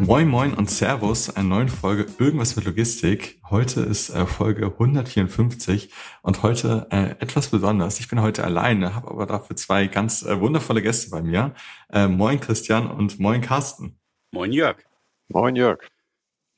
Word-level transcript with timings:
Moin 0.00 0.28
Moin 0.28 0.54
und 0.54 0.70
Servus, 0.70 1.28
eine 1.36 1.46
neue 1.46 1.68
Folge 1.68 2.06
Irgendwas 2.18 2.56
mit 2.56 2.64
Logistik. 2.64 3.38
Heute 3.50 3.82
ist 3.82 4.08
äh, 4.08 4.24
Folge 4.24 4.64
154 4.64 5.92
und 6.22 6.42
heute 6.42 6.86
äh, 6.90 7.10
etwas 7.22 7.48
besonders. 7.48 8.00
Ich 8.00 8.08
bin 8.08 8.22
heute 8.22 8.42
alleine, 8.42 8.94
habe 8.94 9.10
aber 9.10 9.26
dafür 9.26 9.56
zwei 9.56 9.88
ganz 9.88 10.22
äh, 10.22 10.40
wundervolle 10.40 10.80
Gäste 10.80 11.10
bei 11.10 11.20
mir. 11.20 11.54
Äh, 11.92 12.08
moin 12.08 12.40
Christian 12.40 12.90
und 12.90 13.20
moin 13.20 13.42
Carsten. 13.42 14.00
Moin 14.32 14.52
Jörg. 14.52 14.78
Moin 15.28 15.54
Jörg. 15.54 15.86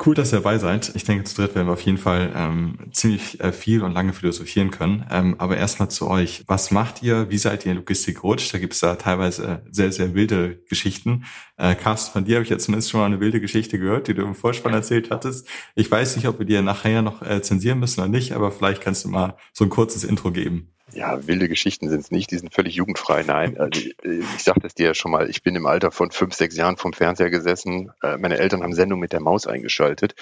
Cool, 0.04 0.16
dass 0.16 0.32
ihr 0.32 0.38
dabei 0.38 0.58
seid. 0.58 0.90
Ich 0.96 1.04
denke, 1.04 1.22
zu 1.24 1.36
dritt 1.36 1.54
werden 1.54 1.68
wir 1.68 1.74
auf 1.74 1.80
jeden 1.82 1.98
Fall 1.98 2.32
ähm, 2.34 2.76
ziemlich 2.90 3.38
äh, 3.40 3.52
viel 3.52 3.84
und 3.84 3.92
lange 3.92 4.12
philosophieren 4.12 4.72
können. 4.72 5.06
Ähm, 5.10 5.36
aber 5.38 5.56
erstmal 5.56 5.90
zu 5.90 6.08
euch. 6.08 6.42
Was 6.48 6.72
macht 6.72 7.04
ihr? 7.04 7.30
Wie 7.30 7.38
seid 7.38 7.64
ihr 7.64 7.70
in 7.70 7.78
Logistik 7.78 8.16
gerutscht? 8.16 8.52
Da 8.52 8.58
gibt 8.58 8.72
es 8.72 8.80
da 8.80 8.96
teilweise 8.96 9.44
äh, 9.46 9.58
sehr, 9.70 9.92
sehr 9.92 10.14
wilde 10.14 10.60
Geschichten. 10.68 11.24
Äh, 11.56 11.76
Carsten, 11.76 12.12
von 12.12 12.24
dir 12.24 12.36
habe 12.36 12.42
ich 12.42 12.50
jetzt 12.50 12.64
zumindest 12.64 12.90
schon 12.90 12.98
mal 12.98 13.06
eine 13.06 13.20
wilde 13.20 13.40
Geschichte 13.40 13.78
gehört, 13.78 14.08
die 14.08 14.14
du 14.14 14.22
im 14.22 14.34
Vorspann 14.34 14.74
erzählt 14.74 15.12
hattest. 15.12 15.46
Ich 15.76 15.88
weiß 15.88 16.16
nicht, 16.16 16.26
ob 16.26 16.40
wir 16.40 16.46
dir 16.46 16.62
nachher 16.62 17.02
noch 17.02 17.22
äh, 17.22 17.40
zensieren 17.40 17.78
müssen 17.78 18.00
oder 18.00 18.08
nicht, 18.08 18.32
aber 18.32 18.50
vielleicht 18.50 18.82
kannst 18.82 19.04
du 19.04 19.08
mal 19.08 19.36
so 19.52 19.62
ein 19.62 19.70
kurzes 19.70 20.02
Intro 20.02 20.32
geben. 20.32 20.72
Ja, 20.94 21.26
wilde 21.26 21.48
Geschichten 21.48 21.88
sind 21.88 22.00
es 22.00 22.10
nicht, 22.10 22.30
die 22.30 22.38
sind 22.38 22.52
völlig 22.52 22.74
jugendfrei. 22.74 23.22
Nein, 23.22 23.56
also 23.58 23.80
ich, 23.80 23.94
ich 24.02 24.42
sagte 24.42 24.66
es 24.66 24.74
dir 24.74 24.88
ja 24.88 24.94
schon 24.94 25.10
mal, 25.10 25.30
ich 25.30 25.42
bin 25.42 25.56
im 25.56 25.66
Alter 25.66 25.90
von 25.90 26.10
fünf, 26.10 26.34
sechs 26.34 26.56
Jahren 26.56 26.76
vom 26.76 26.92
Fernseher 26.92 27.30
gesessen. 27.30 27.92
Äh, 28.02 28.18
meine 28.18 28.38
Eltern 28.38 28.62
haben 28.62 28.74
Sendung 28.74 29.00
mit 29.00 29.12
der 29.12 29.20
Maus 29.20 29.46
eingeschaltet. 29.46 30.14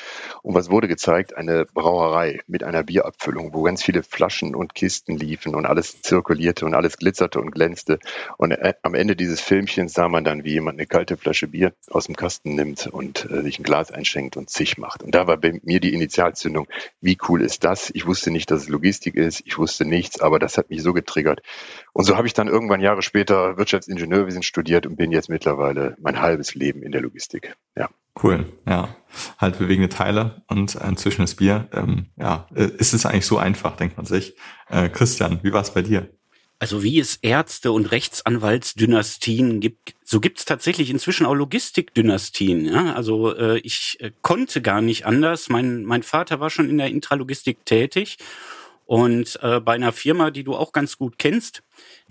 Und 0.43 0.55
was 0.55 0.71
wurde 0.71 0.87
gezeigt? 0.87 1.37
Eine 1.37 1.65
Brauerei 1.65 2.41
mit 2.47 2.63
einer 2.63 2.85
Bierabfüllung, 2.85 3.53
wo 3.53 3.63
ganz 3.63 3.83
viele 3.83 4.03
Flaschen 4.03 4.55
und 4.55 4.75
Kisten 4.75 5.17
liefen 5.17 5.55
und 5.55 5.67
alles 5.67 6.03
zirkulierte 6.03 6.65
und 6.67 6.75
alles 6.75 6.99
glitzerte 6.99 7.41
und 7.41 7.51
glänzte. 7.51 7.99
Und 8.37 8.53
äh, 8.53 8.75
am 8.83 8.95
Ende 8.95 9.17
dieses 9.17 9.41
Filmchens 9.41 9.95
sah 9.95 10.09
man 10.09 10.25
dann, 10.25 10.45
wie 10.45 10.53
jemand 10.53 10.79
eine 10.79 10.87
kalte 10.87 11.17
Flasche 11.17 11.49
Bier 11.49 11.73
aus 11.89 12.07
dem 12.07 12.17
Kasten 12.17 12.55
nimmt 12.55 12.87
und 12.87 13.29
äh, 13.31 13.43
sich 13.43 13.59
ein 13.59 13.65
Glas 13.65 13.91
einschenkt 13.91 14.37
und 14.37 14.51
zig 14.51 14.79
macht. 14.79 15.03
Und 15.03 15.15
da 15.15 15.27
war 15.27 15.37
bei 15.37 15.61
mir 15.65 15.81
die 15.81 15.95
Initialzündung. 15.95 16.69
Wie 17.01 17.19
cool 17.29 17.43
ist 17.43 17.65
das? 17.65 17.91
Ich 17.91 18.07
wusste 18.07 18.31
nicht, 18.31 18.51
dass 18.51 18.63
es 18.63 18.69
Logistik 18.69 19.17
ist. 19.17 19.43
Ich 19.47 19.59
wusste 19.59 19.85
nichts, 19.85 20.21
aber 20.21 20.39
das 20.39 20.60
hat 20.61 20.71
mich 20.71 20.83
so 20.83 20.93
getriggert. 20.93 21.41
Und 21.93 22.05
so 22.05 22.17
habe 22.17 22.27
ich 22.27 22.33
dann 22.33 22.49
irgendwann 22.49 22.81
Jahre 22.81 23.03
später 23.03 23.57
Wirtschaftsingenieurwesen 23.57 24.43
studiert 24.43 24.87
und 24.87 24.97
bin 24.97 25.11
jetzt 25.11 25.29
mittlerweile 25.29 25.97
mein 26.01 26.21
halbes 26.21 26.55
Leben 26.55 26.83
in 26.83 26.93
der 26.93 27.01
Logistik. 27.01 27.55
Ja. 27.77 27.89
Cool, 28.23 28.53
ja. 28.69 28.95
Halt 29.39 29.59
bewegende 29.59 29.89
Teile 29.89 30.43
und 30.49 30.75
inzwischen 30.75 31.23
das 31.23 31.37
Bier. 31.37 31.69
Ähm, 31.73 32.07
ja, 32.17 32.47
äh, 32.55 32.69
ist 32.79 32.93
es 32.93 33.07
eigentlich 33.07 33.27
so 33.27 33.39
einfach, 33.39 33.77
denkt 33.77 33.97
man 33.97 34.07
sich. 34.07 34.37
Äh, 34.69 34.89
Christian, 34.89 35.41
wie 35.43 35.53
war 35.53 35.63
es 35.63 35.73
bei 35.73 35.83
dir? 35.83 36.09
Also 36.59 36.83
wie 36.83 37.01
es 37.01 37.17
Ärzte 37.17 37.73
und 37.73 37.91
Rechtsanwaltsdynastien 37.91 39.61
gibt, 39.61 39.95
so 40.05 40.21
gibt 40.21 40.41
es 40.41 40.45
tatsächlich 40.45 40.91
inzwischen 40.91 41.25
auch 41.25 41.33
Logistikdynastien. 41.33 42.67
Ja? 42.67 42.93
Also 42.93 43.35
äh, 43.35 43.59
ich 43.61 43.97
äh, 44.01 44.11
konnte 44.21 44.61
gar 44.61 44.83
nicht 44.83 45.07
anders. 45.07 45.49
Mein, 45.49 45.85
mein 45.85 46.03
Vater 46.03 46.39
war 46.39 46.51
schon 46.51 46.69
in 46.69 46.77
der 46.77 46.89
Intralogistik 46.89 47.65
tätig 47.65 48.19
und 48.91 49.39
äh, 49.41 49.61
bei 49.61 49.75
einer 49.75 49.93
Firma, 49.93 50.33
die 50.33 50.43
du 50.43 50.57
auch 50.57 50.73
ganz 50.73 50.99
gut 50.99 51.17
kennst, 51.17 51.63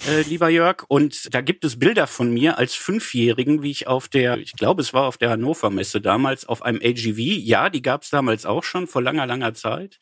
äh, 0.07 0.22
lieber 0.22 0.47
Jörg. 0.47 0.85
Und 0.88 1.35
da 1.35 1.41
gibt 1.41 1.66
es 1.66 1.78
Bilder 1.78 2.07
von 2.07 2.34
mir 2.34 2.57
als 2.57 2.73
Fünfjährigen, 2.73 3.62
wie 3.62 3.72
ich 3.72 3.88
auf 3.88 4.07
der, 4.07 4.38
ich 4.38 4.53
glaube, 4.53 4.81
es 4.81 4.94
war 4.94 5.03
auf 5.03 5.17
der 5.17 5.29
Hannover 5.29 5.72
Messe 5.72 6.00
damals, 6.00 6.45
auf 6.45 6.62
einem 6.62 6.79
AGV, 6.81 7.17
ja, 7.19 7.69
die 7.69 7.81
gab 7.81 8.03
es 8.03 8.12
damals 8.12 8.45
auch 8.45 8.63
schon 8.63 8.88
vor 8.88 9.01
langer, 9.01 9.28
langer 9.28 9.53
Zeit, 9.53 10.00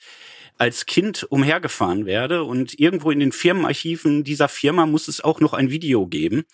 als 0.60 0.86
Kind 0.86 1.26
umhergefahren 1.28 2.06
werde. 2.06 2.44
Und 2.44 2.80
irgendwo 2.80 3.10
in 3.10 3.22
den 3.22 3.32
Firmenarchiven 3.32 4.24
dieser 4.24 4.48
Firma 4.48 4.86
muss 4.86 5.08
es 5.08 5.24
auch 5.24 5.40
noch 5.40 5.54
ein 5.54 5.72
Video 5.72 6.06
geben. 6.06 6.46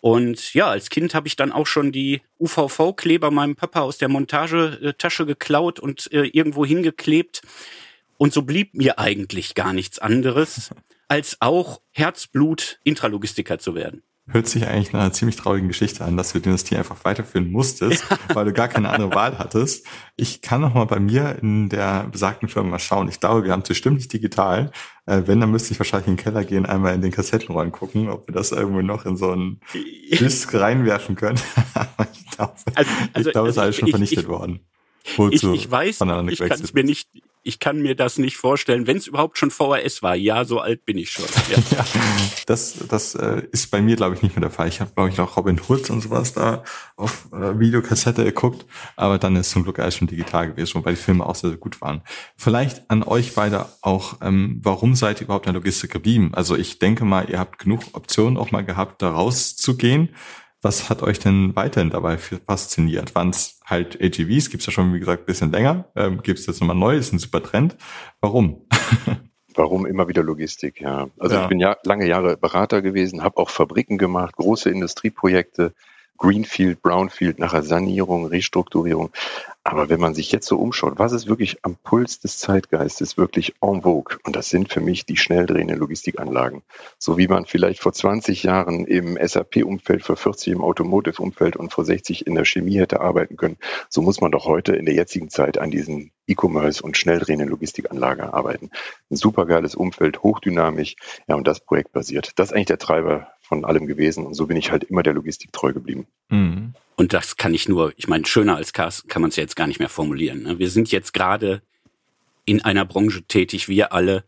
Und 0.00 0.52
ja, 0.52 0.66
als 0.66 0.90
Kind 0.90 1.14
habe 1.14 1.28
ich 1.28 1.36
dann 1.36 1.50
auch 1.50 1.66
schon 1.66 1.92
die 1.92 2.20
UVV-Kleber 2.38 3.30
meinem 3.30 3.56
Papa 3.56 3.80
aus 3.80 3.96
der 3.96 4.10
Montagetasche 4.10 5.24
geklaut 5.24 5.80
und 5.80 6.12
äh, 6.12 6.24
irgendwo 6.24 6.66
hingeklebt. 6.66 7.40
Und 8.22 8.32
so 8.32 8.42
blieb 8.42 8.74
mir 8.74 9.00
eigentlich 9.00 9.56
gar 9.56 9.72
nichts 9.72 9.98
anderes, 9.98 10.70
als 11.08 11.38
auch 11.40 11.80
Herzblut 11.90 12.78
Intralogistiker 12.84 13.58
zu 13.58 13.74
werden. 13.74 14.04
Hört 14.28 14.46
sich 14.46 14.64
eigentlich 14.64 14.92
nach 14.92 15.00
einer 15.00 15.12
ziemlich 15.12 15.34
traurigen 15.34 15.66
Geschichte 15.66 16.04
an, 16.04 16.16
dass 16.16 16.32
du 16.32 16.38
Dynastie 16.38 16.76
einfach 16.76 17.04
weiterführen 17.04 17.50
musstest, 17.50 18.04
ja. 18.08 18.18
weil 18.36 18.44
du 18.44 18.52
gar 18.52 18.68
keine 18.68 18.90
andere 18.90 19.12
Wahl 19.12 19.40
hattest. 19.40 19.88
Ich 20.14 20.40
kann 20.40 20.60
noch 20.60 20.72
mal 20.72 20.84
bei 20.84 21.00
mir 21.00 21.36
in 21.42 21.68
der 21.68 22.04
besagten 22.12 22.48
Firma 22.48 22.70
mal 22.70 22.78
schauen. 22.78 23.08
Ich 23.08 23.18
glaube, 23.18 23.42
wir 23.42 23.50
haben 23.50 23.62
es 23.62 23.68
bestimmt 23.70 23.96
nicht 23.96 24.12
digital. 24.12 24.70
Äh, 25.06 25.22
wenn, 25.26 25.40
dann 25.40 25.50
müsste 25.50 25.72
ich 25.72 25.80
wahrscheinlich 25.80 26.06
in 26.06 26.14
den 26.14 26.22
Keller 26.22 26.44
gehen, 26.44 26.64
einmal 26.64 26.94
in 26.94 27.02
den 27.02 27.10
Kassettenräumen 27.10 27.72
gucken, 27.72 28.08
ob 28.08 28.28
wir 28.28 28.34
das 28.34 28.52
irgendwo 28.52 28.82
noch 28.82 29.04
in 29.04 29.16
so 29.16 29.32
einen 29.32 29.58
Disk 30.12 30.54
reinwerfen 30.54 31.16
können. 31.16 31.40
ich 32.12 32.30
glaube, 32.30 32.54
also, 32.76 32.90
also, 33.14 33.28
ich 33.28 33.32
glaube, 33.32 33.48
es 33.48 33.56
ist 33.56 33.58
alles 33.58 33.74
schon 33.74 33.88
vernichtet 33.88 34.20
ich, 34.20 34.28
worden. 34.28 34.60
Ich, 35.32 35.42
ich 35.42 35.68
weiß, 35.68 36.00
ich 36.30 36.38
kann 36.38 36.60
es 36.62 36.72
mir 36.72 36.84
nicht, 36.84 37.08
ich 37.42 37.58
kann 37.58 37.82
mir 37.82 37.96
das 37.96 38.18
nicht 38.18 38.36
vorstellen, 38.36 38.86
wenn 38.86 38.96
es 38.96 39.06
überhaupt 39.06 39.36
schon 39.36 39.50
VHS 39.50 40.02
war. 40.02 40.14
Ja, 40.14 40.44
so 40.44 40.60
alt 40.60 40.84
bin 40.84 40.96
ich 40.96 41.10
schon. 41.10 41.24
Ja, 41.50 41.58
ja 41.78 41.84
das, 42.46 42.76
das 42.88 43.14
äh, 43.14 43.42
ist 43.50 43.70
bei 43.70 43.82
mir, 43.82 43.96
glaube 43.96 44.14
ich, 44.14 44.22
nicht 44.22 44.36
mehr 44.36 44.42
der 44.42 44.50
Fall. 44.50 44.68
Ich 44.68 44.80
habe, 44.80 44.92
glaube 44.94 45.10
ich, 45.10 45.16
noch 45.16 45.36
Robin 45.36 45.60
Hood 45.68 45.90
und 45.90 46.00
sowas 46.02 46.32
da 46.32 46.62
auf 46.96 47.28
äh, 47.32 47.58
Videokassette 47.58 48.24
geguckt, 48.24 48.64
aber 48.96 49.18
dann 49.18 49.34
ist 49.36 49.50
zum 49.50 49.64
Glück 49.64 49.78
alles 49.78 49.96
schon 49.96 50.06
digital 50.06 50.50
gewesen, 50.50 50.74
wobei 50.74 50.90
die 50.92 50.96
Filme 50.96 51.26
auch 51.26 51.34
sehr, 51.34 51.50
sehr 51.50 51.58
gut 51.58 51.80
waren. 51.80 52.02
Vielleicht 52.36 52.88
an 52.90 53.02
euch 53.02 53.34
beide 53.34 53.66
auch, 53.80 54.18
ähm, 54.22 54.60
warum 54.62 54.94
seid 54.94 55.20
ihr 55.20 55.24
überhaupt 55.24 55.46
in 55.46 55.52
der 55.52 55.60
Logistik 55.60 55.90
geblieben? 55.90 56.30
Also 56.34 56.56
ich 56.56 56.78
denke 56.78 57.04
mal, 57.04 57.28
ihr 57.28 57.38
habt 57.38 57.58
genug 57.58 57.82
Optionen 57.92 58.36
auch 58.36 58.52
mal 58.52 58.64
gehabt, 58.64 59.02
da 59.02 59.10
rauszugehen. 59.10 60.10
Was 60.62 60.88
hat 60.88 61.02
euch 61.02 61.18
denn 61.18 61.56
weiterhin 61.56 61.90
dabei 61.90 62.18
fasziniert? 62.18 63.16
Waren 63.16 63.30
es 63.30 63.60
halt 63.64 64.00
AGVs? 64.00 64.48
Gibt 64.48 64.60
es 64.60 64.66
ja 64.66 64.72
schon, 64.72 64.94
wie 64.94 65.00
gesagt, 65.00 65.24
ein 65.24 65.26
bisschen 65.26 65.50
länger. 65.50 65.86
Ähm, 65.96 66.22
Gibt 66.22 66.38
es 66.38 66.46
jetzt 66.46 66.60
nochmal 66.60 66.76
neu? 66.76 66.96
Ist 66.96 67.12
ein 67.12 67.18
super 67.18 67.42
Trend. 67.42 67.76
Warum? 68.20 68.68
Warum 69.54 69.86
immer 69.86 70.06
wieder 70.06 70.22
Logistik? 70.22 70.80
Ja, 70.80 71.08
also 71.18 71.34
ja. 71.34 71.42
ich 71.42 71.48
bin 71.48 71.58
ja 71.58 71.76
lange 71.84 72.06
Jahre 72.06 72.36
Berater 72.36 72.80
gewesen, 72.80 73.22
habe 73.22 73.38
auch 73.38 73.50
Fabriken 73.50 73.98
gemacht, 73.98 74.36
große 74.36 74.70
Industrieprojekte, 74.70 75.74
Greenfield, 76.16 76.80
Brownfield, 76.80 77.40
nachher 77.40 77.64
Sanierung, 77.64 78.26
Restrukturierung. 78.26 79.10
Aber 79.64 79.88
wenn 79.88 80.00
man 80.00 80.12
sich 80.12 80.32
jetzt 80.32 80.48
so 80.48 80.58
umschaut, 80.58 80.98
was 80.98 81.12
ist 81.12 81.28
wirklich 81.28 81.64
am 81.64 81.76
Puls 81.76 82.18
des 82.18 82.38
Zeitgeistes 82.38 83.16
wirklich 83.16 83.54
en 83.60 83.82
vogue? 83.82 84.18
Und 84.24 84.34
das 84.34 84.48
sind 84.50 84.72
für 84.72 84.80
mich 84.80 85.06
die 85.06 85.16
schnell 85.16 85.46
drehenden 85.46 85.78
Logistikanlagen. 85.78 86.62
So 86.98 87.16
wie 87.16 87.28
man 87.28 87.46
vielleicht 87.46 87.80
vor 87.80 87.92
20 87.92 88.42
Jahren 88.42 88.86
im 88.86 89.16
SAP-Umfeld, 89.16 90.02
vor 90.02 90.16
40 90.16 90.54
im 90.54 90.62
Automotive-Umfeld 90.62 91.54
und 91.54 91.72
vor 91.72 91.84
60 91.84 92.26
in 92.26 92.34
der 92.34 92.44
Chemie 92.44 92.78
hätte 92.78 93.00
arbeiten 93.00 93.36
können, 93.36 93.56
so 93.88 94.02
muss 94.02 94.20
man 94.20 94.32
doch 94.32 94.46
heute 94.46 94.74
in 94.74 94.84
der 94.84 94.94
jetzigen 94.94 95.30
Zeit 95.30 95.58
an 95.58 95.70
diesen 95.70 96.10
E-Commerce 96.26 96.82
und 96.82 96.96
schnell 96.96 97.20
drehenden 97.20 97.48
Logistikanlage 97.48 98.34
arbeiten. 98.34 98.70
Ein 99.10 99.16
supergeiles 99.16 99.76
Umfeld, 99.76 100.24
hochdynamisch, 100.24 100.96
ja, 101.28 101.36
und 101.36 101.46
das 101.46 101.60
Projekt 101.60 101.92
basiert. 101.92 102.32
Das 102.36 102.48
ist 102.48 102.52
eigentlich 102.52 102.66
der 102.66 102.78
Treiber 102.78 103.28
von 103.52 103.66
allem 103.66 103.86
gewesen. 103.86 104.24
Und 104.24 104.32
so 104.32 104.46
bin 104.46 104.56
ich 104.56 104.70
halt 104.70 104.84
immer 104.84 105.02
der 105.02 105.12
Logistik 105.12 105.52
treu 105.52 105.74
geblieben. 105.74 106.06
Mhm. 106.30 106.72
Und 106.96 107.12
das 107.12 107.36
kann 107.36 107.52
ich 107.52 107.68
nur, 107.68 107.92
ich 107.98 108.08
meine, 108.08 108.24
schöner 108.24 108.56
als 108.56 108.72
Carsten 108.72 109.08
kann 109.08 109.20
man 109.20 109.28
es 109.28 109.36
jetzt 109.36 109.56
gar 109.56 109.66
nicht 109.66 109.78
mehr 109.78 109.90
formulieren. 109.90 110.44
Ne? 110.44 110.58
Wir 110.58 110.70
sind 110.70 110.90
jetzt 110.90 111.12
gerade 111.12 111.60
in 112.46 112.64
einer 112.64 112.86
Branche 112.86 113.24
tätig, 113.24 113.68
wir 113.68 113.92
alle, 113.92 114.24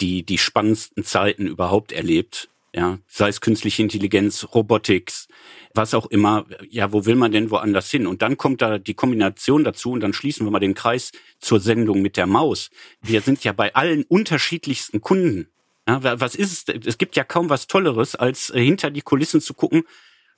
die 0.00 0.22
die 0.22 0.38
spannendsten 0.38 1.04
Zeiten 1.04 1.46
überhaupt 1.46 1.92
erlebt. 1.92 2.48
Ja, 2.74 2.98
sei 3.06 3.28
es 3.28 3.42
künstliche 3.42 3.82
Intelligenz, 3.82 4.48
Robotics, 4.54 5.28
was 5.74 5.92
auch 5.92 6.06
immer. 6.06 6.46
Ja, 6.70 6.90
wo 6.90 7.04
will 7.04 7.16
man 7.16 7.32
denn 7.32 7.50
woanders 7.50 7.90
hin? 7.90 8.06
Und 8.06 8.22
dann 8.22 8.38
kommt 8.38 8.62
da 8.62 8.78
die 8.78 8.94
Kombination 8.94 9.62
dazu 9.62 9.92
und 9.92 10.00
dann 10.00 10.14
schließen 10.14 10.46
wir 10.46 10.50
mal 10.50 10.58
den 10.58 10.74
Kreis 10.74 11.12
zur 11.38 11.60
Sendung 11.60 12.00
mit 12.00 12.16
der 12.16 12.26
Maus. 12.26 12.70
Wir 13.02 13.20
sind 13.20 13.44
ja 13.44 13.52
bei 13.52 13.74
allen 13.74 14.04
unterschiedlichsten 14.04 15.02
Kunden 15.02 15.48
ja, 15.88 16.20
was 16.20 16.34
ist 16.34 16.68
es? 16.68 16.86
Es 16.86 16.98
gibt 16.98 17.16
ja 17.16 17.24
kaum 17.24 17.50
was 17.50 17.66
Tolleres, 17.66 18.14
als 18.14 18.50
äh, 18.50 18.62
hinter 18.62 18.90
die 18.90 19.02
Kulissen 19.02 19.40
zu 19.40 19.54
gucken. 19.54 19.84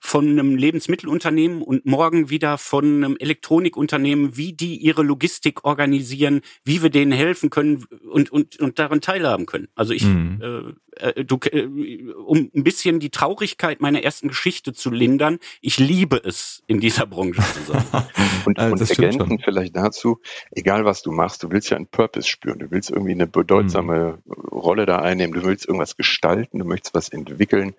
Von 0.01 0.29
einem 0.29 0.57
Lebensmittelunternehmen 0.57 1.63
und 1.63 1.87
morgen 1.87 2.31
wieder 2.31 2.59
von 2.59 2.85
einem 2.85 3.17
Elektronikunternehmen, 3.19 4.37
wie 4.37 4.53
die 4.53 4.77
ihre 4.77 5.03
Logistik 5.03 5.65
organisieren, 5.65 6.43
wie 6.65 6.83
wir 6.83 6.91
denen 6.91 7.13
helfen 7.13 7.51
können 7.51 7.85
und, 8.11 8.31
und, 8.31 8.59
und 8.61 8.79
daran 8.79 9.01
teilhaben 9.01 9.47
können. 9.47 9.69
Also 9.75 9.93
ich, 9.93 10.05
mhm. 10.05 10.75
äh, 10.97 11.09
äh 11.09 11.25
du, 11.25 11.39
äh, 11.51 11.67
um 12.15 12.51
ein 12.55 12.65
bisschen 12.65 13.01
die 13.01 13.11
Traurigkeit 13.11 13.81
meiner 13.81 14.03
ersten 14.03 14.29
Geschichte 14.29 14.73
zu 14.73 14.91
lindern, 14.91 15.39
ich 15.61 15.79
liebe 15.79 16.21
es, 16.23 16.63
in 16.67 16.81
dieser 16.81 17.07
Branche 17.07 17.43
zu 17.43 17.73
sein. 17.73 17.85
und, 18.45 18.59
also 18.59 18.73
und 18.73 18.91
ergänzend 18.91 19.43
vielleicht 19.45 19.77
dazu, 19.77 20.21
egal 20.51 20.85
was 20.85 21.03
du 21.03 21.11
machst, 21.11 21.43
du 21.43 21.51
willst 21.51 21.71
ja 21.71 21.77
einen 21.77 21.87
Purpose 21.87 22.29
spüren, 22.29 22.59
du 22.59 22.71
willst 22.71 22.91
irgendwie 22.91 23.13
eine 23.13 23.27
bedeutsame 23.27 24.19
mhm. 24.25 24.33
Rolle 24.51 24.87
da 24.87 24.99
einnehmen, 24.99 25.35
du 25.35 25.45
willst 25.45 25.67
irgendwas 25.67 25.97
gestalten, 25.97 26.59
du 26.59 26.65
möchtest 26.65 26.95
was 26.95 27.09
entwickeln 27.09 27.75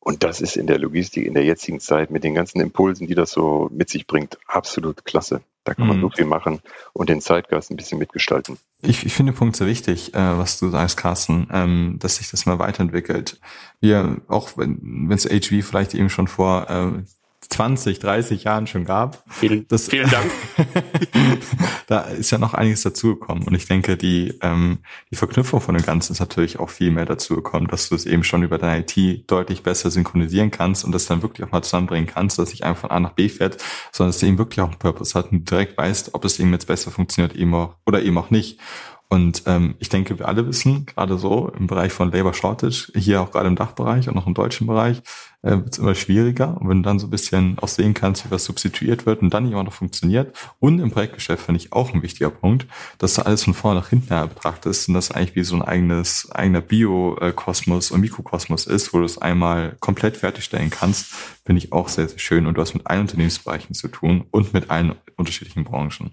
und 0.00 0.22
das 0.22 0.40
ist 0.40 0.56
in 0.56 0.66
der 0.66 0.78
Logistik 0.78 1.26
in 1.26 1.34
der 1.34 1.44
jetzigen 1.44 1.80
Zeit 1.80 2.10
mit 2.10 2.24
den 2.24 2.34
ganzen 2.34 2.60
Impulsen, 2.60 3.06
die 3.06 3.14
das 3.14 3.30
so 3.30 3.68
mit 3.72 3.90
sich 3.90 4.06
bringt, 4.06 4.38
absolut 4.46 5.04
klasse. 5.04 5.42
Da 5.64 5.74
kann 5.74 5.86
man 5.86 5.98
mhm. 5.98 6.02
so 6.02 6.10
viel 6.10 6.24
machen 6.24 6.60
und 6.94 7.10
den 7.10 7.20
Zeitgeist 7.20 7.70
ein 7.70 7.76
bisschen 7.76 7.98
mitgestalten. 7.98 8.56
Ich, 8.80 9.04
ich 9.04 9.12
finde 9.12 9.32
den 9.32 9.38
Punkt 9.38 9.54
sehr 9.54 9.66
wichtig, 9.66 10.14
äh, 10.14 10.38
was 10.38 10.58
du 10.58 10.70
sagst, 10.70 10.96
Carsten, 10.96 11.46
ähm, 11.52 11.96
dass 12.00 12.16
sich 12.16 12.30
das 12.30 12.46
mal 12.46 12.58
weiterentwickelt. 12.58 13.38
Wir, 13.80 14.22
auch 14.28 14.56
wenn 14.56 15.10
es 15.12 15.26
HV 15.26 15.62
vielleicht 15.62 15.92
eben 15.92 16.08
schon 16.08 16.26
vor 16.26 16.70
äh, 16.70 17.02
20, 17.50 17.98
30 17.98 18.44
Jahren 18.44 18.66
schon 18.66 18.84
gab. 18.84 19.24
Vielen, 19.28 19.66
das, 19.68 19.88
vielen 19.88 20.10
Dank. 20.10 20.30
da 21.86 22.00
ist 22.00 22.30
ja 22.30 22.38
noch 22.38 22.52
einiges 22.52 22.82
dazugekommen. 22.82 23.44
Und 23.44 23.54
ich 23.54 23.66
denke, 23.66 23.96
die, 23.96 24.38
ähm, 24.42 24.78
die 25.10 25.16
Verknüpfung 25.16 25.60
von 25.60 25.74
dem 25.74 25.84
Ganzen 25.84 26.12
ist 26.12 26.20
natürlich 26.20 26.58
auch 26.58 26.68
viel 26.68 26.90
mehr 26.90 27.06
dazugekommen, 27.06 27.68
dass 27.68 27.88
du 27.88 27.94
es 27.94 28.04
eben 28.04 28.22
schon 28.22 28.42
über 28.42 28.58
deine 28.58 28.84
IT 28.84 29.30
deutlich 29.30 29.62
besser 29.62 29.90
synchronisieren 29.90 30.50
kannst 30.50 30.84
und 30.84 30.92
das 30.92 31.06
dann 31.06 31.22
wirklich 31.22 31.46
auch 31.46 31.52
mal 31.52 31.62
zusammenbringen 31.62 32.06
kannst, 32.06 32.38
dass 32.38 32.52
ich 32.52 32.64
einfach 32.64 32.82
von 32.82 32.90
A 32.90 33.00
nach 33.00 33.12
B 33.12 33.28
fährt, 33.28 33.62
sondern 33.92 34.10
dass 34.10 34.20
du 34.20 34.26
eben 34.26 34.38
wirklich 34.38 34.60
auch 34.60 34.68
einen 34.68 34.78
Purpose 34.78 35.18
hat 35.18 35.32
und 35.32 35.50
direkt 35.50 35.78
weißt, 35.78 36.14
ob 36.14 36.24
es 36.24 36.38
eben 36.38 36.52
jetzt 36.52 36.66
besser 36.66 36.90
funktioniert 36.90 37.34
eben 37.34 37.54
auch, 37.54 37.76
oder 37.86 38.02
eben 38.02 38.18
auch 38.18 38.30
nicht. 38.30 38.60
Und 39.10 39.44
ähm, 39.46 39.74
ich 39.78 39.88
denke, 39.88 40.18
wir 40.18 40.28
alle 40.28 40.46
wissen, 40.46 40.84
gerade 40.84 41.16
so 41.16 41.48
im 41.58 41.66
Bereich 41.66 41.92
von 41.92 42.12
Labor 42.12 42.34
Shortage, 42.34 42.92
hier 42.94 43.22
auch 43.22 43.30
gerade 43.30 43.48
im 43.48 43.56
Dachbereich 43.56 44.06
und 44.06 44.18
auch 44.18 44.26
im 44.26 44.34
deutschen 44.34 44.66
Bereich, 44.66 45.00
äh, 45.40 45.52
wird 45.52 45.72
es 45.72 45.78
immer 45.78 45.94
schwieriger. 45.94 46.60
Und 46.60 46.68
wenn 46.68 46.82
du 46.82 46.88
dann 46.88 46.98
so 46.98 47.06
ein 47.06 47.10
bisschen 47.10 47.58
auch 47.58 47.68
sehen 47.68 47.94
kannst, 47.94 48.26
wie 48.26 48.30
was 48.30 48.44
substituiert 48.44 49.06
wird 49.06 49.22
und 49.22 49.32
dann 49.32 49.44
nicht 49.44 49.54
auch 49.54 49.62
noch 49.62 49.72
funktioniert. 49.72 50.36
Und 50.58 50.78
im 50.78 50.90
Projektgeschäft 50.90 51.46
finde 51.46 51.58
ich 51.58 51.72
auch 51.72 51.94
ein 51.94 52.02
wichtiger 52.02 52.28
Punkt, 52.28 52.66
dass 52.98 53.14
du 53.14 53.24
alles 53.24 53.44
von 53.44 53.54
vorne 53.54 53.80
nach 53.80 53.88
hinten 53.88 54.08
her 54.08 54.26
betrachtest 54.26 54.88
und 54.88 54.94
das 54.94 55.10
eigentlich 55.10 55.36
wie 55.36 55.44
so 55.44 55.56
ein 55.56 55.62
eigenes, 55.62 56.30
eigener 56.30 56.60
Biokosmos 56.60 57.90
und 57.90 58.02
Mikrokosmos 58.02 58.66
ist, 58.66 58.92
wo 58.92 58.98
du 58.98 59.04
es 59.04 59.16
einmal 59.16 59.76
komplett 59.80 60.18
fertigstellen 60.18 60.68
kannst, 60.68 61.14
finde 61.46 61.62
ich 61.62 61.72
auch 61.72 61.88
sehr, 61.88 62.08
sehr 62.08 62.18
schön. 62.18 62.46
Und 62.46 62.58
du 62.58 62.60
hast 62.60 62.74
mit 62.74 62.86
allen 62.86 63.02
Unternehmensbereichen 63.02 63.74
zu 63.74 63.88
tun 63.88 64.26
und 64.30 64.52
mit 64.52 64.68
allen 64.68 64.96
unterschiedlichen 65.16 65.64
Branchen. 65.64 66.10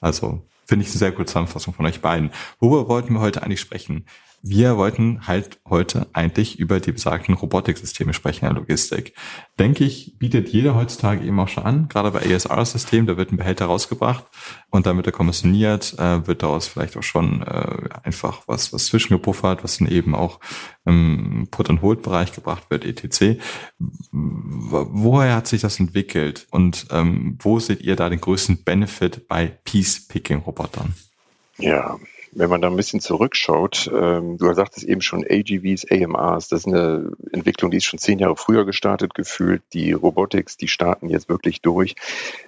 Also 0.00 0.42
Finde 0.72 0.86
ich 0.86 0.92
eine 0.92 1.00
sehr 1.00 1.12
gute 1.12 1.26
Zusammenfassung 1.26 1.74
von 1.74 1.84
euch 1.84 2.00
beiden. 2.00 2.30
Worüber 2.58 2.88
wollten 2.88 3.12
wir 3.12 3.20
heute 3.20 3.42
eigentlich 3.42 3.60
sprechen? 3.60 4.06
Wir 4.44 4.76
wollten 4.76 5.28
halt 5.28 5.60
heute 5.68 6.08
eigentlich 6.12 6.58
über 6.58 6.80
die 6.80 6.90
besagten 6.90 7.34
Robotiksysteme 7.34 8.12
sprechen 8.12 8.44
in 8.44 8.52
der 8.52 8.60
Logistik. 8.60 9.14
Denke 9.60 9.84
ich, 9.84 10.18
bietet 10.18 10.48
jeder 10.48 10.74
heutzutage 10.74 11.24
eben 11.24 11.38
auch 11.38 11.46
schon 11.46 11.62
an, 11.62 11.86
gerade 11.88 12.10
bei 12.10 12.22
ASR-Systemen, 12.22 13.06
da 13.06 13.16
wird 13.16 13.30
ein 13.30 13.36
Behälter 13.36 13.66
rausgebracht 13.66 14.24
und 14.70 14.86
dann 14.86 14.96
wird 14.96 15.06
er 15.06 15.12
kommissioniert, 15.12 15.96
äh, 15.96 16.26
wird 16.26 16.42
daraus 16.42 16.66
vielleicht 16.66 16.96
auch 16.96 17.04
schon 17.04 17.42
äh, 17.42 17.88
einfach 18.02 18.42
was, 18.46 18.72
was 18.72 18.86
zwischengepuffert, 18.86 19.62
was 19.62 19.78
dann 19.78 19.86
eben 19.86 20.16
auch 20.16 20.40
im 20.84 21.46
Put-and-Hold-Bereich 21.52 22.32
gebracht 22.32 22.64
wird, 22.68 22.84
etc. 22.84 23.40
Woher 24.10 25.36
hat 25.36 25.46
sich 25.46 25.60
das 25.60 25.78
entwickelt 25.78 26.48
und 26.50 26.86
ähm, 26.90 27.38
wo 27.40 27.60
seht 27.60 27.82
ihr 27.82 27.94
da 27.94 28.08
den 28.08 28.20
größten 28.20 28.64
Benefit 28.64 29.28
bei 29.28 29.46
Piece-Picking-Robotern? 29.46 30.94
Ja, 31.58 31.96
wenn 32.34 32.48
man 32.48 32.62
da 32.62 32.68
ein 32.68 32.76
bisschen 32.76 33.00
zurückschaut, 33.00 33.90
ähm, 33.94 34.38
du 34.38 34.52
sagtest 34.54 34.86
eben 34.86 35.02
schon 35.02 35.24
AGVs, 35.28 35.86
AMRs, 35.90 36.48
das 36.48 36.60
ist 36.60 36.66
eine 36.66 37.12
Entwicklung, 37.30 37.70
die 37.70 37.76
ist 37.76 37.84
schon 37.84 37.98
zehn 37.98 38.18
Jahre 38.18 38.36
früher 38.36 38.64
gestartet 38.64 39.14
gefühlt. 39.14 39.62
Die 39.74 39.92
Robotics, 39.92 40.56
die 40.56 40.68
starten 40.68 41.10
jetzt 41.10 41.28
wirklich 41.28 41.60
durch. 41.60 41.94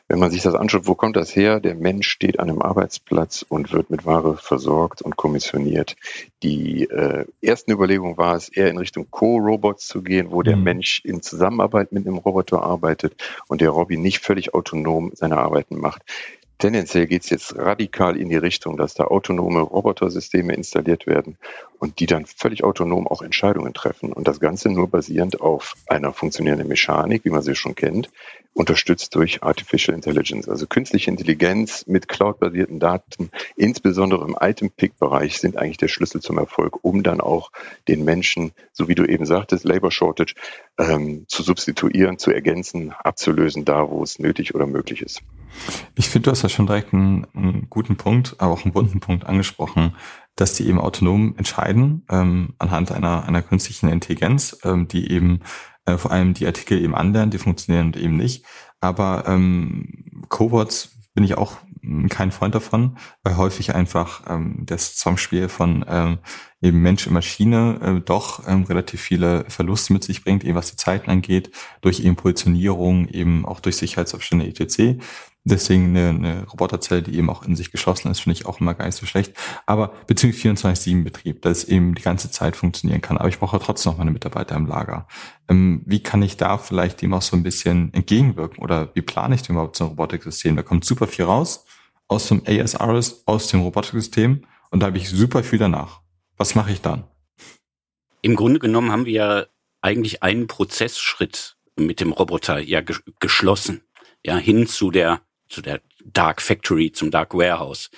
Wenn 0.09 0.19
man 0.19 0.31
sich 0.31 0.43
das 0.43 0.55
anschaut, 0.55 0.87
wo 0.87 0.95
kommt 0.95 1.17
das 1.17 1.37
her? 1.37 1.61
Der 1.61 1.75
Mensch 1.75 2.09
steht 2.09 2.41
an 2.41 2.49
einem 2.49 2.63
Arbeitsplatz 2.63 3.45
und 3.47 3.73
wird 3.73 3.91
mit 3.91 4.07
Ware 4.07 4.39
versorgt 4.39 5.03
und 5.03 5.17
kommissioniert. 5.17 5.97
Die 6.43 6.85
äh, 6.85 7.27
ersten 7.43 7.71
Überlegungen 7.71 8.17
war 8.17 8.37
es, 8.37 8.49
eher 8.49 8.71
in 8.71 8.79
Richtung 8.79 9.11
Co-Robots 9.11 9.87
zu 9.87 10.03
gehen, 10.03 10.31
wo 10.31 10.43
der 10.43 10.57
mhm. 10.57 10.65
Mensch 10.65 11.03
in 11.05 11.21
Zusammenarbeit 11.21 11.93
mit 11.93 12.07
einem 12.07 12.17
Roboter 12.17 12.63
arbeitet 12.63 13.23
und 13.49 13.61
der 13.61 13.71
Robby 13.71 13.99
nicht 13.99 14.21
völlig 14.21 14.55
autonom 14.55 15.11
seine 15.15 15.37
Arbeiten 15.37 15.79
macht. 15.79 16.03
Tendenziell 16.65 17.07
geht 17.07 17.25
es 17.25 17.29
jetzt 17.29 17.59
radikal 17.59 18.17
in 18.17 18.31
die 18.31 18.39
Richtung, 18.39 18.79
dass 18.79 18.95
da 18.95 19.05
autonome 19.05 19.61
Robotersysteme 19.61 20.55
installiert 20.55 21.07
werden 21.07 21.37
und 21.79 22.01
die 22.01 22.07
dann 22.07 22.25
völlig 22.25 22.65
autonom 22.65 23.07
auch 23.07 23.21
Entscheidungen 23.21 23.75
treffen. 23.75 24.15
Und 24.15 24.27
das 24.27 24.41
Ganze 24.41 24.71
nur 24.71 24.89
basierend 24.89 25.43
auf 25.43 25.75
einer 25.89 26.15
funktionierenden 26.15 26.67
Mechanik, 26.67 27.27
wie 27.27 27.29
man 27.29 27.43
sie 27.43 27.55
schon 27.55 27.75
kennt, 27.75 28.09
unterstützt 28.55 29.15
durch 29.15 29.43
Artificial 29.43 29.95
Intelligence. 29.95 30.49
Also 30.49 30.67
künstliche 30.67 31.11
Intelligenz 31.11 31.87
mit 31.87 32.09
cloudbasierten 32.09 32.81
Daten, 32.81 33.31
insbesondere 33.57 34.25
im 34.25 34.39
Item-Pick-Bereich, 34.41 35.41
sind 35.41 35.59
eigentlich 35.59 35.77
der 35.77 35.89
Schlüssel 35.89 36.23
zum 36.23 36.39
Erfolg, 36.39 36.83
um 36.83 37.03
dann 37.03 37.21
auch 37.21 37.53
den 37.89 38.07
Menschen, 38.07 38.53
so 38.73 38.89
wie 38.89 38.95
du 38.95 39.05
eben 39.05 39.27
sagtest, 39.27 39.65
Labor 39.65 39.91
Shortage, 39.91 40.33
ähm, 40.79 41.27
zu 41.29 41.43
substituieren, 41.43 42.17
zu 42.17 42.31
ergänzen, 42.31 42.95
abzulösen, 43.05 43.67
da 43.67 43.91
wo 43.91 44.03
es 44.03 44.19
nötig 44.19 44.55
oder 44.55 44.65
möglich 44.65 45.03
ist. 45.03 45.21
Ich 45.95 46.09
finde, 46.09 46.27
du 46.27 46.31
hast 46.31 46.43
ja 46.43 46.49
schon 46.49 46.67
direkt 46.67 46.93
einen, 46.93 47.27
einen, 47.35 47.69
guten 47.71 47.97
Punkt, 47.97 48.37
aber 48.39 48.53
auch 48.53 48.65
einen 48.65 48.73
bunten 48.73 49.01
Punkt 49.01 49.27
angesprochen, 49.27 49.95
dass 50.37 50.55
die 50.55 50.67
eben 50.67 50.81
autonom 50.81 51.35
entscheiden 51.37 52.05
ähm, 52.11 52.55
anhand 52.59 52.93
einer, 52.93 53.25
einer 53.27 53.43
künstlichen 53.43 53.89
Intelligenz, 53.89 54.59
ähm, 54.65 54.89
die 54.89 55.11
eben 55.11 55.41
äh, 55.87 55.97
vor 55.97 56.11
allem 56.11 56.35
die 56.35 56.47
Artikel 56.47 56.81
eben 56.81 56.95
anlernen, 56.95 57.31
die 57.31 57.39
funktionieren 57.39 57.87
und 57.87 57.97
eben 57.97 58.17
nicht. 58.17 58.45
Aber 58.81 59.25
ähm, 59.27 60.25
Cobots 60.29 60.91
bin 61.15 61.25
ich 61.25 61.37
auch 61.39 61.59
kein 62.09 62.33
Freund 62.33 62.55
davon, 62.55 62.97
weil 63.23 63.37
häufig 63.37 63.75
einfach 63.75 64.23
ähm, 64.29 64.63
das 64.65 64.97
Zusammenspiel 64.97 65.49
von 65.49 65.85
ähm, 65.89 66.19
eben 66.63 66.81
Mensch 66.81 67.07
und 67.07 67.13
Maschine 67.13 67.79
äh, 67.83 68.01
doch 68.01 68.47
ähm, 68.49 68.65
relativ 68.65 69.01
viele 69.01 69.45
Verluste 69.49 69.93
mit 69.93 70.05
sich 70.05 70.25
bringt, 70.25 70.45
eben 70.45 70.55
was 70.55 70.71
die 70.71 70.77
Zeiten 70.77 71.11
angeht, 71.11 71.51
durch 71.83 72.01
eben 72.01 72.17
Positionierung, 72.17 73.09
eben 73.09 73.45
auch 73.45 73.61
durch 73.61 73.77
Sicherheitsabstände 73.77 74.47
etc. 74.47 75.03
Deswegen 75.47 75.89
eine, 75.97 76.09
eine 76.09 76.47
Roboterzelle, 76.49 77.03
die 77.03 77.17
eben 77.17 77.29
auch 77.29 77.45
in 77.45 77.55
sich 77.55 77.71
geschlossen 77.71 78.11
ist, 78.11 78.21
finde 78.21 78.39
ich 78.39 78.47
auch 78.47 78.61
immer 78.61 78.73
gar 78.73 78.87
nicht 78.87 78.97
so 78.97 79.05
schlecht. 79.05 79.35
Aber 79.67 79.93
bezüglich 80.07 80.43
24-7-Betrieb, 80.43 81.43
dass 81.43 81.59
es 81.59 81.65
eben 81.65 81.95
die 81.95 82.03
ganze 82.03 82.31
Zeit 82.31 82.57
funktionieren 82.57 83.03
kann. 83.03 83.19
Aber 83.19 83.29
ich 83.29 83.39
brauche 83.39 83.59
trotzdem 83.59 83.93
noch 83.93 83.99
meine 83.99 84.11
Mitarbeiter 84.11 84.57
im 84.57 84.67
Lager. 84.67 85.07
Ähm, 85.49 85.83
wie 85.85 86.03
kann 86.03 86.23
ich 86.23 86.39
da 86.39 86.57
vielleicht 86.57 87.03
dem 87.03 87.13
auch 87.13 87.23
so 87.23 87.37
ein 87.37 87.43
bisschen 87.43 87.93
entgegenwirken? 87.93 88.63
Oder 88.63 88.91
wie 88.95 89.03
plane 89.03 89.35
ich 89.35 89.43
denn 89.43 89.55
überhaupt 89.57 89.77
so 89.77 89.85
ein 89.85 89.91
Robotiksystem? 89.91 90.57
Da 90.57 90.63
kommt 90.63 90.87
super 90.87 91.07
viel 91.07 91.27
raus 91.27 91.67
aus 92.09 92.29
dem 92.29 92.43
ASRS, 92.47 93.23
aus 93.27 93.49
dem 93.49 93.61
Robotiksystem 93.61 94.47
und 94.71 94.81
da 94.81 94.87
habe 94.87 94.99
ich 94.99 95.09
super 95.09 95.43
viel 95.43 95.59
danach. 95.59 96.01
Was 96.37 96.55
mache 96.55 96.73
ich 96.73 96.81
dann? 96.81 97.05
Im 98.23 98.37
Grunde 98.37 98.59
genommen 98.59 98.91
haben 98.91 99.05
wir 99.05 99.13
ja 99.13 99.47
eigentlich 99.81 100.23
einen 100.23 100.47
Prozessschritt 100.47 101.57
mit 101.77 102.01
dem 102.01 102.13
Roboter 102.13 102.59
ja 102.59 102.81
geschlossen. 103.21 103.83
Ja, 104.25 104.37
hin 104.37 104.67
zu 104.67 104.91
der 104.91 105.21
zu 105.55 105.63
der 105.63 105.81
Dark 106.05 106.43
Factory, 106.43 106.93
zum 106.93 107.11
Dark 107.11 107.35
Warehouse, 107.35 107.91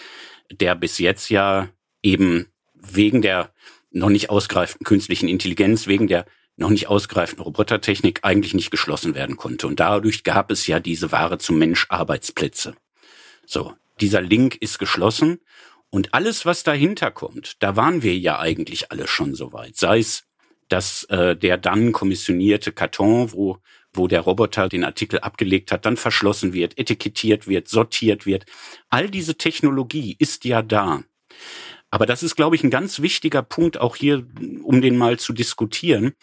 der 0.51 0.75
bis 0.75 0.99
jetzt 0.99 1.31
ja 1.31 1.69
eben 2.03 2.47
wegen 2.75 3.23
der 3.23 3.53
noch 3.91 4.11
nicht 4.11 4.31
ausgereiften 4.31 4.85
künstlichen 4.85 5.29
Intelligenz, 5.29 5.87
wegen 5.87 6.07
der 6.07 6.27
noch 6.57 6.71
nicht 6.71 6.89
ausgereiften 6.89 7.43
Robotertechnik 7.43 8.21
eigentlich 8.23 8.55
nicht 8.55 8.71
geschlossen 8.71 9.15
werden 9.15 9.37
konnte. 9.37 9.67
Und 9.67 9.81
dadurch 9.81 10.23
gab 10.23 10.51
es 10.51 10.67
ja 10.67 10.81
diese 10.81 11.13
Ware 11.13 11.39
zum 11.39 11.59
Mensch 11.59 11.87
Arbeitsplätze. 11.89 12.75
So, 13.47 13.75
dieser 14.01 14.21
Link 14.21 14.57
ist 14.57 14.79
geschlossen 14.79 15.41
und 15.91 16.15
alles, 16.15 16.45
was 16.45 16.63
dahinter 16.63 17.11
kommt, 17.11 17.63
da 17.63 17.77
waren 17.77 18.03
wir 18.03 18.17
ja 18.17 18.39
eigentlich 18.39 18.91
alle 18.91 19.07
schon 19.07 19.35
so 19.35 19.53
weit. 19.53 19.77
Sei 19.77 19.99
es, 19.99 20.25
dass 20.69 21.05
äh, 21.05 21.37
der 21.37 21.59
dann 21.59 21.93
kommissionierte 21.93 22.73
Karton, 22.73 23.33
wo 23.33 23.59
wo 23.97 24.09
der 24.09 24.21
Roboter 24.21 24.69
den 24.69 24.85
Artikel 24.85 25.21
abgelegt 25.21 25.73
hat, 25.73 25.87
dann 25.87 25.97
verschlossen 25.97 26.53
wird, 26.53 26.79
etikettiert 26.79 27.49
wird, 27.49 27.69
sortiert 27.69 28.27
wird. 28.27 28.47
All 28.89 29.09
diese 29.09 29.37
Technologie 29.37 30.17
ist 30.19 30.45
ja 30.45 30.63
da. 30.63 31.03
Aber 31.91 32.07
das 32.07 32.23
ist, 32.23 32.37
glaube 32.37 32.57
ich, 32.57 32.65
ein 32.65 32.71
ganz 32.71 33.01
wichtiger 33.01 33.43
Punkt 33.43 33.79
auch 33.79 33.97
hier, 33.97 34.27
um 34.63 34.81
den 34.81 34.97
mal 34.97 35.19
zu 35.19 35.33
diskutieren. 35.33 36.15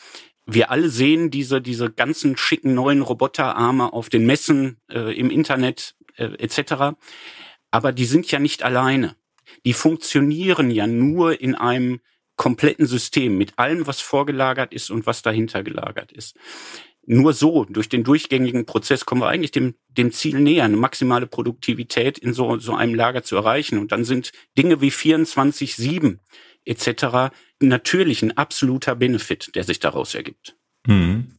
Wir 0.45 0.71
alle 0.71 0.89
sehen 0.89 1.31
diese, 1.31 1.61
diese 1.61 1.89
ganzen 1.91 2.35
schicken 2.35 2.73
neuen 2.73 3.01
Roboterarme 3.01 3.93
auf 3.93 4.09
den 4.09 4.25
Messen, 4.25 4.77
äh, 4.91 5.17
im 5.17 5.29
Internet 5.29 5.95
äh, 6.17 6.25
etc. 6.25 6.95
Aber 7.71 7.91
die 7.93 8.05
sind 8.05 8.29
ja 8.29 8.39
nicht 8.39 8.63
alleine. 8.63 9.15
Die 9.65 9.73
funktionieren 9.73 10.69
ja 10.69 10.85
nur 10.85 11.39
in 11.39 11.55
einem 11.55 12.01
kompletten 12.35 12.85
System 12.85 13.37
mit 13.37 13.57
allem, 13.57 13.87
was 13.87 14.01
vorgelagert 14.01 14.73
ist 14.73 14.89
und 14.89 15.05
was 15.05 15.21
dahinter 15.21 15.63
gelagert 15.63 16.11
ist 16.11 16.35
nur 17.05 17.33
so, 17.33 17.65
durch 17.65 17.89
den 17.89 18.03
durchgängigen 18.03 18.65
Prozess, 18.65 19.05
kommen 19.05 19.21
wir 19.21 19.27
eigentlich 19.27 19.51
dem, 19.51 19.75
dem 19.89 20.11
Ziel 20.11 20.39
näher, 20.39 20.63
eine 20.63 20.77
maximale 20.77 21.27
Produktivität 21.27 22.17
in 22.17 22.33
so, 22.33 22.57
so 22.59 22.73
einem 22.73 22.95
Lager 22.95 23.23
zu 23.23 23.35
erreichen. 23.35 23.77
Und 23.77 23.91
dann 23.91 24.05
sind 24.05 24.31
Dinge 24.57 24.81
wie 24.81 24.91
24-7 24.91 26.19
etc. 26.65 27.33
natürlich 27.59 28.21
ein 28.23 28.37
absoluter 28.37 28.95
Benefit, 28.95 29.55
der 29.55 29.63
sich 29.63 29.79
daraus 29.79 30.15
ergibt. 30.15 30.55
Mhm. 30.87 31.37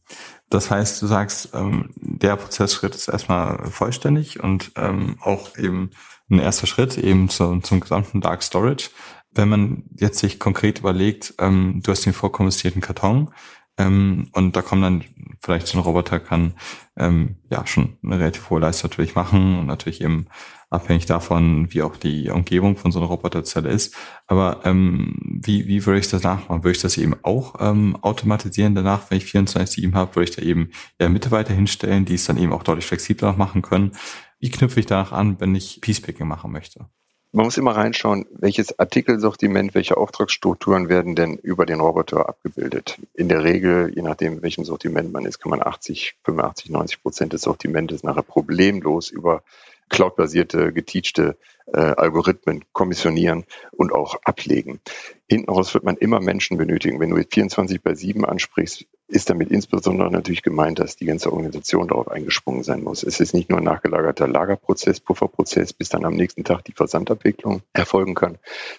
Das 0.49 0.69
heißt, 0.69 1.01
du 1.01 1.07
sagst, 1.07 1.49
ähm, 1.53 1.89
der 1.95 2.35
Prozessschritt 2.35 2.95
ist 2.95 3.07
erstmal 3.07 3.65
vollständig 3.71 4.41
und 4.41 4.71
ähm, 4.75 5.17
auch 5.21 5.57
eben 5.57 5.91
ein 6.29 6.39
erster 6.39 6.67
Schritt 6.67 6.97
eben 6.97 7.29
zu, 7.29 7.59
zum 7.59 7.79
gesamten 7.79 8.21
Dark 8.21 8.43
Storage. 8.43 8.89
Wenn 9.31 9.49
man 9.49 9.83
jetzt 9.95 10.19
sich 10.19 10.39
konkret 10.39 10.79
überlegt, 10.79 11.33
ähm, 11.39 11.81
du 11.83 11.91
hast 11.91 12.05
den 12.05 12.13
vorkommenstierten 12.13 12.81
Karton, 12.81 13.31
ähm, 13.77 14.29
und 14.31 14.55
da 14.55 14.61
kommen 14.61 14.81
dann 14.81 15.03
vielleicht 15.39 15.67
so 15.67 15.77
ein 15.77 15.83
Roboter 15.83 16.19
kann 16.19 16.53
ähm, 16.97 17.35
ja 17.49 17.67
schon 17.67 17.97
eine 18.03 18.19
relativ 18.19 18.49
hohe 18.49 18.59
Leistung 18.59 18.89
natürlich 18.89 19.15
machen 19.15 19.59
und 19.59 19.65
natürlich 19.65 20.01
eben 20.01 20.27
abhängig 20.69 21.05
davon, 21.05 21.71
wie 21.73 21.81
auch 21.81 21.95
die 21.97 22.29
Umgebung 22.29 22.77
von 22.77 22.91
so 22.91 22.99
einer 22.99 23.07
Roboterzelle 23.07 23.69
ist. 23.69 23.95
Aber 24.27 24.61
ähm, 24.65 25.15
wie, 25.21 25.67
wie 25.67 25.85
würde 25.85 25.99
ich 25.99 26.09
das 26.09 26.23
nachmachen? 26.23 26.63
Würde 26.63 26.75
ich 26.75 26.81
das 26.81 26.97
eben 26.97 27.15
auch 27.23 27.55
ähm, 27.59 27.97
automatisieren 28.01 28.75
danach, 28.75 29.09
wenn 29.09 29.17
ich 29.17 29.25
24-7 29.25 29.93
habe? 29.93 30.15
Würde 30.15 30.29
ich 30.29 30.35
da 30.35 30.41
eben 30.41 30.71
ja, 30.99 31.09
Mitarbeiter 31.09 31.53
hinstellen, 31.53 32.05
die 32.05 32.15
es 32.15 32.25
dann 32.25 32.37
eben 32.37 32.53
auch 32.53 32.63
deutlich 32.63 32.85
flexibler 32.85 33.33
machen 33.33 33.61
können? 33.61 33.91
Wie 34.39 34.49
knüpfe 34.49 34.79
ich 34.79 34.85
danach 34.85 35.11
an, 35.11 35.39
wenn 35.39 35.55
ich 35.55 35.79
Peacepicking 35.81 36.27
machen 36.27 36.51
möchte? 36.51 36.89
Man 37.35 37.45
muss 37.45 37.57
immer 37.57 37.75
reinschauen, 37.75 38.25
welches 38.31 38.79
Artikelsortiment, 38.79 39.75
welche 39.75 39.97
Auftragsstrukturen 39.97 40.87
werden 40.87 41.15
denn 41.15 41.35
über 41.35 41.65
den 41.65 41.81
Roboter 41.81 42.29
abgebildet. 42.29 42.97
In 43.13 43.27
der 43.27 43.43
Regel, 43.43 43.91
je 43.93 44.01
nachdem, 44.01 44.41
welchem 44.41 44.63
Sortiment 44.63 45.11
man 45.11 45.25
ist, 45.25 45.39
kann 45.39 45.49
man 45.49 45.61
80, 45.61 46.15
85, 46.23 46.69
90 46.69 47.03
Prozent 47.03 47.33
des 47.33 47.41
Sortimentes 47.41 48.03
nachher 48.03 48.23
problemlos 48.23 49.09
über 49.09 49.43
cloudbasierte, 49.89 50.71
geteachte 50.71 51.37
äh, 51.73 51.79
Algorithmen 51.79 52.63
kommissionieren 52.71 53.43
und 53.71 53.91
auch 53.91 54.15
ablegen. 54.23 54.79
Hinten 55.27 55.51
raus 55.51 55.73
wird 55.73 55.83
man 55.83 55.97
immer 55.97 56.21
Menschen 56.21 56.57
benötigen. 56.57 57.01
Wenn 57.01 57.09
du 57.09 57.21
24 57.21 57.81
bei 57.81 57.95
7 57.95 58.23
ansprichst, 58.23 58.85
ist 59.07 59.29
damit 59.29 59.51
insbesondere 59.51 60.09
natürlich 60.09 60.41
gemeint, 60.41 60.79
dass 60.79 60.95
die 60.95 61.05
ganze 61.05 61.31
Organisation 61.31 61.87
darauf 61.87 62.09
eingesprungen 62.09 62.63
sein 62.63 62.83
muss. 62.83 63.03
Es 63.03 63.19
ist 63.19 63.33
nicht 63.33 63.49
nur 63.49 63.59
ein 63.59 63.63
nachgelagerter 63.63 64.27
Lagerprozess, 64.27 64.99
Pufferprozess, 64.99 65.73
bis 65.73 65.89
dann 65.89 66.05
am 66.05 66.15
nächsten 66.15 66.43
Tag 66.43 66.63
die 66.65 66.73
Versandabwicklung 66.73 67.61
erfolgen 67.73 68.15
kann, 68.15 68.37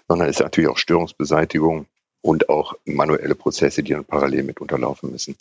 sondern 0.09 0.29
es 0.29 0.37
ist 0.37 0.43
natürlich 0.43 0.71
auch 0.71 0.79
Störungsbeseitigung 0.79 1.87
und 2.23 2.49
auch 2.49 2.75
manuelle 2.85 3.37
Prozesse, 3.37 3.85
die 3.85 3.93
dann 3.93 4.05
parallel 4.05 4.43
mit 4.43 4.61
unterlaufen 4.61 5.13
müssen. 5.13 5.37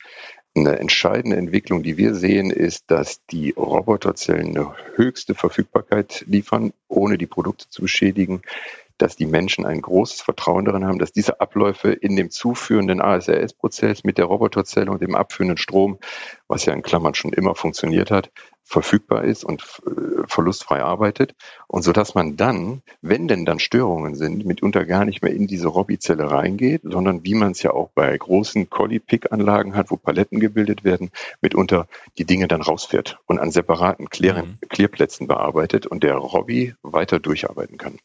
Eine 0.55 0.77
entscheidende 0.77 1.35
Entwicklung, 1.35 1.81
die 1.81 1.97
wir 1.97 2.13
sehen, 2.13 2.51
ist, 2.51 2.91
dass 2.91 3.25
die 3.25 3.51
Roboterzellen 3.57 4.55
eine 4.55 4.75
höchste 4.95 5.33
Verfügbarkeit 5.33 6.23
liefern, 6.27 6.73
ohne 6.87 7.17
die 7.17 7.25
Produkte 7.25 7.67
zu 7.69 7.81
beschädigen 7.81 8.43
dass 8.97 9.15
die 9.15 9.25
Menschen 9.25 9.65
ein 9.65 9.81
großes 9.81 10.21
Vertrauen 10.21 10.65
darin 10.65 10.85
haben, 10.85 10.99
dass 10.99 11.11
diese 11.11 11.41
Abläufe 11.41 11.91
in 11.91 12.15
dem 12.15 12.29
zuführenden 12.29 13.01
ASRS-Prozess 13.01 14.03
mit 14.03 14.17
der 14.17 14.25
Roboterzelle 14.25 14.91
und 14.91 15.01
dem 15.01 15.15
abführenden 15.15 15.57
Strom, 15.57 15.99
was 16.47 16.65
ja 16.65 16.73
in 16.73 16.81
Klammern 16.81 17.15
schon 17.15 17.33
immer 17.33 17.55
funktioniert 17.55 18.11
hat, 18.11 18.31
verfügbar 18.65 19.23
ist 19.23 19.43
und 19.43 19.61
äh, 19.85 20.23
verlustfrei 20.27 20.81
arbeitet. 20.81 21.35
Und 21.67 21.83
so 21.83 21.91
dass 21.91 22.15
man 22.15 22.35
dann, 22.35 22.81
wenn 23.01 23.27
denn 23.27 23.45
dann 23.45 23.59
Störungen 23.59 24.15
sind, 24.15 24.45
mitunter 24.45 24.85
gar 24.85 25.05
nicht 25.05 25.21
mehr 25.21 25.33
in 25.33 25.45
diese 25.45 25.67
Robby-Zelle 25.67 26.31
reingeht, 26.31 26.81
sondern 26.83 27.23
wie 27.23 27.35
man 27.35 27.51
es 27.51 27.61
ja 27.61 27.71
auch 27.71 27.91
bei 27.93 28.17
großen 28.17 28.69
Collie-Pick-Anlagen 28.69 29.75
hat, 29.75 29.91
wo 29.91 29.97
Paletten 29.97 30.39
gebildet 30.39 30.83
werden, 30.83 31.11
mitunter 31.41 31.87
die 32.17 32.25
Dinge 32.25 32.47
dann 32.47 32.61
rausfährt 32.61 33.19
und 33.27 33.39
an 33.39 33.51
separaten 33.51 34.09
Klär 34.09 34.43
Klärplätzen 34.69 35.25
mhm. 35.25 35.29
bearbeitet 35.29 35.85
und 35.85 36.03
der 36.03 36.15
Robby 36.15 36.73
weiter 36.81 37.19
durcharbeiten 37.19 37.77
kann. 37.77 37.99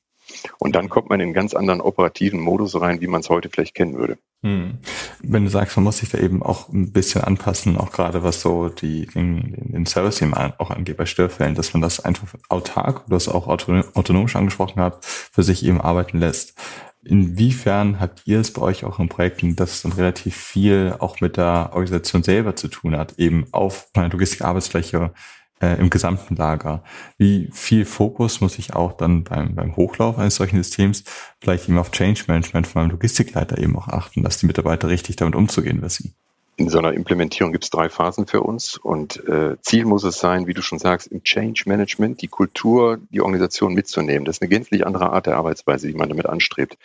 Und 0.59 0.75
dann 0.77 0.89
kommt 0.89 1.09
man 1.09 1.21
in 1.21 1.27
einen 1.27 1.35
ganz 1.35 1.55
anderen 1.55 1.81
operativen 1.81 2.41
Modus 2.41 2.81
rein, 2.81 3.01
wie 3.01 3.07
man 3.07 3.21
es 3.21 3.31
heute 3.31 3.49
vielleicht 3.49 3.75
kennen 3.75 3.97
würde. 3.97 4.19
Hm. 4.43 4.79
Wenn 5.23 5.45
du 5.45 5.51
sagst, 5.51 5.77
man 5.77 5.85
muss 5.85 5.99
sich 5.99 6.09
da 6.09 6.19
eben 6.19 6.43
auch 6.43 6.69
ein 6.71 6.93
bisschen 6.93 7.23
anpassen, 7.23 7.77
auch 7.77 7.93
gerade 7.93 8.23
was 8.23 8.41
so 8.41 8.69
die, 8.69 9.07
den, 9.07 9.55
den 9.73 9.87
Service 9.87 10.23
eben 10.23 10.35
auch 10.35 10.71
angeht 10.71 10.97
bei 10.97 11.07
Störfällen, 11.07 11.55
dass 11.55 11.75
man 11.75 11.83
das 11.83 12.01
einfach 12.01 12.29
autark, 12.49 13.07
du 13.07 13.15
hast 13.15 13.29
auch 13.29 13.49
autonomisch 13.49 14.37
angesprochen 14.37 14.81
habt, 14.81 15.05
für 15.05 15.43
sich 15.43 15.65
eben 15.65 15.81
arbeiten 15.81 16.19
lässt. 16.19 16.55
Inwiefern 17.03 17.99
habt 17.99 18.23
ihr 18.27 18.41
es 18.41 18.53
bei 18.53 18.61
euch 18.61 18.85
auch 18.85 18.99
in 18.99 19.09
Projekten, 19.09 19.57
dass 19.57 19.83
dann 19.83 19.93
relativ 19.93 20.37
viel 20.37 20.95
auch 20.99 21.21
mit 21.21 21.39
der 21.39 21.71
Organisation 21.73 22.23
selber 22.23 22.57
zu 22.57 22.69
tun 22.69 22.97
hat, 22.97 23.19
eben 23.19 23.47
auf 23.53 23.89
einer 23.95 24.11
Logistik-Arbeitsfläche 24.11 25.13
äh, 25.61 25.79
im 25.79 25.90
gesamten 25.90 26.37
Lager. 26.37 26.83
Wie 27.19 27.50
viel 27.52 27.85
Fokus 27.85 28.40
muss 28.40 28.59
ich 28.59 28.75
auch 28.75 28.93
dann 28.93 29.25
beim, 29.25 29.55
beim 29.55 29.76
Hochlauf 29.76 30.19
eines 30.19 30.37
solchen 30.37 30.62
Systems 30.62 31.05
vielleicht 31.40 31.69
eben 31.69 31.79
auf 31.79 31.90
Change 31.90 32.25
Management 32.26 32.67
von 32.67 32.83
meinem 32.83 32.90
Logistikleiter 32.93 33.59
eben 33.59 33.76
auch 33.76 33.88
achten, 33.88 34.23
dass 34.23 34.38
die 34.38 34.47
Mitarbeiter 34.47 34.88
richtig 34.88 35.17
damit 35.17 35.35
umzugehen 35.35 35.83
wissen? 35.83 36.14
In 36.57 36.69
so 36.69 36.79
einer 36.79 36.93
Implementierung 36.93 37.52
gibt 37.52 37.64
es 37.64 37.71
drei 37.71 37.88
Phasen 37.88 38.26
für 38.26 38.43
uns 38.43 38.76
und 38.76 39.26
äh, 39.26 39.57
Ziel 39.62 39.87
muss 39.87 40.05
es 40.05 40.19
sein, 40.19 40.47
wie 40.47 40.52
du 40.52 40.61
schon 40.61 40.79
sagst, 40.79 41.07
im 41.07 41.23
Change 41.23 41.62
Management 41.64 42.21
die 42.21 42.29
Kultur, 42.29 42.99
die 43.11 43.23
Organisation 43.23 43.73
mitzunehmen. 43.73 44.26
Das 44.26 44.37
ist 44.37 44.43
eine 44.43 44.50
gänzlich 44.50 44.87
andere 44.87 45.11
Art 45.11 45.25
der 45.25 45.38
Arbeitsweise, 45.38 45.87
die 45.87 45.95
man 45.95 46.11
damit 46.11 46.26
anstrebt. 46.26 46.76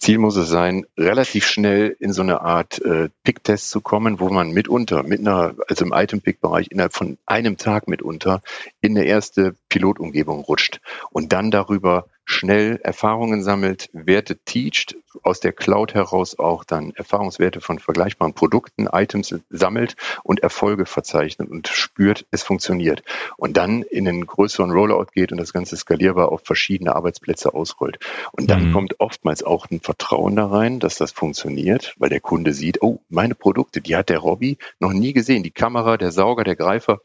Ziel 0.00 0.16
muss 0.16 0.36
es 0.36 0.48
sein, 0.48 0.86
relativ 0.96 1.46
schnell 1.46 1.94
in 2.00 2.14
so 2.14 2.22
eine 2.22 2.40
Art 2.40 2.80
äh, 2.82 3.10
Pick-Test 3.22 3.68
zu 3.68 3.82
kommen, 3.82 4.18
wo 4.18 4.30
man 4.30 4.50
mitunter, 4.50 5.02
mit 5.02 5.20
einer, 5.20 5.54
also 5.68 5.84
im 5.84 5.92
Item-Pick-Bereich 5.92 6.68
innerhalb 6.70 6.94
von 6.94 7.18
einem 7.26 7.58
Tag 7.58 7.86
mitunter 7.86 8.42
in 8.80 8.96
eine 8.96 9.06
erste 9.06 9.54
Pilotumgebung 9.68 10.40
rutscht 10.40 10.80
und 11.10 11.34
dann 11.34 11.50
darüber 11.50 12.06
schnell 12.30 12.80
Erfahrungen 12.82 13.42
sammelt, 13.42 13.90
Werte 13.92 14.38
teacht, 14.38 14.96
aus 15.22 15.40
der 15.40 15.52
Cloud 15.52 15.94
heraus 15.94 16.38
auch 16.38 16.62
dann 16.62 16.92
Erfahrungswerte 16.94 17.60
von 17.60 17.80
vergleichbaren 17.80 18.34
Produkten, 18.34 18.86
Items 18.86 19.34
sammelt 19.50 19.96
und 20.22 20.40
Erfolge 20.40 20.86
verzeichnet 20.86 21.50
und 21.50 21.68
spürt, 21.68 22.26
es 22.30 22.44
funktioniert. 22.44 23.02
Und 23.36 23.56
dann 23.56 23.82
in 23.82 24.06
einen 24.06 24.26
größeren 24.26 24.70
Rollout 24.70 25.06
geht 25.12 25.32
und 25.32 25.38
das 25.38 25.52
Ganze 25.52 25.76
skalierbar 25.76 26.30
auf 26.30 26.42
verschiedene 26.44 26.94
Arbeitsplätze 26.94 27.52
ausrollt. 27.52 27.98
Und 28.32 28.48
dann 28.50 28.68
mhm. 28.68 28.72
kommt 28.72 29.00
oftmals 29.00 29.42
auch 29.42 29.68
ein 29.70 29.80
Vertrauen 29.80 30.36
da 30.36 30.46
rein, 30.46 30.78
dass 30.78 30.96
das 30.96 31.10
funktioniert, 31.10 31.94
weil 31.98 32.10
der 32.10 32.20
Kunde 32.20 32.54
sieht, 32.54 32.80
oh, 32.80 33.00
meine 33.08 33.34
Produkte, 33.34 33.80
die 33.80 33.96
hat 33.96 34.08
der 34.08 34.18
Robby 34.18 34.56
noch 34.78 34.92
nie 34.92 35.12
gesehen. 35.12 35.42
Die 35.42 35.50
Kamera, 35.50 35.96
der 35.96 36.12
Sauger, 36.12 36.44
der 36.44 36.56
Greifer 36.56 37.00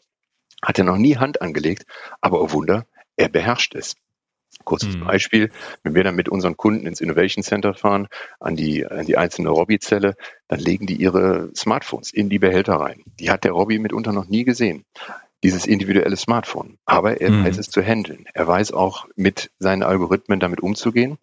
hat 0.62 0.78
er 0.78 0.86
noch 0.86 0.98
nie 0.98 1.18
Hand 1.18 1.42
angelegt. 1.42 1.86
Aber 2.22 2.42
oh 2.42 2.52
Wunder, 2.52 2.86
er 3.18 3.30
beherrscht 3.30 3.76
es. 3.76 3.96
Kurzes 4.66 4.98
mhm. 4.98 5.06
Beispiel, 5.06 5.52
wenn 5.84 5.96
wir 5.96 6.04
dann 6.04 6.16
mit 6.16 6.30
unseren 6.30 6.58
Kunden 6.58 6.86
ins 6.88 7.02
Innovation 7.02 7.44
Center 7.44 7.74
fahren, 7.74 8.08
an 8.40 8.56
die, 8.56 8.86
an 8.86 9.06
die 9.06 9.18
einzelne 9.18 9.50
Robby-Zelle, 9.50 10.16
dann 10.48 10.60
legen 10.60 10.86
die 10.86 10.96
ihre 10.96 11.52
Smartphones 11.56 12.12
in 12.12 12.30
die 12.30 12.40
Behälter 12.40 12.76
rein. 12.76 13.04
Die 13.20 13.32
hat 13.32 13.44
der 13.44 13.52
Robby 13.52 13.80
mitunter 13.80 14.12
noch 14.12 14.28
nie 14.28 14.44
gesehen 14.44 14.86
dieses 15.46 15.68
individuelle 15.68 16.18
Smartphone. 16.18 16.80
Aber 16.86 17.22
er 17.22 17.30
mhm. 17.30 17.46
weiß 17.46 17.60
es 17.60 17.70
zu 17.70 17.80
handeln. 17.84 18.26
Er 18.34 18.48
weiß 18.48 18.72
auch 18.72 19.06
mit 19.16 19.52
seinen 19.60 19.84
Algorithmen 19.84 20.40
damit 20.40 20.60
umzugehen. 20.60 21.20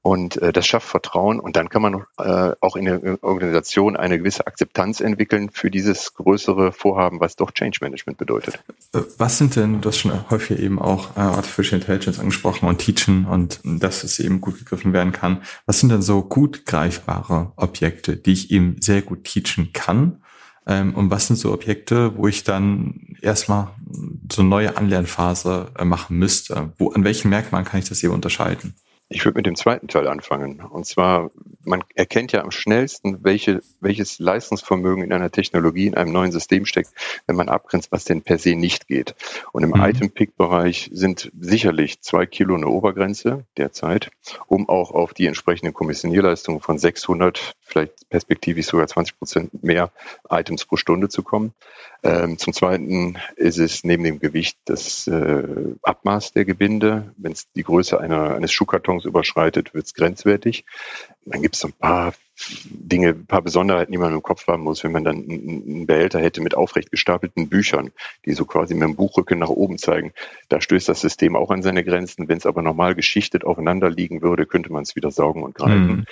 Und 0.00 0.40
äh, 0.40 0.50
das 0.50 0.66
schafft 0.66 0.88
Vertrauen. 0.88 1.38
Und 1.38 1.56
dann 1.56 1.68
kann 1.68 1.82
man 1.82 2.04
äh, 2.16 2.52
auch 2.60 2.76
in 2.76 2.86
der 2.86 3.22
Organisation 3.22 3.94
eine 3.96 4.16
gewisse 4.16 4.46
Akzeptanz 4.46 5.00
entwickeln 5.00 5.50
für 5.52 5.70
dieses 5.70 6.14
größere 6.14 6.72
Vorhaben, 6.72 7.20
was 7.20 7.36
doch 7.36 7.50
Change 7.50 7.80
Management 7.82 8.16
bedeutet. 8.16 8.58
Äh, 8.94 9.00
was 9.18 9.36
sind 9.36 9.56
denn, 9.56 9.82
du 9.82 9.90
hast 9.90 9.98
schon 9.98 10.30
häufig 10.30 10.58
eben 10.58 10.80
auch 10.80 11.14
äh, 11.14 11.20
Artificial 11.20 11.78
Intelligence 11.78 12.18
angesprochen 12.18 12.66
und 12.70 12.78
Teachen 12.78 13.26
und 13.26 13.60
dass 13.62 14.04
es 14.04 14.18
eben 14.20 14.40
gut 14.40 14.58
gegriffen 14.58 14.94
werden 14.94 15.12
kann. 15.12 15.42
Was 15.66 15.80
sind 15.80 15.92
denn 15.92 16.00
so 16.00 16.22
gut 16.22 16.64
greifbare 16.64 17.52
Objekte, 17.56 18.16
die 18.16 18.32
ich 18.32 18.50
eben 18.50 18.76
sehr 18.80 19.02
gut 19.02 19.24
teachen 19.24 19.74
kann? 19.74 20.22
Ähm, 20.66 20.94
und 20.94 21.10
was 21.10 21.28
sind 21.28 21.36
so 21.36 21.52
Objekte, 21.52 22.16
wo 22.16 22.26
ich 22.26 22.44
dann 22.44 23.16
erstmal 23.22 23.68
so 24.30 24.42
eine 24.42 24.50
neue 24.50 24.76
Anlernphase 24.76 25.68
äh, 25.78 25.84
machen 25.84 26.18
müsste? 26.18 26.72
Wo, 26.78 26.90
an 26.90 27.04
welchen 27.04 27.28
Merkmalen 27.30 27.64
kann 27.64 27.80
ich 27.80 27.88
das 27.88 28.00
hier 28.00 28.12
unterscheiden? 28.12 28.74
Ich 29.08 29.24
würde 29.24 29.38
mit 29.38 29.46
dem 29.46 29.54
zweiten 29.54 29.86
Teil 29.86 30.08
anfangen. 30.08 30.60
Und 30.60 30.84
zwar, 30.84 31.30
man 31.66 31.84
erkennt 31.94 32.32
ja 32.32 32.42
am 32.42 32.50
schnellsten, 32.50 33.24
welche, 33.24 33.60
welches 33.80 34.18
Leistungsvermögen 34.18 35.04
in 35.04 35.12
einer 35.12 35.30
Technologie, 35.30 35.86
in 35.86 35.94
einem 35.94 36.12
neuen 36.12 36.32
System 36.32 36.66
steckt, 36.66 36.90
wenn 37.26 37.36
man 37.36 37.48
abgrenzt, 37.48 37.92
was 37.92 38.04
denn 38.04 38.22
per 38.22 38.38
se 38.38 38.54
nicht 38.54 38.88
geht. 38.88 39.14
Und 39.52 39.62
im 39.62 39.70
mhm. 39.70 39.82
Item-Pick-Bereich 39.82 40.90
sind 40.92 41.30
sicherlich 41.38 42.00
zwei 42.00 42.26
Kilo 42.26 42.54
eine 42.54 42.68
Obergrenze 42.68 43.44
derzeit, 43.56 44.10
um 44.46 44.68
auch 44.68 44.90
auf 44.90 45.14
die 45.14 45.26
entsprechenden 45.26 45.74
Kommissionierleistungen 45.74 46.60
von 46.60 46.78
600, 46.78 47.54
vielleicht 47.60 48.08
perspektivisch 48.08 48.66
sogar 48.66 48.86
20 48.86 49.18
Prozent 49.18 49.64
mehr 49.64 49.90
Items 50.30 50.64
pro 50.64 50.76
Stunde 50.76 51.08
zu 51.08 51.22
kommen. 51.22 51.52
Ähm, 52.02 52.38
zum 52.38 52.52
Zweiten 52.52 53.18
ist 53.36 53.58
es 53.58 53.82
neben 53.82 54.04
dem 54.04 54.20
Gewicht 54.20 54.58
das 54.64 55.06
äh, 55.08 55.42
Abmaß 55.82 56.32
der 56.32 56.44
Gebinde. 56.44 57.14
Wenn 57.16 57.32
es 57.32 57.50
die 57.52 57.64
Größe 57.64 57.98
einer, 57.98 58.34
eines 58.34 58.52
Schuhkartons 58.52 59.04
überschreitet, 59.04 59.74
wird 59.74 59.86
es 59.86 59.94
grenzwertig. 59.94 60.64
Dann 61.26 61.42
gibt 61.42 61.56
es 61.56 61.60
so 61.60 61.68
ein 61.68 61.74
paar 61.74 62.14
Dinge, 62.68 63.08
ein 63.08 63.26
paar 63.26 63.42
Besonderheiten, 63.42 63.92
die 63.92 63.98
man 63.98 64.12
im 64.12 64.22
Kopf 64.22 64.46
haben 64.46 64.62
muss, 64.62 64.84
wenn 64.84 64.92
man 64.92 65.04
dann 65.04 65.16
einen 65.16 65.86
Behälter 65.86 66.20
hätte 66.20 66.40
mit 66.40 66.54
aufrecht 66.54 66.90
gestapelten 66.90 67.48
Büchern, 67.48 67.92
die 68.24 68.32
so 68.32 68.44
quasi 68.44 68.74
mit 68.74 68.82
dem 68.84 68.96
Buchrücken 68.96 69.38
nach 69.38 69.48
oben 69.48 69.78
zeigen. 69.78 70.12
Da 70.48 70.60
stößt 70.60 70.88
das 70.88 71.00
System 71.00 71.34
auch 71.34 71.50
an 71.50 71.62
seine 71.62 71.82
Grenzen. 71.82 72.28
Wenn 72.28 72.38
es 72.38 72.46
aber 72.46 72.62
normal 72.62 72.94
geschichtet 72.94 73.44
aufeinander 73.44 73.90
liegen 73.90 74.22
würde, 74.22 74.46
könnte 74.46 74.72
man 74.72 74.82
es 74.82 74.94
wieder 74.96 75.10
saugen 75.10 75.42
und 75.42 75.54
greifen. 75.54 75.86
Mhm. 75.86 76.04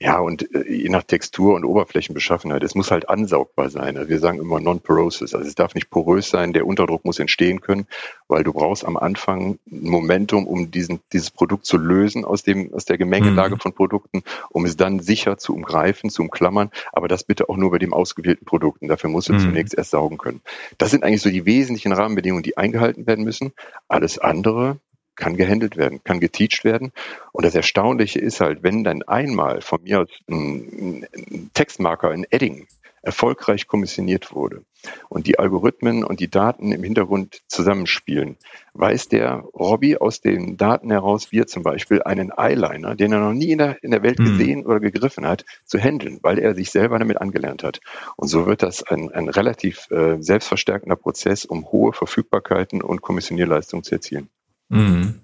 Ja, 0.00 0.20
und 0.20 0.54
äh, 0.54 0.70
je 0.72 0.88
nach 0.90 1.02
Textur 1.02 1.56
und 1.56 1.64
Oberflächenbeschaffenheit, 1.64 2.62
es 2.62 2.76
muss 2.76 2.92
halt 2.92 3.08
ansaugbar 3.08 3.68
sein. 3.68 3.96
Also 3.96 4.08
wir 4.08 4.20
sagen 4.20 4.38
immer 4.38 4.60
non-porosis. 4.60 5.34
Also 5.34 5.48
es 5.48 5.56
darf 5.56 5.74
nicht 5.74 5.90
porös 5.90 6.30
sein, 6.30 6.52
der 6.52 6.66
Unterdruck 6.66 7.04
muss 7.04 7.18
entstehen 7.18 7.60
können, 7.60 7.88
weil 8.28 8.44
du 8.44 8.52
brauchst 8.52 8.84
am 8.84 8.96
Anfang 8.96 9.58
ein 9.66 9.90
Momentum, 9.90 10.46
um 10.46 10.70
diesen, 10.70 11.00
dieses 11.12 11.32
Produkt 11.32 11.66
zu 11.66 11.78
lösen 11.78 12.24
aus 12.24 12.44
dem, 12.44 12.72
aus 12.72 12.84
der 12.84 12.96
Gemengelage 12.96 13.56
mhm. 13.56 13.60
von 13.60 13.72
Produkten, 13.72 14.22
um 14.50 14.64
es 14.66 14.76
dann 14.76 15.00
sicher 15.00 15.36
zu 15.36 15.52
umgreifen, 15.52 16.10
zu 16.10 16.22
umklammern, 16.22 16.70
aber 16.92 17.08
das 17.08 17.24
bitte 17.24 17.48
auch 17.48 17.56
nur 17.56 17.72
bei 17.72 17.78
dem 17.78 17.92
ausgewählten 17.92 18.44
Produkten. 18.44 18.86
Dafür 18.86 19.10
musst 19.10 19.28
du 19.30 19.32
mhm. 19.32 19.40
zunächst 19.40 19.74
erst 19.74 19.90
saugen 19.90 20.16
können. 20.16 20.42
Das 20.78 20.92
sind 20.92 21.02
eigentlich 21.02 21.22
so 21.22 21.30
die 21.30 21.44
wesentlichen 21.44 21.92
Rahmenbedingungen, 21.92 22.44
die 22.44 22.56
eingehalten 22.56 23.08
werden 23.08 23.24
müssen. 23.24 23.52
Alles 23.88 24.18
andere 24.18 24.78
kann 25.18 25.36
gehandelt 25.36 25.76
werden, 25.76 26.02
kann 26.04 26.20
geteacht 26.20 26.64
werden. 26.64 26.92
Und 27.32 27.44
das 27.44 27.54
Erstaunliche 27.54 28.20
ist 28.20 28.40
halt, 28.40 28.62
wenn 28.62 28.84
dann 28.84 29.02
einmal 29.02 29.60
von 29.60 29.82
mir 29.82 30.06
ein, 30.28 31.06
ein 31.14 31.50
Textmarker 31.52 32.12
in 32.12 32.26
Edding 32.30 32.66
erfolgreich 33.02 33.66
kommissioniert 33.66 34.34
wurde 34.34 34.64
und 35.08 35.26
die 35.26 35.38
Algorithmen 35.38 36.04
und 36.04 36.20
die 36.20 36.30
Daten 36.30 36.72
im 36.72 36.82
Hintergrund 36.82 37.42
zusammenspielen, 37.46 38.36
weiß 38.74 39.08
der 39.08 39.44
Robby 39.54 39.96
aus 39.96 40.20
den 40.20 40.56
Daten 40.56 40.90
heraus, 40.90 41.32
wie 41.32 41.40
er 41.40 41.46
zum 41.46 41.62
Beispiel 41.62 42.02
einen 42.02 42.32
Eyeliner, 42.36 42.94
den 42.96 43.12
er 43.12 43.20
noch 43.20 43.32
nie 43.32 43.52
in 43.52 43.58
der, 43.58 43.82
in 43.82 43.92
der 43.92 44.02
Welt 44.02 44.18
mhm. 44.18 44.24
gesehen 44.24 44.66
oder 44.66 44.80
gegriffen 44.80 45.26
hat, 45.26 45.44
zu 45.64 45.78
handeln, 45.78 46.18
weil 46.22 46.38
er 46.38 46.54
sich 46.54 46.70
selber 46.70 46.98
damit 46.98 47.20
angelernt 47.20 47.62
hat. 47.62 47.80
Und 48.16 48.28
so 48.28 48.46
wird 48.46 48.62
das 48.62 48.82
ein, 48.82 49.10
ein 49.12 49.28
relativ 49.28 49.90
äh, 49.90 50.20
selbstverstärkender 50.20 50.96
Prozess, 50.96 51.44
um 51.44 51.70
hohe 51.70 51.92
Verfügbarkeiten 51.92 52.82
und 52.82 53.00
Kommissionierleistungen 53.00 53.84
zu 53.84 53.94
erzielen. 53.94 54.28
Mhm. 54.68 55.20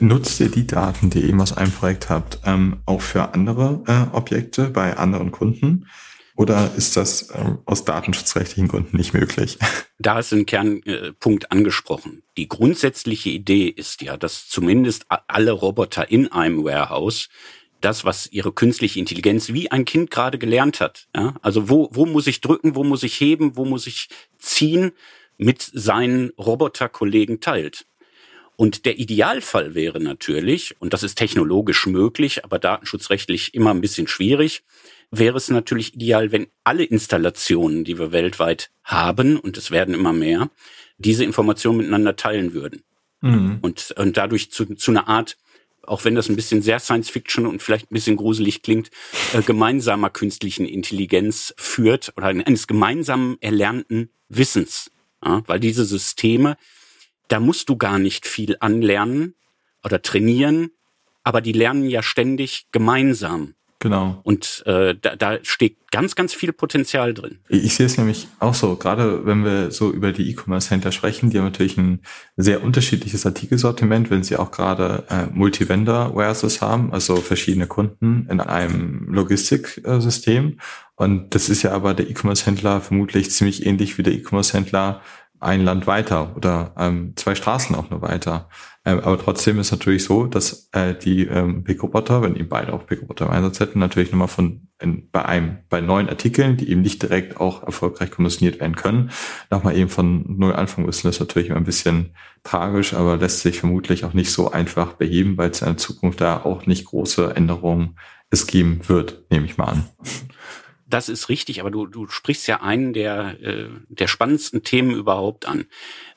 Nutzt 0.00 0.38
ihr 0.40 0.48
die 0.48 0.66
Daten, 0.66 1.10
die 1.10 1.20
ihr 1.20 1.28
eben 1.28 1.40
aus 1.40 1.56
einem 1.56 1.72
Projekt 1.72 2.08
habt, 2.08 2.38
ähm, 2.44 2.82
auch 2.86 3.00
für 3.00 3.34
andere 3.34 3.82
äh, 3.86 4.16
Objekte 4.16 4.68
bei 4.68 4.96
anderen 4.96 5.32
Kunden? 5.32 5.86
Oder 6.36 6.72
ist 6.76 6.96
das 6.96 7.28
ähm, 7.34 7.58
aus 7.66 7.84
datenschutzrechtlichen 7.84 8.68
Gründen 8.68 8.96
nicht 8.96 9.14
möglich? 9.14 9.58
Da 9.98 10.18
ist 10.18 10.32
ein 10.32 10.46
Kernpunkt 10.46 11.44
äh, 11.44 11.46
angesprochen. 11.50 12.24
Die 12.36 12.48
grundsätzliche 12.48 13.30
Idee 13.30 13.68
ist 13.68 14.02
ja, 14.02 14.16
dass 14.16 14.48
zumindest 14.48 15.06
alle 15.28 15.52
Roboter 15.52 16.10
in 16.10 16.32
einem 16.32 16.64
Warehouse 16.64 17.28
das, 17.80 18.04
was 18.04 18.26
ihre 18.32 18.52
künstliche 18.52 18.98
Intelligenz 18.98 19.52
wie 19.52 19.70
ein 19.70 19.84
Kind 19.84 20.10
gerade 20.10 20.38
gelernt 20.38 20.80
hat. 20.80 21.06
Ja? 21.14 21.34
Also 21.40 21.68
wo, 21.68 21.88
wo 21.92 22.04
muss 22.04 22.26
ich 22.26 22.40
drücken, 22.40 22.74
wo 22.74 22.82
muss 22.82 23.04
ich 23.04 23.20
heben, 23.20 23.56
wo 23.56 23.64
muss 23.64 23.86
ich 23.86 24.08
ziehen, 24.38 24.90
mit 25.36 25.62
seinen 25.72 26.30
Roboterkollegen 26.30 27.38
teilt. 27.38 27.86
Und 28.56 28.84
der 28.84 28.98
Idealfall 28.98 29.74
wäre 29.74 30.00
natürlich, 30.00 30.76
und 30.78 30.92
das 30.92 31.02
ist 31.02 31.16
technologisch 31.16 31.86
möglich, 31.86 32.44
aber 32.44 32.58
datenschutzrechtlich 32.58 33.54
immer 33.54 33.70
ein 33.70 33.80
bisschen 33.80 34.06
schwierig, 34.06 34.62
wäre 35.10 35.36
es 35.36 35.50
natürlich 35.50 35.94
ideal, 35.94 36.32
wenn 36.32 36.46
alle 36.64 36.84
Installationen, 36.84 37.84
die 37.84 37.98
wir 37.98 38.12
weltweit 38.12 38.70
haben, 38.84 39.38
und 39.38 39.56
es 39.56 39.70
werden 39.70 39.94
immer 39.94 40.12
mehr, 40.12 40.50
diese 40.98 41.24
Informationen 41.24 41.78
miteinander 41.78 42.16
teilen 42.16 42.54
würden. 42.54 42.82
Mhm. 43.20 43.58
Und, 43.62 43.94
und 43.96 44.16
dadurch 44.16 44.50
zu, 44.50 44.74
zu 44.74 44.90
einer 44.90 45.08
Art, 45.08 45.36
auch 45.82 46.04
wenn 46.04 46.14
das 46.14 46.28
ein 46.28 46.36
bisschen 46.36 46.62
sehr 46.62 46.78
Science 46.78 47.10
Fiction 47.10 47.46
und 47.46 47.62
vielleicht 47.62 47.90
ein 47.90 47.94
bisschen 47.94 48.16
gruselig 48.16 48.62
klingt, 48.62 48.90
äh, 49.32 49.42
gemeinsamer 49.42 50.10
künstlichen 50.10 50.66
Intelligenz 50.66 51.54
führt 51.56 52.12
oder 52.16 52.28
eines 52.28 52.66
gemeinsamen 52.66 53.36
erlernten 53.40 54.10
Wissens. 54.28 54.90
Ja, 55.24 55.42
weil 55.46 55.60
diese 55.60 55.84
Systeme 55.84 56.56
da 57.32 57.40
musst 57.40 57.70
du 57.70 57.76
gar 57.76 57.98
nicht 57.98 58.26
viel 58.26 58.56
anlernen 58.60 59.34
oder 59.82 60.02
trainieren, 60.02 60.70
aber 61.22 61.40
die 61.40 61.52
lernen 61.52 61.88
ja 61.88 62.02
ständig 62.02 62.66
gemeinsam. 62.72 63.54
Genau. 63.78 64.20
Und 64.22 64.62
äh, 64.66 64.94
da, 65.00 65.16
da 65.16 65.38
steht 65.42 65.76
ganz, 65.90 66.14
ganz 66.14 66.34
viel 66.34 66.52
Potenzial 66.52 67.14
drin. 67.14 67.38
Ich 67.48 67.74
sehe 67.74 67.86
es 67.86 67.98
nämlich 67.98 68.28
auch 68.38 68.54
so, 68.54 68.76
gerade 68.76 69.26
wenn 69.26 69.44
wir 69.44 69.72
so 69.72 69.90
über 69.90 70.12
die 70.12 70.30
E-Commerce-Händler 70.30 70.92
sprechen, 70.92 71.30
die 71.30 71.38
haben 71.38 71.46
natürlich 71.46 71.76
ein 71.78 72.02
sehr 72.36 72.62
unterschiedliches 72.62 73.26
Artikelsortiment, 73.26 74.08
wenn 74.10 74.22
sie 74.22 74.36
auch 74.36 74.52
gerade 74.52 75.04
äh, 75.08 75.26
Multi-Vendor-Warehouses 75.32 76.60
haben, 76.60 76.92
also 76.92 77.16
verschiedene 77.16 77.66
Kunden 77.66 78.28
in 78.30 78.40
einem 78.40 79.08
Logistiksystem. 79.12 80.60
Und 80.94 81.34
das 81.34 81.48
ist 81.48 81.62
ja 81.62 81.72
aber 81.72 81.94
der 81.94 82.08
E-Commerce-Händler 82.08 82.82
vermutlich 82.82 83.32
ziemlich 83.32 83.66
ähnlich 83.66 83.98
wie 83.98 84.04
der 84.04 84.12
E-Commerce-Händler 84.12 85.00
ein 85.42 85.64
Land 85.64 85.86
weiter 85.86 86.36
oder 86.36 86.72
ähm, 86.78 87.14
zwei 87.16 87.34
Straßen 87.34 87.74
auch 87.74 87.90
nur 87.90 88.00
weiter. 88.02 88.48
Ähm, 88.84 89.00
aber 89.00 89.18
trotzdem 89.18 89.58
ist 89.58 89.70
natürlich 89.70 90.04
so, 90.04 90.26
dass 90.26 90.68
äh, 90.72 90.94
die 90.94 91.26
ähm, 91.26 91.64
Pick-Roboter, 91.64 92.22
wenn 92.22 92.36
eben 92.36 92.48
beide 92.48 92.72
auch 92.72 92.86
Pick-Roboter 92.86 93.26
im 93.26 93.32
Einsatz 93.32 93.60
hätten, 93.60 93.78
natürlich 93.78 94.10
nochmal 94.10 94.28
von 94.28 94.68
in, 94.80 95.08
bei 95.10 95.24
einem, 95.24 95.58
bei 95.68 95.80
neuen 95.80 96.08
Artikeln, 96.08 96.56
die 96.56 96.70
eben 96.70 96.82
nicht 96.82 97.02
direkt 97.02 97.40
auch 97.40 97.62
erfolgreich 97.62 98.10
kommissioniert 98.10 98.60
werden 98.60 98.74
können, 98.74 99.10
nochmal 99.50 99.76
eben 99.76 99.88
von 99.88 100.24
null 100.36 100.52
anfangen 100.52 100.86
müssen. 100.86 101.08
Ist 101.08 101.20
natürlich 101.20 101.48
immer 101.48 101.58
ein 101.58 101.64
bisschen 101.64 102.14
tragisch, 102.42 102.94
aber 102.94 103.16
lässt 103.16 103.40
sich 103.40 103.60
vermutlich 103.60 104.04
auch 104.04 104.14
nicht 104.14 104.32
so 104.32 104.50
einfach 104.50 104.94
beheben, 104.94 105.36
weil 105.36 105.50
es 105.50 105.60
in 105.60 105.68
der 105.68 105.76
Zukunft 105.76 106.20
da 106.20 106.42
auch 106.42 106.66
nicht 106.66 106.86
große 106.86 107.34
Änderungen 107.36 107.96
es 108.30 108.46
geben 108.46 108.80
wird, 108.88 109.24
nehme 109.30 109.46
ich 109.46 109.58
mal 109.58 109.66
an. 109.66 109.84
Das 110.92 111.08
ist 111.08 111.30
richtig, 111.30 111.60
aber 111.60 111.70
du, 111.70 111.86
du 111.86 112.06
sprichst 112.06 112.46
ja 112.48 112.60
einen 112.60 112.92
der, 112.92 113.42
äh, 113.42 113.68
der 113.88 114.08
spannendsten 114.08 114.62
Themen 114.62 114.90
überhaupt 114.90 115.48
an. 115.48 115.64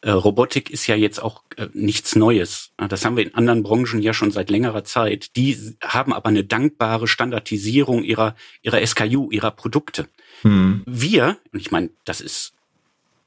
Äh, 0.02 0.12
Robotik 0.12 0.70
ist 0.70 0.86
ja 0.86 0.96
jetzt 0.98 1.24
auch 1.24 1.44
äh, 1.56 1.68
nichts 1.72 2.18
Neues. 2.18 2.74
Das 2.90 3.06
haben 3.06 3.16
wir 3.16 3.24
in 3.24 3.36
anderen 3.36 3.64
Branchen 3.64 4.02
ja 4.02 4.14
schon 4.14 4.32
seit 4.32 4.50
längerer 4.50 4.84
Zeit. 4.84 5.38
Die 5.38 5.58
haben 5.82 6.12
aber 6.12 6.28
eine 6.28 6.44
dankbare 6.44 7.08
Standardisierung 7.08 8.04
ihrer, 8.04 8.36
ihrer 8.64 8.86
SKU, 8.86 9.32
ihrer 9.32 9.52
Produkte. 9.52 10.10
Hm. 10.42 10.84
Wir, 10.86 11.38
und 11.54 11.62
ich 11.62 11.72
meine, 11.72 11.92
das 12.04 12.20
ist 12.20 12.52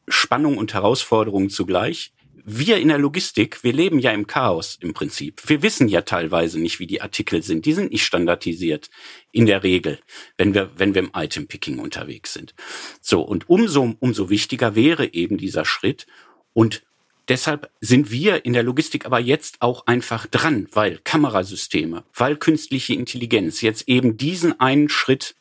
Spannung 0.06 0.58
und 0.58 0.74
Herausforderung 0.74 1.48
zugleich, 1.48 2.12
wir 2.44 2.78
in 2.78 2.88
der 2.88 2.98
Logistik, 2.98 3.62
wir 3.62 3.72
leben 3.72 3.98
ja 3.98 4.12
im 4.12 4.26
Chaos 4.26 4.78
im 4.80 4.94
Prinzip. 4.94 5.42
Wir 5.46 5.62
wissen 5.62 5.88
ja 5.88 6.02
teilweise 6.02 6.58
nicht, 6.60 6.78
wie 6.78 6.86
die 6.86 7.00
Artikel 7.00 7.42
sind. 7.42 7.66
Die 7.66 7.72
sind 7.72 7.90
nicht 7.92 8.04
standardisiert 8.04 8.90
in 9.32 9.46
der 9.46 9.62
Regel, 9.62 9.98
wenn 10.36 10.54
wir, 10.54 10.70
wenn 10.76 10.94
wir 10.94 11.02
im 11.02 11.10
Item 11.14 11.46
Picking 11.46 11.78
unterwegs 11.78 12.32
sind. 12.32 12.54
So. 13.00 13.22
Und 13.22 13.48
umso, 13.48 13.94
umso 14.00 14.30
wichtiger 14.30 14.74
wäre 14.74 15.12
eben 15.12 15.38
dieser 15.38 15.64
Schritt. 15.64 16.06
Und 16.52 16.82
deshalb 17.28 17.70
sind 17.80 18.10
wir 18.10 18.44
in 18.44 18.52
der 18.52 18.62
Logistik 18.62 19.06
aber 19.06 19.18
jetzt 19.18 19.60
auch 19.60 19.86
einfach 19.86 20.26
dran, 20.26 20.68
weil 20.72 20.98
Kamerasysteme, 21.04 22.04
weil 22.14 22.36
künstliche 22.36 22.94
Intelligenz 22.94 23.60
jetzt 23.60 23.88
eben 23.88 24.16
diesen 24.16 24.58
einen 24.60 24.88
Schritt 24.88 25.34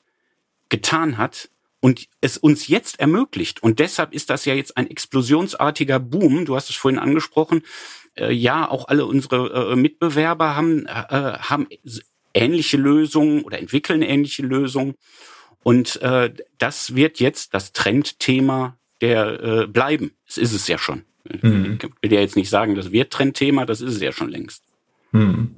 getan 0.69 1.17
hat, 1.17 1.49
und 1.79 2.07
es 2.21 2.37
uns 2.37 2.67
jetzt 2.67 2.99
ermöglicht. 2.99 3.61
Und 3.61 3.79
deshalb 3.79 4.13
ist 4.13 4.29
das 4.29 4.45
ja 4.45 4.53
jetzt 4.53 4.77
ein 4.77 4.89
explosionsartiger 4.89 5.99
Boom. 5.99 6.45
Du 6.45 6.55
hast 6.55 6.69
es 6.69 6.75
vorhin 6.75 6.99
angesprochen. 6.99 7.63
Äh, 8.15 8.33
ja, 8.33 8.69
auch 8.69 8.87
alle 8.87 9.05
unsere 9.05 9.71
äh, 9.71 9.75
Mitbewerber 9.75 10.55
haben, 10.55 10.85
äh, 10.85 10.89
haben 10.89 11.67
ähnliche 12.33 12.77
Lösungen 12.77 13.43
oder 13.43 13.59
entwickeln 13.59 14.01
ähnliche 14.01 14.43
Lösungen. 14.43 14.95
Und 15.63 16.01
äh, 16.01 16.33
das 16.57 16.95
wird 16.95 17.19
jetzt 17.19 17.53
das 17.53 17.73
Trendthema 17.73 18.77
der 19.01 19.43
äh, 19.43 19.67
bleiben. 19.67 20.11
Es 20.27 20.37
ist 20.37 20.53
es 20.53 20.67
ja 20.67 20.77
schon. 20.77 21.03
Mhm. 21.41 21.77
Ich 21.81 22.09
will 22.09 22.13
ja 22.13 22.21
jetzt 22.21 22.35
nicht 22.35 22.49
sagen, 22.49 22.75
das 22.75 22.91
wird 22.91 23.11
Trendthema, 23.11 23.65
das 23.65 23.81
ist 23.81 23.95
es 23.95 24.01
ja 24.01 24.11
schon 24.11 24.29
längst. 24.29 24.63
Hm. 25.11 25.55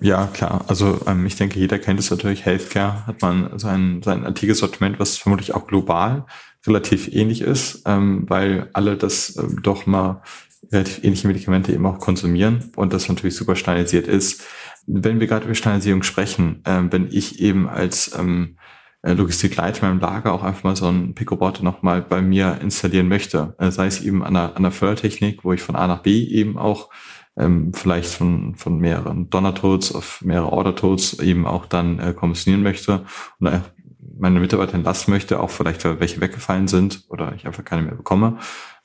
Ja, 0.00 0.26
klar. 0.26 0.64
Also 0.68 1.00
ähm, 1.06 1.26
ich 1.26 1.36
denke, 1.36 1.58
jeder 1.58 1.78
kennt 1.78 2.00
es 2.00 2.10
natürlich. 2.10 2.44
Healthcare 2.44 3.06
hat 3.06 3.22
man 3.22 3.58
sein, 3.58 4.02
sein 4.02 4.24
antikes 4.24 4.58
Sortiment, 4.58 4.98
was 4.98 5.16
vermutlich 5.16 5.54
auch 5.54 5.66
global 5.66 6.26
relativ 6.66 7.12
ähnlich 7.12 7.40
ist, 7.40 7.82
ähm, 7.86 8.24
weil 8.28 8.68
alle 8.72 8.96
das 8.96 9.36
ähm, 9.36 9.60
doch 9.62 9.86
mal 9.86 10.22
relativ 10.70 11.02
ähnliche 11.04 11.26
Medikamente 11.26 11.72
eben 11.72 11.86
auch 11.86 11.98
konsumieren 11.98 12.70
und 12.76 12.92
das 12.92 13.08
natürlich 13.08 13.36
super 13.36 13.56
standardisiert 13.56 14.06
ist. 14.06 14.44
Wenn 14.86 15.20
wir 15.20 15.26
gerade 15.26 15.44
über 15.44 15.54
Standardisierung 15.54 16.02
sprechen, 16.02 16.62
ähm, 16.64 16.92
wenn 16.92 17.08
ich 17.10 17.40
eben 17.40 17.68
als 17.68 18.16
ähm, 18.18 18.56
äh, 19.02 19.12
Logistikleiter 19.12 19.82
in 19.82 19.88
meinem 19.88 20.00
Lager 20.00 20.32
auch 20.32 20.42
einfach 20.42 20.62
mal 20.62 20.76
so 20.76 20.86
ein 20.86 21.14
Picobot 21.14 21.62
nochmal 21.62 22.02
bei 22.02 22.22
mir 22.22 22.58
installieren 22.60 23.08
möchte, 23.08 23.54
äh, 23.58 23.70
sei 23.70 23.86
es 23.86 24.00
eben 24.02 24.22
an 24.22 24.36
einer, 24.36 24.50
an 24.50 24.56
einer 24.58 24.70
Fördertechnik, 24.70 25.44
wo 25.44 25.52
ich 25.52 25.62
von 25.62 25.76
A 25.76 25.86
nach 25.86 26.02
B 26.02 26.24
eben 26.24 26.56
auch 26.56 26.90
ähm, 27.36 27.72
vielleicht 27.72 28.12
von, 28.12 28.54
von 28.56 28.78
mehreren 28.78 29.30
Donner-Toads 29.30 29.94
auf 29.94 30.20
mehrere 30.22 30.52
Order-Toads 30.52 31.20
eben 31.20 31.46
auch 31.46 31.66
dann 31.66 31.98
äh, 31.98 32.12
kommissionieren 32.12 32.62
möchte 32.62 33.04
und 33.38 33.46
äh, 33.46 33.60
meine 34.18 34.40
Mitarbeiter 34.40 34.74
entlassen 34.74 35.12
möchte, 35.12 35.40
auch 35.40 35.50
vielleicht 35.50 35.84
weil 35.84 36.00
welche 36.00 36.20
weggefallen 36.20 36.68
sind 36.68 37.04
oder 37.08 37.34
ich 37.34 37.46
einfach 37.46 37.64
keine 37.64 37.82
mehr 37.82 37.94
bekomme, 37.94 38.38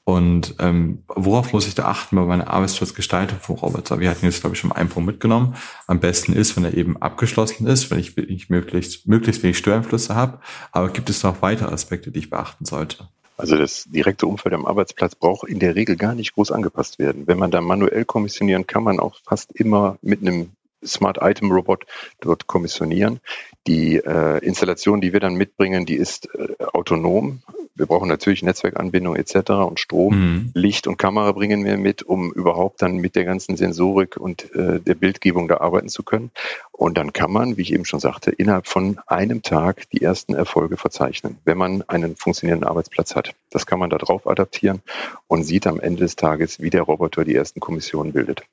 Und 0.04 0.56
ähm, 0.60 1.04
worauf 1.08 1.52
muss 1.52 1.68
ich 1.68 1.76
da 1.76 1.86
achten 1.86 2.16
bei 2.16 2.24
meiner 2.24 2.48
Arbeitsplatzgestaltung 2.48 3.40
von 3.42 3.58
Roboter? 3.58 4.00
Wir 4.00 4.10
hatten 4.10 4.26
jetzt, 4.26 4.40
glaube 4.40 4.56
ich, 4.56 4.60
schon 4.62 4.72
einen 4.72 4.88
Punkt 4.88 5.06
mitgenommen. 5.06 5.56
Am 5.86 6.00
besten 6.00 6.32
ist, 6.34 6.56
wenn 6.56 6.64
er 6.64 6.74
eben 6.74 6.96
abgeschlossen 7.02 7.68
ist, 7.68 7.92
wenn 7.92 8.00
ich, 8.00 8.18
ich 8.18 8.50
möglichst, 8.50 9.06
möglichst 9.08 9.44
wenig 9.44 9.58
Störeinflüsse 9.58 10.16
habe. 10.16 10.40
Aber 10.72 10.90
gibt 10.90 11.10
es 11.10 11.24
noch 11.24 11.42
weitere 11.42 11.74
Aspekte, 11.74 12.10
die 12.10 12.20
ich 12.20 12.30
beachten 12.30 12.64
sollte? 12.64 13.10
Also 13.38 13.56
das 13.56 13.86
direkte 13.86 14.26
Umfeld 14.26 14.56
am 14.56 14.66
Arbeitsplatz 14.66 15.14
braucht 15.14 15.48
in 15.48 15.60
der 15.60 15.76
Regel 15.76 15.96
gar 15.96 16.16
nicht 16.16 16.34
groß 16.34 16.52
angepasst 16.52 16.98
werden. 16.98 17.28
Wenn 17.28 17.38
man 17.38 17.52
da 17.52 17.62
manuell 17.62 18.04
kommissionieren, 18.04 18.66
kann 18.66 18.84
man 18.84 19.00
auch 19.00 19.20
fast 19.24 19.52
immer 19.52 19.98
mit 20.02 20.22
einem 20.22 20.52
Smart 20.84 21.20
Item 21.22 21.52
Robot 21.52 21.86
dort 22.20 22.48
kommissionieren. 22.48 23.20
Die 23.68 23.98
äh, 23.98 24.40
Installation, 24.44 25.02
die 25.02 25.14
wir 25.14 25.20
dann 25.20 25.36
mitbringen, 25.36 25.86
die 25.86 25.96
ist 25.96 26.30
äh, 26.34 26.64
autonom. 26.74 27.42
Wir 27.78 27.86
brauchen 27.86 28.10
natürlich 28.10 28.42
Netzwerkanbindung 28.42 29.16
etc. 29.16 29.52
und 29.68 29.80
Strom. 29.80 30.20
Mhm. 30.20 30.52
Licht 30.54 30.88
und 30.88 30.98
Kamera 30.98 31.32
bringen 31.32 31.64
wir 31.64 31.78
mit, 31.78 32.04
um 32.04 32.32
überhaupt 32.34 32.82
dann 32.82 32.98
mit 32.98 33.16
der 33.16 33.24
ganzen 33.24 33.56
Sensorik 33.56 34.18
und 34.18 34.54
äh, 34.56 34.80
der 34.80 34.96
Bildgebung 34.96 35.48
da 35.48 35.58
arbeiten 35.58 35.90
zu 35.90 36.04
können. 36.04 36.32
Und 36.72 36.98
dann 36.98 37.14
kann 37.14 37.32
man, 37.32 37.58
wie 37.58 37.62
ich 37.62 37.74
eben 37.74 37.86
schon 37.86 38.00
sagte, 38.00 38.32
innerhalb 38.32 38.68
von 38.68 39.00
einem 39.06 39.44
Tag 39.44 39.90
die 39.92 40.02
ersten 40.02 40.34
Erfolge 40.34 40.78
verzeichnen, 40.78 41.38
wenn 41.46 41.58
man 41.58 41.84
einen 41.84 42.16
funktionierenden 42.16 42.68
Arbeitsplatz 42.68 43.16
hat. 43.16 43.36
Das 43.52 43.66
kann 43.66 43.80
man 43.80 43.90
da 43.90 43.98
drauf 43.98 44.28
adaptieren 44.28 44.82
und 45.28 45.44
sieht 45.44 45.68
am 45.68 45.80
Ende 45.80 46.02
des 46.02 46.16
Tages, 46.16 46.60
wie 46.60 46.70
der 46.70 46.82
Roboter 46.82 47.26
die 47.26 47.36
ersten 47.36 47.60
Kommissionen 47.60 48.14
bildet. 48.14 48.44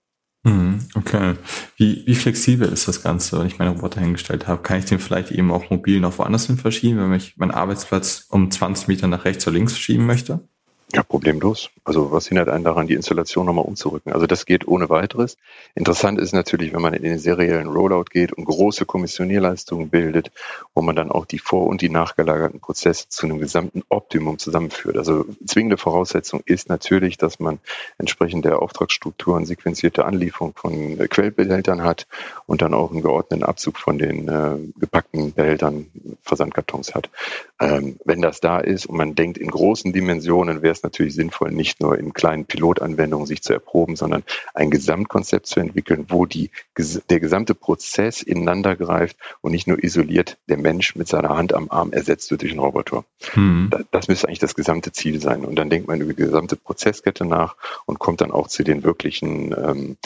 Mhm, 0.46 0.80
okay. 0.94 1.34
Wie, 1.76 2.02
wie 2.06 2.14
flexibel 2.14 2.68
ist 2.68 2.86
das 2.86 3.02
Ganze, 3.02 3.38
wenn 3.38 3.46
ich 3.46 3.58
meine 3.58 3.70
Roboter 3.72 4.00
hingestellt 4.00 4.46
habe? 4.46 4.62
Kann 4.62 4.78
ich 4.78 4.84
den 4.84 4.98
vielleicht 4.98 5.30
eben 5.30 5.50
auch 5.50 5.70
mobil 5.70 6.00
noch 6.00 6.18
woanders 6.18 6.46
hin 6.46 6.58
verschieben, 6.58 6.98
wenn 6.98 7.14
ich 7.14 7.36
meinen 7.38 7.50
Arbeitsplatz 7.50 8.26
um 8.28 8.50
20 8.50 8.88
Meter 8.88 9.06
nach 9.06 9.24
rechts 9.24 9.46
oder 9.46 9.54
links 9.56 9.72
verschieben 9.72 10.04
möchte? 10.06 10.46
Ja, 10.94 11.02
problemlos. 11.02 11.70
Also 11.82 12.12
was 12.12 12.28
hindert 12.28 12.48
einen 12.48 12.62
daran, 12.62 12.86
die 12.86 12.94
Installation 12.94 13.46
nochmal 13.46 13.64
umzurücken? 13.64 14.12
Also 14.12 14.28
das 14.28 14.46
geht 14.46 14.68
ohne 14.68 14.90
weiteres. 14.90 15.38
Interessant 15.74 16.20
ist 16.20 16.32
natürlich, 16.32 16.72
wenn 16.72 16.82
man 16.82 16.94
in 16.94 17.02
den 17.02 17.18
seriellen 17.18 17.66
Rollout 17.66 18.04
geht 18.12 18.32
und 18.32 18.44
große 18.44 18.86
Kommissionierleistungen 18.86 19.88
bildet, 19.88 20.30
wo 20.72 20.82
man 20.82 20.94
dann 20.94 21.10
auch 21.10 21.26
die 21.26 21.40
vor- 21.40 21.66
und 21.66 21.82
die 21.82 21.88
nachgelagerten 21.88 22.60
Prozesse 22.60 23.08
zu 23.08 23.26
einem 23.26 23.40
gesamten 23.40 23.82
Optimum 23.88 24.38
zusammenführt. 24.38 24.96
Also 24.96 25.24
zwingende 25.44 25.78
Voraussetzung 25.78 26.42
ist 26.46 26.68
natürlich, 26.68 27.18
dass 27.18 27.40
man 27.40 27.58
entsprechend 27.98 28.44
der 28.44 28.62
Auftragsstrukturen 28.62 29.46
sequenzierte 29.46 30.04
Anlieferung 30.04 30.52
von 30.54 30.96
Quellbehältern 31.08 31.82
hat 31.82 32.06
und 32.46 32.62
dann 32.62 32.72
auch 32.72 32.92
einen 32.92 33.02
geordneten 33.02 33.42
Abzug 33.42 33.78
von 33.78 33.98
den 33.98 34.28
äh, 34.28 34.58
gepackten 34.78 35.32
Behältern, 35.32 35.86
Versandkartons 36.22 36.94
hat. 36.94 37.10
Ähm, 37.60 37.98
wenn 38.04 38.22
das 38.22 38.40
da 38.40 38.60
ist 38.60 38.86
und 38.86 38.96
man 38.96 39.16
denkt 39.16 39.38
in 39.38 39.50
großen 39.50 39.92
Dimensionen, 39.92 40.62
wäre 40.62 40.72
es 40.72 40.83
natürlich 40.84 41.14
sinnvoll, 41.14 41.50
nicht 41.50 41.80
nur 41.80 41.98
in 41.98 42.12
kleinen 42.12 42.44
Pilotanwendungen 42.44 43.26
sich 43.26 43.42
zu 43.42 43.52
erproben, 43.52 43.96
sondern 43.96 44.22
ein 44.54 44.70
Gesamtkonzept 44.70 45.46
zu 45.46 45.60
entwickeln, 45.60 46.06
wo 46.08 46.26
die, 46.26 46.50
der 47.10 47.20
gesamte 47.20 47.54
Prozess 47.54 48.22
ineinander 48.22 48.76
greift 48.76 49.16
und 49.40 49.52
nicht 49.52 49.66
nur 49.66 49.82
isoliert 49.82 50.38
der 50.48 50.58
Mensch 50.58 50.94
mit 50.94 51.08
seiner 51.08 51.30
Hand 51.30 51.52
am 51.52 51.70
Arm 51.70 51.92
ersetzt 51.92 52.30
wird 52.30 52.42
durch 52.42 52.52
einen 52.52 52.60
Roboter. 52.60 53.04
Mhm. 53.34 53.70
Das 53.90 54.08
müsste 54.08 54.28
eigentlich 54.28 54.38
das 54.38 54.54
gesamte 54.54 54.92
Ziel 54.92 55.20
sein. 55.20 55.44
Und 55.44 55.56
dann 55.56 55.70
denkt 55.70 55.88
man 55.88 56.00
über 56.00 56.12
die 56.12 56.22
gesamte 56.22 56.56
Prozesskette 56.56 57.24
nach 57.24 57.56
und 57.86 57.98
kommt 57.98 58.20
dann 58.20 58.30
auch 58.30 58.48
zu 58.48 58.62
den 58.62 58.84
wirklichen 58.84 59.52
ähm, 59.52 59.96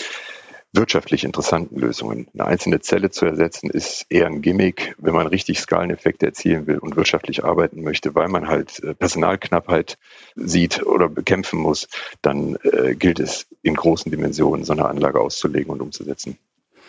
wirtschaftlich 0.72 1.24
interessanten 1.24 1.78
Lösungen. 1.78 2.28
Eine 2.34 2.44
einzelne 2.44 2.80
Zelle 2.80 3.10
zu 3.10 3.24
ersetzen 3.24 3.70
ist 3.70 4.06
eher 4.10 4.26
ein 4.26 4.42
Gimmick, 4.42 4.94
wenn 4.98 5.14
man 5.14 5.26
richtig 5.26 5.60
Skaleneffekte 5.60 6.26
erzielen 6.26 6.66
will 6.66 6.78
und 6.78 6.96
wirtschaftlich 6.96 7.44
arbeiten 7.44 7.82
möchte, 7.82 8.14
weil 8.14 8.28
man 8.28 8.48
halt 8.48 8.82
äh, 8.82 8.94
Personalknappheit 8.94 9.98
sieht 10.36 10.84
oder 10.84 11.08
bekämpfen 11.08 11.58
muss, 11.58 11.88
dann 12.20 12.56
äh, 12.62 12.94
gilt 12.94 13.18
es 13.18 13.46
in 13.62 13.74
großen 13.74 14.10
Dimensionen 14.12 14.64
so 14.64 14.72
eine 14.72 14.84
Anlage 14.84 15.20
auszulegen 15.20 15.72
und 15.72 15.80
umzusetzen. 15.80 16.38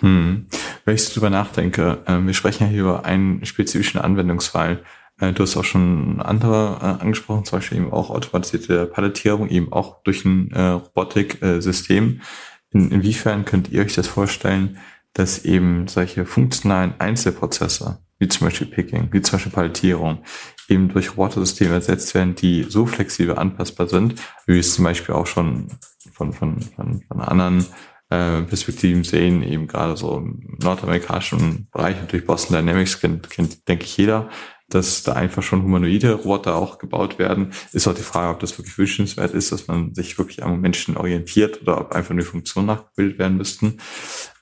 Hm. 0.01 0.47
Wenn 0.85 0.95
ich 0.95 1.09
darüber 1.09 1.29
nachdenke, 1.29 1.99
äh, 2.05 2.17
wir 2.19 2.33
sprechen 2.33 2.65
ja 2.65 2.69
hier 2.69 2.81
über 2.81 3.05
einen 3.05 3.45
spezifischen 3.45 4.01
Anwendungsfall. 4.01 4.83
Äh, 5.21 5.31
du 5.31 5.43
hast 5.43 5.55
auch 5.55 5.63
schon 5.63 6.21
andere 6.21 6.99
angesprochen, 6.99 7.45
zum 7.45 7.59
Beispiel 7.59 7.77
eben 7.77 7.93
auch 7.93 8.09
automatisierte 8.09 8.85
Palettierung, 8.87 9.47
eben 9.47 9.71
auch 9.71 10.03
durch 10.03 10.25
ein 10.25 10.53
Robotik-System. 10.53 12.21
In, 12.71 12.91
inwiefern 12.91 13.45
könnt 13.45 13.69
ihr 13.69 13.81
euch 13.81 13.95
das 13.95 14.07
vorstellen, 14.07 14.77
dass 15.13 15.45
eben 15.45 15.87
solche 15.87 16.25
funktionalen 16.25 16.93
Einzelprozesse, 16.99 17.99
wie 18.19 18.27
zum 18.27 18.47
Beispiel 18.47 18.67
Picking, 18.67 19.09
wie 19.11 19.21
zum 19.21 19.33
Beispiel 19.33 19.51
Palettierung, 19.51 20.19
eben 20.67 20.89
durch 20.89 21.11
Robotersysteme 21.11 21.73
ersetzt 21.73 22.13
werden, 22.13 22.35
die 22.35 22.63
so 22.63 22.85
flexibel 22.85 23.37
anpassbar 23.37 23.87
sind, 23.87 24.19
wie 24.45 24.53
wir 24.53 24.59
es 24.59 24.75
zum 24.75 24.85
Beispiel 24.85 25.15
auch 25.15 25.25
schon 25.25 25.67
von, 26.11 26.31
von, 26.33 26.61
von, 26.61 27.01
von 27.01 27.21
anderen 27.21 27.65
äh, 28.09 28.41
Perspektiven 28.43 29.03
sehen, 29.03 29.43
eben 29.43 29.67
gerade 29.67 29.97
so 29.97 30.17
im 30.17 30.57
nordamerikanischen 30.61 31.67
Bereich, 31.71 31.99
natürlich 31.99 32.25
Boston 32.25 32.57
Dynamics 32.57 32.99
kennt, 32.99 33.29
kennt 33.29 33.67
denke 33.67 33.85
ich, 33.85 33.97
jeder, 33.97 34.29
dass 34.69 35.03
da 35.03 35.13
einfach 35.13 35.43
schon 35.43 35.63
humanoide 35.63 36.13
Roboter 36.13 36.55
auch 36.55 36.77
gebaut 36.77 37.19
werden. 37.19 37.51
Ist 37.73 37.87
auch 37.87 37.93
die 37.93 38.01
Frage, 38.01 38.33
ob 38.33 38.39
das 38.39 38.57
wirklich 38.57 38.77
wünschenswert 38.77 39.33
ist, 39.33 39.51
dass 39.51 39.67
man 39.67 39.93
sich 39.93 40.17
wirklich 40.17 40.43
am 40.43 40.61
Menschen 40.61 40.97
orientiert 40.97 41.61
oder 41.61 41.81
ob 41.81 41.93
einfach 41.93 42.13
nur 42.13 42.25
Funktionen 42.25 42.67
nachgebildet 42.67 43.19
werden 43.19 43.37
müssten. 43.37 43.77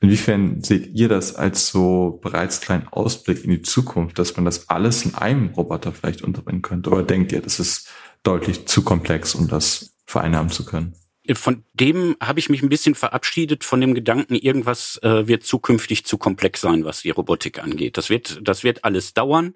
Inwiefern 0.01 0.61
seht 0.63 0.93
ihr 0.93 1.09
das 1.09 1.35
als 1.35 1.67
so 1.67 2.19
bereits 2.21 2.61
kleinen 2.61 2.87
Ausblick 2.87 3.43
in 3.43 3.51
die 3.51 3.61
Zukunft, 3.61 4.19
dass 4.19 4.35
man 4.35 4.45
das 4.45 4.69
alles 4.69 5.05
in 5.05 5.15
einem 5.15 5.49
Roboter 5.49 5.91
vielleicht 5.91 6.21
unterbringen 6.21 6.61
könnte? 6.61 6.89
Oder 6.91 7.03
denkt 7.03 7.31
ihr, 7.31 7.41
das 7.41 7.59
ist 7.59 7.89
deutlich 8.23 8.67
zu 8.67 8.83
komplex, 8.83 9.33
um 9.33 9.47
das 9.47 9.95
vereinnahmen 10.05 10.51
zu 10.51 10.65
können? 10.65 10.93
Von 11.35 11.63
dem 11.73 12.15
habe 12.21 12.39
ich 12.39 12.49
mich 12.49 12.61
ein 12.61 12.69
bisschen 12.69 12.95
verabschiedet 12.95 13.63
von 13.63 13.81
dem 13.81 13.93
Gedanken, 13.93 14.35
irgendwas 14.35 14.99
äh, 15.03 15.27
wird 15.27 15.43
zukünftig 15.43 16.05
zu 16.05 16.17
komplex 16.17 16.61
sein, 16.61 16.85
was 16.85 17.01
die 17.01 17.09
Robotik 17.09 17.61
angeht. 17.61 17.97
Das 17.97 18.09
wird, 18.09 18.39
das 18.41 18.63
wird 18.63 18.83
alles 18.85 19.13
dauern, 19.13 19.53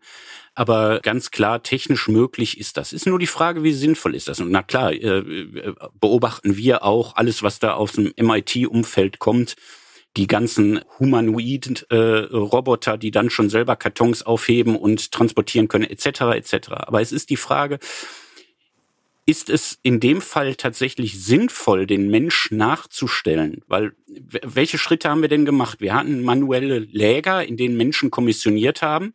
aber 0.54 1.00
ganz 1.02 1.32
klar 1.32 1.64
technisch 1.64 2.08
möglich 2.08 2.60
ist 2.60 2.78
das. 2.78 2.94
Ist 2.94 3.06
nur 3.06 3.20
die 3.20 3.28
Frage, 3.28 3.64
wie 3.64 3.74
sinnvoll 3.74 4.16
ist 4.16 4.28
das? 4.28 4.40
Und 4.40 4.52
na 4.52 4.64
klar, 4.64 4.92
äh, 4.92 5.20
äh 5.20 5.74
beobachten 6.00 6.58
wir 6.58 6.84
auch 6.84 7.16
alles, 7.16 7.44
was 7.44 7.60
da 7.60 7.74
aus 7.74 7.94
dem 7.94 8.14
MIT-Umfeld 8.18 9.20
kommt. 9.20 9.56
Die 10.18 10.28
ganzen 10.28 10.82
humanoiden 11.00 11.80
äh, 11.90 11.96
Roboter, 11.96 12.98
die 12.98 13.12
dann 13.12 13.30
schon 13.30 13.50
selber 13.50 13.78
Kartons 13.78 14.24
aufheben 14.24 14.76
und 14.76 15.14
transportieren 15.14 15.70
können, 15.70 15.86
etc. 15.86 16.22
etc. 16.36 16.72
Aber 16.72 17.00
es 17.00 17.14
ist 17.14 17.30
die 17.30 17.38
Frage, 17.38 17.80
ist 19.32 19.50
es 19.50 19.80
in 19.82 20.02
dem 20.02 20.20
Fall 20.20 20.56
tatsächlich 20.56 21.24
sinnvoll, 21.24 21.88
den 21.88 22.10
Mensch 22.10 22.52
nachzustellen? 22.52 23.62
Weil 23.66 23.94
welche 24.44 24.78
Schritte 24.78 25.10
haben 25.10 25.22
wir 25.22 25.30
denn 25.30 25.46
gemacht? 25.46 25.80
Wir 25.80 25.94
hatten 25.94 26.22
manuelle 26.22 26.80
Läger, 26.80 27.46
in 27.46 27.56
denen 27.56 27.78
Menschen 27.78 28.12
kommissioniert 28.12 28.82
haben 28.82 29.14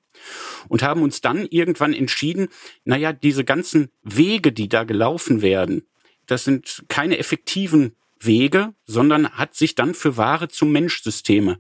und 0.69 0.83
haben 0.83 1.03
uns 1.03 1.21
dann 1.21 1.45
irgendwann 1.51 1.93
entschieden, 1.93 2.49
naja, 2.87 3.13
diese 3.13 3.45
ganzen 3.45 3.91
Wege, 4.03 4.53
die 4.53 4.71
da 4.71 4.85
gelaufen 4.85 5.43
werden, 5.43 5.83
das 6.25 6.45
sind 6.45 6.87
keine 6.89 7.19
effektiven 7.19 7.95
Wege, 8.19 8.73
sondern 8.87 9.29
hat 9.33 9.55
sich 9.55 9.75
dann 9.75 9.93
für 9.93 10.17
Ware 10.17 10.49
zum 10.49 10.73
Mensch-Systeme 10.73 11.59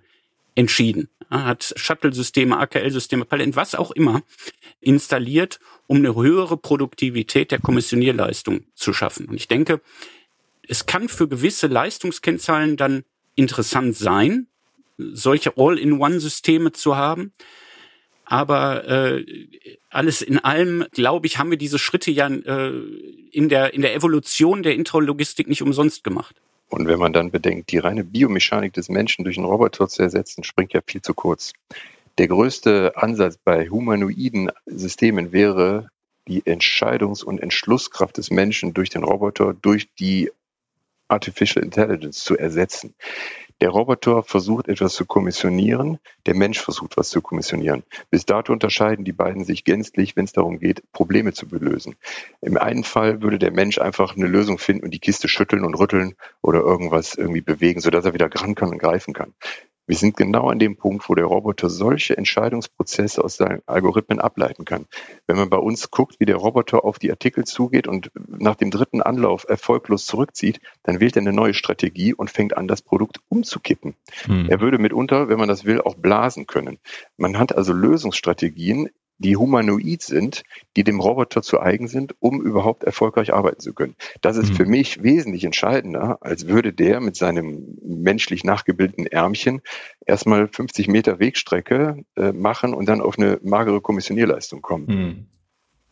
entschieden. 0.57 1.09
Hat 1.31 1.75
Shuttle-Systeme, 1.77 2.59
AKL-Systeme, 2.59 3.25
Palette, 3.25 3.55
was 3.55 3.75
auch 3.77 3.92
immer 3.92 4.23
installiert, 4.81 5.61
um 5.87 5.99
eine 5.99 6.14
höhere 6.16 6.57
Produktivität 6.57 7.53
der 7.53 7.61
Kommissionierleistung 7.61 8.64
zu 8.75 8.92
schaffen. 8.92 9.27
Und 9.27 9.37
ich 9.37 9.47
denke, 9.47 9.81
es 10.66 10.87
kann 10.87 11.09
für 11.09 11.29
gewisse 11.29 11.69
Leistungskennzahlen 11.69 12.77
dann 12.77 13.05
interessant 13.37 13.97
sein, 13.97 14.49
solche 14.99 15.57
All-in-One-Systeme 15.57 16.73
zu 16.73 16.97
haben. 16.97 17.33
Aber 18.25 18.88
äh, 18.88 19.25
alles 19.90 20.23
in 20.23 20.38
allem, 20.40 20.85
glaube 20.90 21.29
ich, 21.29 21.38
haben 21.38 21.51
wir 21.51 21.59
diese 21.59 21.79
Schritte 21.79 22.11
ja 22.11 22.27
äh, 22.27 22.73
in, 23.31 23.49
der, 23.49 23.73
in 23.75 23.83
der 23.83 23.95
Evolution 23.95 24.64
der 24.64 24.75
Intralogistik 24.75 25.47
nicht 25.49 25.62
umsonst 25.62 26.03
gemacht. 26.03 26.35
Und 26.68 26.88
wenn 26.88 26.98
man 26.98 27.12
dann 27.12 27.31
bedenkt, 27.31 27.70
die 27.70 27.79
reine 27.79 28.05
Biomechanik 28.05 28.72
des 28.72 28.88
Menschen 28.88 29.24
durch 29.24 29.37
einen 29.37 29.46
Roboter 29.46 29.88
zu 29.88 30.02
ersetzen, 30.02 30.44
springt 30.44 30.72
ja 30.72 30.81
viel 30.85 31.02
zu 31.02 31.14
kurz. 31.14 31.52
Der 32.18 32.29
größte 32.29 32.92
Ansatz 32.96 33.37
bei 33.37 33.68
humanoiden 33.68 34.50
Systemen 34.66 35.33
wäre, 35.33 35.88
die 36.29 36.42
Entscheidungs- 36.42 37.22
und 37.22 37.40
Entschlusskraft 37.40 38.16
des 38.16 38.31
Menschen 38.31 38.74
durch 38.74 38.90
den 38.90 39.05
Roboter, 39.05 39.55
durch 39.55 39.88
die 39.94 40.31
Artificial 41.09 41.64
Intelligence 41.64 42.25
zu 42.25 42.37
ersetzen. 42.37 42.95
Der 43.62 43.71
Roboter 43.71 44.23
versucht 44.23 44.69
etwas 44.69 44.92
zu 44.95 45.07
kommissionieren, 45.07 45.99
der 46.27 46.35
Mensch 46.35 46.61
versucht 46.61 46.99
was 46.99 47.09
zu 47.09 47.23
kommissionieren. 47.23 47.85
Bis 48.11 48.27
dato 48.27 48.53
unterscheiden 48.53 49.05
die 49.05 49.12
beiden 49.12 49.45
sich 49.45 49.64
gänzlich, 49.64 50.14
wenn 50.14 50.27
es 50.27 50.33
darum 50.33 50.59
geht, 50.59 50.83
Probleme 50.92 51.33
zu 51.33 51.49
belösen. 51.49 51.97
Im 52.42 52.59
einen 52.59 52.85
Fall 52.85 53.23
würde 53.23 53.38
der 53.38 53.53
Mensch 53.53 53.79
einfach 53.79 54.14
eine 54.14 54.27
Lösung 54.27 54.59
finden 54.59 54.85
und 54.85 54.90
die 54.90 54.99
Kiste 54.99 55.29
schütteln 55.29 55.64
und 55.64 55.75
rütteln 55.75 56.16
oder 56.42 56.61
irgendwas 56.61 57.14
irgendwie 57.14 57.40
bewegen, 57.40 57.81
sodass 57.81 58.05
er 58.05 58.12
wieder 58.12 58.29
ran 58.35 58.55
kann 58.55 58.69
und 58.69 58.79
greifen 58.79 59.14
kann 59.14 59.33
Wir 59.87 59.96
sind 59.96 60.16
genau 60.16 60.49
an 60.49 60.59
dem 60.59 60.77
Punkt, 60.77 61.09
wo 61.09 61.14
der 61.14 61.27
Roboter 61.27 61.70
solche 61.70 62.16
Entscheidungsprozesse 62.16 63.22
aus 63.22 63.37
seinen 63.37 63.62
Algorithmen 63.66 64.20
ableiten 64.20 64.64
kann. 64.64 64.87
Wenn 65.27 65.37
man 65.37 65.49
bei 65.49 65.59
uns 65.59 65.90
guckt, 65.90 66.18
wie 66.18 66.25
der 66.25 66.37
Roboter 66.37 66.85
auf 66.85 66.99
die 66.99 67.11
Artikel 67.11 67.44
zugeht 67.44 67.87
und 67.87 68.11
nach 68.27 68.57
dem 68.57 68.70
dritten 68.70 69.01
Anlauf 69.01 69.46
erfolglos 69.49 70.07
zurückzieht, 70.07 70.61
dann 70.83 71.01
wählt 71.01 71.16
er 71.16 71.22
eine 71.22 71.33
neue 71.33 71.55
Strategie 71.55 72.14
und 72.14 72.31
fängt 72.31 72.57
an, 72.57 72.66
das 72.66 72.83
Produkt 72.83 73.20
umzukippen. 73.29 73.94
Hm. 74.25 74.49
Er 74.49 74.61
würde 74.61 74.79
mitunter, 74.79 75.29
wenn 75.29 75.38
man 75.38 75.49
das 75.49 75.64
will, 75.64 75.81
auch 75.81 75.94
blasen 75.94 76.46
können. 76.46 76.79
Man 77.16 77.38
hat 77.38 77.57
also 77.57 77.72
Lösungsstrategien 77.72 78.90
die 79.18 79.37
humanoid 79.37 80.02
sind, 80.02 80.42
die 80.76 80.85
dem 80.85 81.00
Roboter 81.00 81.42
zu 81.42 81.61
eigen 81.61 81.88
sind, 81.88 82.14
um 82.20 82.42
überhaupt 82.42 82.85
erfolgreich 82.85 83.33
arbeiten 83.33 83.61
zu 83.61 83.72
können. 83.72 83.96
Das 84.20 84.37
ist 84.37 84.50
mhm. 84.50 84.55
für 84.57 84.66
mich 84.66 85.02
wesentlich 85.02 85.44
entscheidender, 85.44 86.18
als 86.20 86.46
würde 86.48 86.72
der 86.72 87.00
mit 87.00 87.16
seinem 87.16 87.79
menschlich 87.83 88.44
nachgebildeten 88.44 89.07
Ärmchen 89.07 89.62
erstmal 90.05 90.48
50 90.48 90.88
Meter 90.88 91.18
Wegstrecke 91.18 92.05
äh, 92.16 92.33
machen 92.33 92.74
und 92.74 92.88
dann 92.88 93.00
auf 93.00 93.18
eine 93.18 93.38
magere 93.42 93.81
Kommissionierleistung 93.81 94.62
kommen. 94.62 94.87
Mhm. 94.87 95.26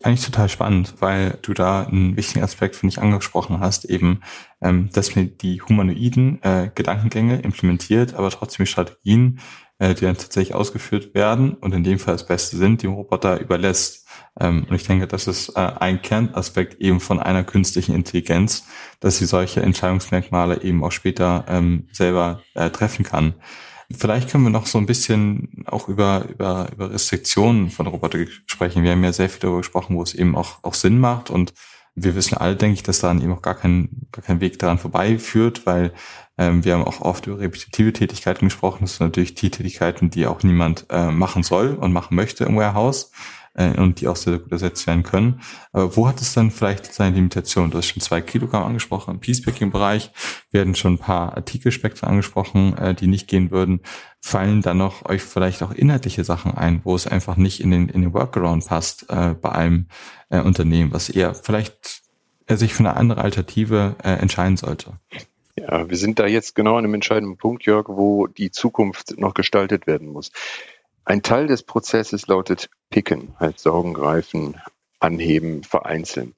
Eigentlich 0.05 0.27
total 0.27 0.51
spannend, 0.51 0.97
weil 1.01 1.39
du 1.41 1.55
da 1.55 1.85
einen 1.85 2.15
wichtigen 2.15 2.45
Aspekt, 2.45 2.77
finde 2.77 2.93
ich, 2.93 3.01
angesprochen 3.01 3.61
hast, 3.61 3.87
eben, 3.87 4.21
ähm, 4.61 4.91
dass 4.93 5.17
mir 5.17 5.25
die 5.25 5.63
humanoiden 5.63 6.43
äh, 6.43 6.71
Gedankengänge 6.75 7.41
implementiert, 7.41 8.13
aber 8.13 8.29
trotzdem 8.29 8.67
die 8.67 8.71
Strategien 8.71 9.41
äh, 9.79 9.95
die 9.95 10.05
dann 10.05 10.17
tatsächlich 10.17 10.55
ausgeführt 10.55 11.15
werden 11.15 11.55
und 11.55 11.75
in 11.75 11.85
dem 11.85 11.99
Fall 11.99 12.15
das 12.15 12.27
Beste 12.27 12.57
sind, 12.57 12.83
die 12.83 12.87
Roboter 12.87 13.41
überlässt. 13.41 14.07
Ähm, 14.39 14.67
und 14.69 14.77
ich 14.77 14.87
denke, 14.87 15.07
das 15.07 15.27
ist 15.27 15.57
äh, 15.57 15.61
ein 15.61 16.01
Kernaspekt 16.01 16.81
eben 16.81 17.01
von 17.01 17.19
einer 17.19 17.45
künstlichen 17.45 17.95
Intelligenz, 17.95 18.67
dass 19.01 19.19
sie 19.19 19.27
solche 19.27 19.63
Entscheidungsmerkmale 19.63 20.63
eben 20.63 20.85
auch 20.85 20.93
später 20.93 21.45
ähm, 21.49 21.89
selber 21.93 22.43
äh, 22.55 22.71
treffen 22.71 23.05
kann. 23.05 23.35
Vielleicht 23.91 24.31
können 24.31 24.45
wir 24.45 24.51
noch 24.51 24.67
so 24.67 24.79
ein 24.79 24.87
bisschen 24.87 25.65
auch 25.67 25.89
über, 25.89 26.27
über, 26.29 26.69
über 26.73 26.91
Restriktionen 26.91 27.71
von 27.71 27.87
Robotern 27.87 28.29
sprechen. 28.47 28.83
Wir 28.83 28.93
haben 28.93 29.05
ja 29.05 29.13
sehr 29.13 29.29
viel 29.29 29.41
darüber 29.41 29.59
gesprochen, 29.59 29.97
wo 29.97 30.03
es 30.03 30.15
eben 30.15 30.37
auch, 30.37 30.63
auch 30.63 30.75
Sinn 30.75 30.99
macht 30.99 31.31
und 31.31 31.53
wir 31.95 32.17
wissen 32.17 32.37
alle, 32.37 32.57
denke 32.57 32.75
ich, 32.75 32.83
dass 32.83 32.99
da 32.99 33.13
eben 33.13 33.33
auch 33.33 33.43
gar 33.43 33.55
kein, 33.55 33.89
gar 34.11 34.25
kein 34.25 34.41
Weg 34.41 34.59
daran 34.59 34.79
vorbeiführt, 34.79 35.65
weil 35.65 35.93
ähm, 36.37 36.65
wir 36.65 36.75
haben 36.75 36.85
auch 36.85 37.01
oft 37.01 37.27
über 37.27 37.39
repetitive 37.39 37.93
Tätigkeiten 37.93 38.47
gesprochen. 38.47 38.79
Das 38.81 38.97
sind 38.97 39.07
natürlich 39.07 39.35
die 39.35 39.51
Tätigkeiten, 39.51 40.11
die 40.11 40.27
auch 40.27 40.43
niemand 40.43 40.87
äh, 40.91 41.13
machen 41.13 41.45
soll 41.45 41.75
und 41.75 41.93
machen 41.93 42.17
möchte 42.17 42.45
im 42.45 42.57
Warehouse 42.57 43.13
äh, 43.55 43.79
und 43.81 44.01
die 44.01 44.09
auch 44.09 44.17
sehr 44.17 44.39
gut 44.39 44.53
ersetzt 44.53 44.87
werden 44.87 45.03
können. 45.03 45.41
Aber 45.73 45.97
wo 45.97 46.09
hat 46.09 46.21
es 46.21 46.35
dann 46.35 46.51
vielleicht 46.51 46.93
seine 46.93 47.17
Limitation? 47.17 47.71
Du 47.71 47.79
hast 47.79 47.87
schon 47.87 48.03
zwei 48.03 48.21
Kilogramm 48.21 48.65
angesprochen 48.65 49.15
im 49.15 49.21
Peacepacking-Bereich. 49.21 50.11
werden 50.51 50.75
schon 50.75 50.95
ein 50.95 50.99
paar 50.99 51.37
Artikelspektren 51.37 52.09
angesprochen, 52.09 52.77
äh, 52.79 52.95
die 52.95 53.07
nicht 53.07 53.29
gehen 53.29 53.51
würden. 53.51 53.81
Fallen 54.21 54.63
dann 54.63 54.79
noch 54.79 55.05
euch 55.07 55.23
vielleicht 55.23 55.63
auch 55.63 55.73
inhaltliche 55.73 56.25
Sachen 56.25 56.53
ein, 56.53 56.81
wo 56.85 56.95
es 56.95 57.07
einfach 57.07 57.37
nicht 57.37 57.61
in 57.61 57.71
den, 57.71 57.89
in 57.89 58.03
den 58.03 58.15
Workaround 58.15 58.67
passt 58.67 59.07
äh, 59.11 59.35
bei 59.35 59.53
einem 59.53 59.89
äh, 60.31 60.41
Unternehmen, 60.41 60.93
was 60.93 61.09
eher 61.09 61.35
vielleicht 61.35 62.03
er 62.47 62.57
sich 62.57 62.75
für 62.75 62.81
eine 62.81 62.97
andere 62.97 63.23
Alternative 63.23 63.97
äh, 64.03 64.11
entscheiden 64.11 64.57
sollte? 64.57 64.99
Ja, 65.57 65.89
wir 65.89 65.97
sind 65.97 66.19
da 66.19 66.27
jetzt 66.27 66.55
genau 66.55 66.77
an 66.77 66.85
einem 66.85 66.95
entscheidenden 66.95 67.37
Punkt, 67.37 67.65
Jörg, 67.65 67.89
wo 67.89 68.27
die 68.27 68.51
Zukunft 68.51 69.19
noch 69.19 69.35
gestaltet 69.35 69.87
werden 69.87 70.09
muss. 70.09 70.33
Ein 71.05 71.23
Teil 71.23 71.47
des 71.47 71.63
Prozesses 71.63 72.27
lautet 72.27 72.71
Picken, 72.91 73.35
halt 73.39 73.59
saugen, 73.59 73.95
greifen, 73.95 74.61
anheben, 75.01 75.63
vereinzeln. 75.63 76.35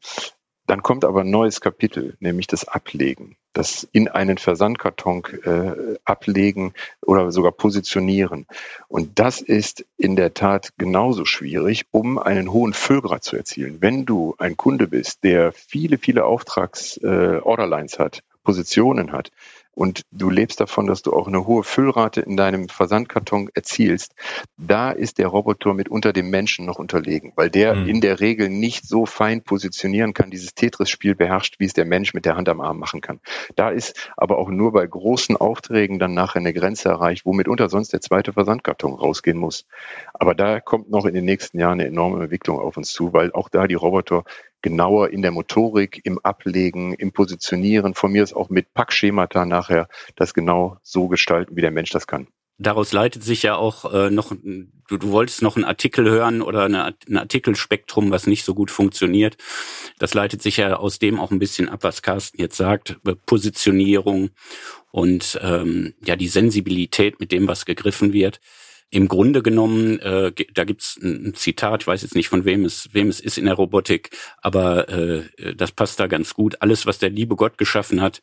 Dann 0.67 0.83
kommt 0.83 1.05
aber 1.05 1.21
ein 1.21 1.31
neues 1.31 1.61
Kapitel, 1.61 2.17
nämlich 2.19 2.49
das 2.49 2.67
Ablegen, 2.67 3.37
das 3.53 3.87
in 3.93 4.09
einen 4.09 4.37
Versandkarton 4.37 5.23
äh, 5.45 5.99
ablegen 6.05 6.75
oder 7.03 7.31
sogar 7.31 7.53
positionieren. 7.53 8.47
Und 8.89 9.21
das 9.21 9.41
ist 9.41 9.87
in 9.97 10.17
der 10.17 10.35
Tat 10.35 10.71
genauso 10.77 11.25
schwierig, 11.25 11.87
um 11.93 12.19
einen 12.19 12.53
hohen 12.53 12.73
Füllgrad 12.73 13.23
zu 13.23 13.37
erzielen. 13.37 13.81
Wenn 13.81 14.07
du 14.07 14.35
ein 14.39 14.57
Kunde 14.57 14.89
bist, 14.89 15.23
der 15.23 15.53
viele, 15.53 15.99
viele 15.99 16.25
Auftrags-Orderlines 16.25 17.95
äh, 17.95 17.99
hat 18.01 18.25
Positionen 18.47 19.13
hat 19.13 19.33
und 19.77 20.03
du 20.11 20.31
lebst 20.31 20.59
davon, 20.59 20.87
dass 20.87 21.03
du 21.03 21.13
auch 21.13 21.29
eine 21.29 21.47
hohe 21.47 21.63
Füllrate 21.63 22.23
in 22.23 22.37
deinem 22.37 22.71
Versandkarton 22.71 23.51
erzielst, 23.55 24.15
da 24.57 24.91
ist 24.91 25.19
der 25.19 25.29
Roboter 25.29 25.75
mitunter 25.75 26.15
dem 26.15 26.31
Menschen 26.31 26.65
noch 26.65 26.79
unterlegen, 26.79 27.35
weil 27.37 27.51
der 27.51 27.75
mhm. 27.75 27.89
in 27.89 28.01
der 28.01 28.21
Regel 28.21 28.49
nicht 28.49 28.89
so 28.89 29.05
fein 29.05 29.43
positionieren 29.43 30.15
kann, 30.15 30.31
dieses 30.31 30.55
Tetris-Spiel 30.55 31.15
beherrscht, 31.15 31.57
wie 31.61 31.67
es 31.67 31.75
der 31.75 31.85
Mensch 31.85 32.15
mit 32.15 32.25
der 32.25 32.37
Hand 32.37 32.49
am 32.49 32.63
Arm 32.63 32.79
machen 32.79 33.03
kann. 33.03 33.21
Da 33.55 33.69
ist 33.69 34.11
aber 34.17 34.39
auch 34.39 34.49
nur 34.49 34.73
bei 34.73 34.87
großen 34.87 35.37
Aufträgen 35.37 35.99
dann 35.99 36.15
nachher 36.15 36.41
eine 36.41 36.55
Grenze 36.55 36.89
erreicht, 36.89 37.27
wo 37.27 37.35
mitunter 37.35 37.69
sonst 37.69 37.93
der 37.93 38.01
zweite 38.01 38.33
Versandkarton 38.33 38.95
rausgehen 38.95 39.37
muss. 39.37 39.67
Aber 40.15 40.35
da 40.35 40.59
kommt 40.59 40.91
noch 40.91 41.05
in 41.05 41.13
den 41.13 41.27
nächsten 41.27 41.59
Jahren 41.59 41.81
eine 41.81 41.87
enorme 41.87 42.23
Entwicklung 42.23 42.59
auf 42.59 42.79
uns 42.79 42.93
zu, 42.93 43.13
weil 43.13 43.31
auch 43.33 43.51
da 43.51 43.67
die 43.67 43.75
Roboter 43.75 44.25
genauer 44.63 45.11
in 45.11 45.23
der 45.23 45.31
Motorik, 45.31 46.01
im 46.05 46.19
Ablegen, 46.19 46.95
im 46.95 47.13
Positionieren, 47.13 47.95
von 47.95 48.13
mir 48.13 48.23
ist 48.23 48.35
auch 48.35 48.51
mit 48.51 48.75
Packschemata 48.75 49.47
nachher 49.47 49.89
das 50.17 50.35
genau 50.35 50.79
so 50.83 51.09
gestalten, 51.09 51.57
wie 51.57 51.61
der 51.61 51.71
Mensch 51.71 51.91
das 51.91 52.07
kann. 52.07 52.29
Daraus 52.59 52.93
leitet 52.93 53.23
sich 53.23 53.43
ja 53.43 53.55
auch 53.55 53.93
äh, 53.93 54.11
noch, 54.11 54.33
du, 54.33 54.97
du 54.97 55.11
wolltest 55.11 55.43
noch 55.43 55.57
einen 55.57 55.67
Artikel 55.67 56.09
hören 56.09 56.41
oder 56.41 56.65
eine, 56.65 56.95
ein 57.07 57.19
Artikelspektrum, 57.19 58.11
was 58.11 58.27
nicht 58.27 58.45
so 58.45 58.55
gut 58.55 58.71
funktioniert. 58.71 59.37
Das 59.99 60.15
leitet 60.15 60.41
sich 60.41 60.57
ja 60.57 60.77
aus 60.77 60.99
dem 60.99 61.21
auch 61.21 61.31
ein 61.31 61.39
bisschen 61.39 61.69
ab, 61.69 61.81
was 61.83 62.01
Carsten 62.01 62.41
jetzt 62.41 62.57
sagt, 62.57 62.99
Positionierung 63.27 64.31
und 64.91 65.39
ähm, 65.43 65.93
ja 66.03 66.17
die 66.17 66.29
Sensibilität 66.29 67.21
mit 67.21 67.31
dem, 67.31 67.47
was 67.47 67.67
gegriffen 67.67 68.15
wird. 68.15 68.41
Im 68.91 69.09
Grunde 69.09 69.43
genommen, 69.43 69.99
äh, 69.99 70.33
da 70.55 70.65
gibt's 70.65 70.97
ein 71.03 71.35
Zitat, 71.35 71.83
ich 71.83 71.87
weiß 71.87 72.03
jetzt 72.03 72.15
nicht 72.15 72.29
von 72.29 72.45
wem 72.45 72.65
es, 72.65 72.89
wem 72.93 73.09
es 73.09 73.21
ist 73.21 73.37
in 73.37 73.47
der 73.47 73.55
Robotik, 73.55 74.11
aber 74.41 74.89
äh, 74.89 75.55
das 75.57 75.73
passt 75.73 75.99
da 75.99 76.07
ganz 76.07 76.35
gut. 76.35 76.63
Alles, 76.63 76.87
was 76.87 76.99
der 76.99 77.11
liebe 77.11 77.35
Gott 77.37 77.59
geschaffen 77.59 78.01
hat, 78.01 78.23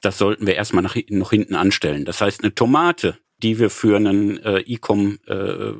das 0.00 0.18
sollten 0.18 0.46
wir 0.46 0.56
erstmal 0.56 0.82
nach, 0.82 0.96
noch 1.10 1.30
hinten 1.30 1.54
anstellen. 1.54 2.04
Das 2.04 2.20
heißt, 2.20 2.42
eine 2.42 2.54
Tomate, 2.54 3.18
die 3.42 3.58
wir 3.58 3.70
für 3.70 3.96
einen 3.96 4.38
äh, 4.38 4.60
E-Com 4.60 5.18
äh, 5.26 5.72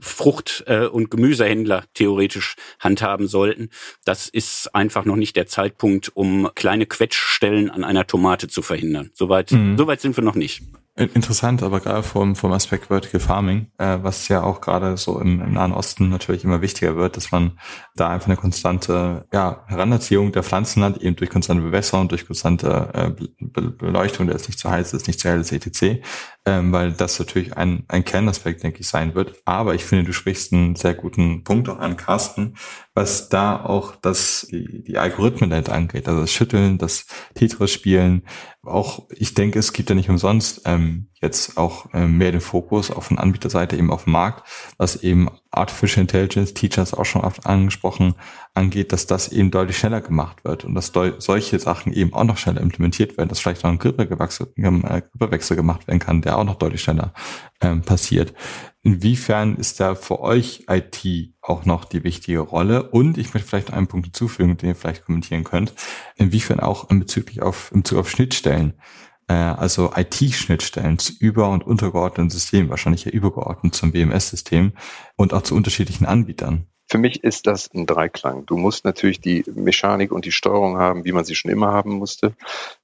Frucht- 0.00 0.64
äh, 0.66 0.86
und 0.86 1.10
Gemüsehändler 1.10 1.84
theoretisch 1.94 2.56
handhaben 2.78 3.28
sollten. 3.28 3.70
Das 4.04 4.28
ist 4.28 4.74
einfach 4.74 5.04
noch 5.04 5.16
nicht 5.16 5.36
der 5.36 5.46
Zeitpunkt, 5.46 6.10
um 6.14 6.50
kleine 6.54 6.86
Quetschstellen 6.86 7.70
an 7.70 7.84
einer 7.84 8.06
Tomate 8.06 8.48
zu 8.48 8.62
verhindern. 8.62 9.10
Soweit, 9.14 9.52
mhm. 9.52 9.78
soweit 9.78 10.00
sind 10.00 10.16
wir 10.16 10.24
noch 10.24 10.34
nicht. 10.34 10.62
Interessant, 11.00 11.62
aber 11.62 11.80
gerade 11.80 12.02
vom, 12.02 12.36
vom 12.36 12.52
Aspekt 12.52 12.88
Vertical 12.88 13.20
Farming, 13.20 13.68
äh, 13.78 13.96
was 14.02 14.28
ja 14.28 14.42
auch 14.42 14.60
gerade 14.60 14.98
so 14.98 15.18
im, 15.18 15.40
im 15.40 15.54
Nahen 15.54 15.72
Osten 15.72 16.10
natürlich 16.10 16.44
immer 16.44 16.60
wichtiger 16.60 16.94
wird, 16.96 17.16
dass 17.16 17.32
man 17.32 17.58
da 17.96 18.10
einfach 18.10 18.26
eine 18.26 18.36
konstante 18.36 19.26
ja, 19.32 19.64
Heranerziehung 19.66 20.30
der 20.30 20.42
Pflanzen 20.42 20.84
hat, 20.84 20.98
eben 20.98 21.16
durch 21.16 21.30
konstante 21.30 21.62
Bewässerung, 21.62 22.08
durch 22.08 22.26
konstante 22.26 22.90
äh, 22.92 23.10
Beleuchtung, 23.40 24.26
der 24.26 24.36
ist 24.36 24.48
nicht 24.48 24.58
zu 24.58 24.70
heiß, 24.70 24.92
ist 24.92 25.06
nicht 25.06 25.20
zu 25.20 25.30
hell, 25.30 25.40
ist 25.40 25.52
etc., 25.52 26.02
ähm, 26.44 26.70
weil 26.72 26.92
das 26.92 27.18
natürlich 27.18 27.56
ein, 27.56 27.84
ein 27.88 28.04
Kernaspekt, 28.04 28.62
denke 28.62 28.80
ich, 28.80 28.88
sein 28.88 29.14
wird. 29.14 29.40
Aber 29.46 29.74
ich 29.74 29.84
finde, 29.84 30.04
du 30.04 30.12
sprichst 30.12 30.52
einen 30.52 30.76
sehr 30.76 30.94
guten 30.94 31.44
Punkt 31.44 31.70
auch 31.70 31.78
an, 31.78 31.96
Carsten, 31.96 32.56
was 32.94 33.30
da 33.30 33.62
auch 33.64 33.96
das, 33.96 34.46
die, 34.50 34.82
die 34.84 34.98
Algorithmen 34.98 35.52
angeht, 35.52 36.08
also 36.08 36.20
das 36.20 36.32
Schütteln, 36.32 36.76
das 36.76 37.06
Tetris-Spielen, 37.34 38.24
auch, 38.62 39.06
ich 39.10 39.32
denke, 39.32 39.58
es 39.58 39.72
gibt 39.72 39.88
ja 39.88 39.94
nicht 39.94 40.10
umsonst 40.10 40.62
ähm, 40.66 41.08
jetzt 41.22 41.56
auch 41.56 41.86
ähm, 41.94 42.18
mehr 42.18 42.30
den 42.30 42.42
Fokus 42.42 42.90
auf 42.90 43.08
den 43.08 43.18
Anbieterseite 43.18 43.76
eben 43.76 43.90
auf 43.90 44.04
dem 44.04 44.12
Markt, 44.12 44.46
was 44.76 44.96
eben 44.96 45.30
Artificial 45.50 46.02
Intelligence, 46.02 46.52
Teachers 46.52 46.92
auch 46.92 47.06
schon 47.06 47.22
oft 47.22 47.46
angesprochen, 47.46 48.14
angeht, 48.54 48.92
dass 48.92 49.06
das 49.06 49.28
eben 49.28 49.50
deutlich 49.50 49.78
schneller 49.78 50.02
gemacht 50.02 50.44
wird 50.44 50.64
und 50.64 50.74
dass 50.74 50.92
solche 51.18 51.58
Sachen 51.58 51.92
eben 51.92 52.12
auch 52.12 52.24
noch 52.24 52.36
schneller 52.36 52.60
implementiert 52.60 53.16
werden, 53.16 53.28
dass 53.30 53.40
vielleicht 53.40 53.64
noch 53.64 53.70
ein 53.70 53.78
Grippewechsel, 53.78 54.52
äh, 54.56 55.02
Grippewechsel 55.18 55.56
gemacht 55.56 55.86
werden 55.86 55.98
kann, 55.98 56.20
der 56.20 56.36
auch 56.36 56.44
noch 56.44 56.56
deutlich 56.56 56.82
schneller 56.82 57.14
ähm, 57.62 57.80
passiert. 57.80 58.34
Inwiefern 58.82 59.56
ist 59.56 59.78
da 59.78 59.94
für 59.94 60.20
euch 60.20 60.64
IT 60.68 61.34
auch 61.42 61.66
noch 61.66 61.84
die 61.84 62.02
wichtige 62.02 62.40
Rolle? 62.40 62.90
Und 62.90 63.18
ich 63.18 63.34
möchte 63.34 63.48
vielleicht 63.48 63.72
einen 63.72 63.88
Punkt 63.88 64.06
hinzufügen, 64.06 64.56
den 64.56 64.70
ihr 64.70 64.74
vielleicht 64.74 65.04
kommentieren 65.04 65.44
könnt. 65.44 65.74
Inwiefern 66.16 66.60
auch 66.60 66.88
in 66.90 66.98
bezüglich 66.98 67.42
auf, 67.42 67.70
in 67.72 67.82
Bezug 67.82 67.98
auf 67.98 68.10
Schnittstellen, 68.10 68.80
äh, 69.28 69.34
also 69.34 69.92
IT-Schnittstellen 69.94 70.98
zu 70.98 71.12
über- 71.20 71.50
und 71.50 71.66
untergeordneten 71.66 72.30
Systemen, 72.30 72.70
wahrscheinlich 72.70 73.04
ja 73.04 73.12
übergeordnet 73.12 73.74
zum 73.74 73.92
WMS-System 73.92 74.72
und 75.16 75.34
auch 75.34 75.42
zu 75.42 75.54
unterschiedlichen 75.54 76.06
Anbietern. 76.06 76.66
Für 76.90 76.98
mich 76.98 77.22
ist 77.22 77.46
das 77.46 77.72
ein 77.72 77.86
Dreiklang. 77.86 78.46
Du 78.46 78.56
musst 78.56 78.84
natürlich 78.84 79.20
die 79.20 79.44
Mechanik 79.54 80.10
und 80.10 80.24
die 80.24 80.32
Steuerung 80.32 80.78
haben, 80.78 81.04
wie 81.04 81.12
man 81.12 81.24
sie 81.24 81.36
schon 81.36 81.52
immer 81.52 81.68
haben 81.68 81.92
musste. 81.92 82.34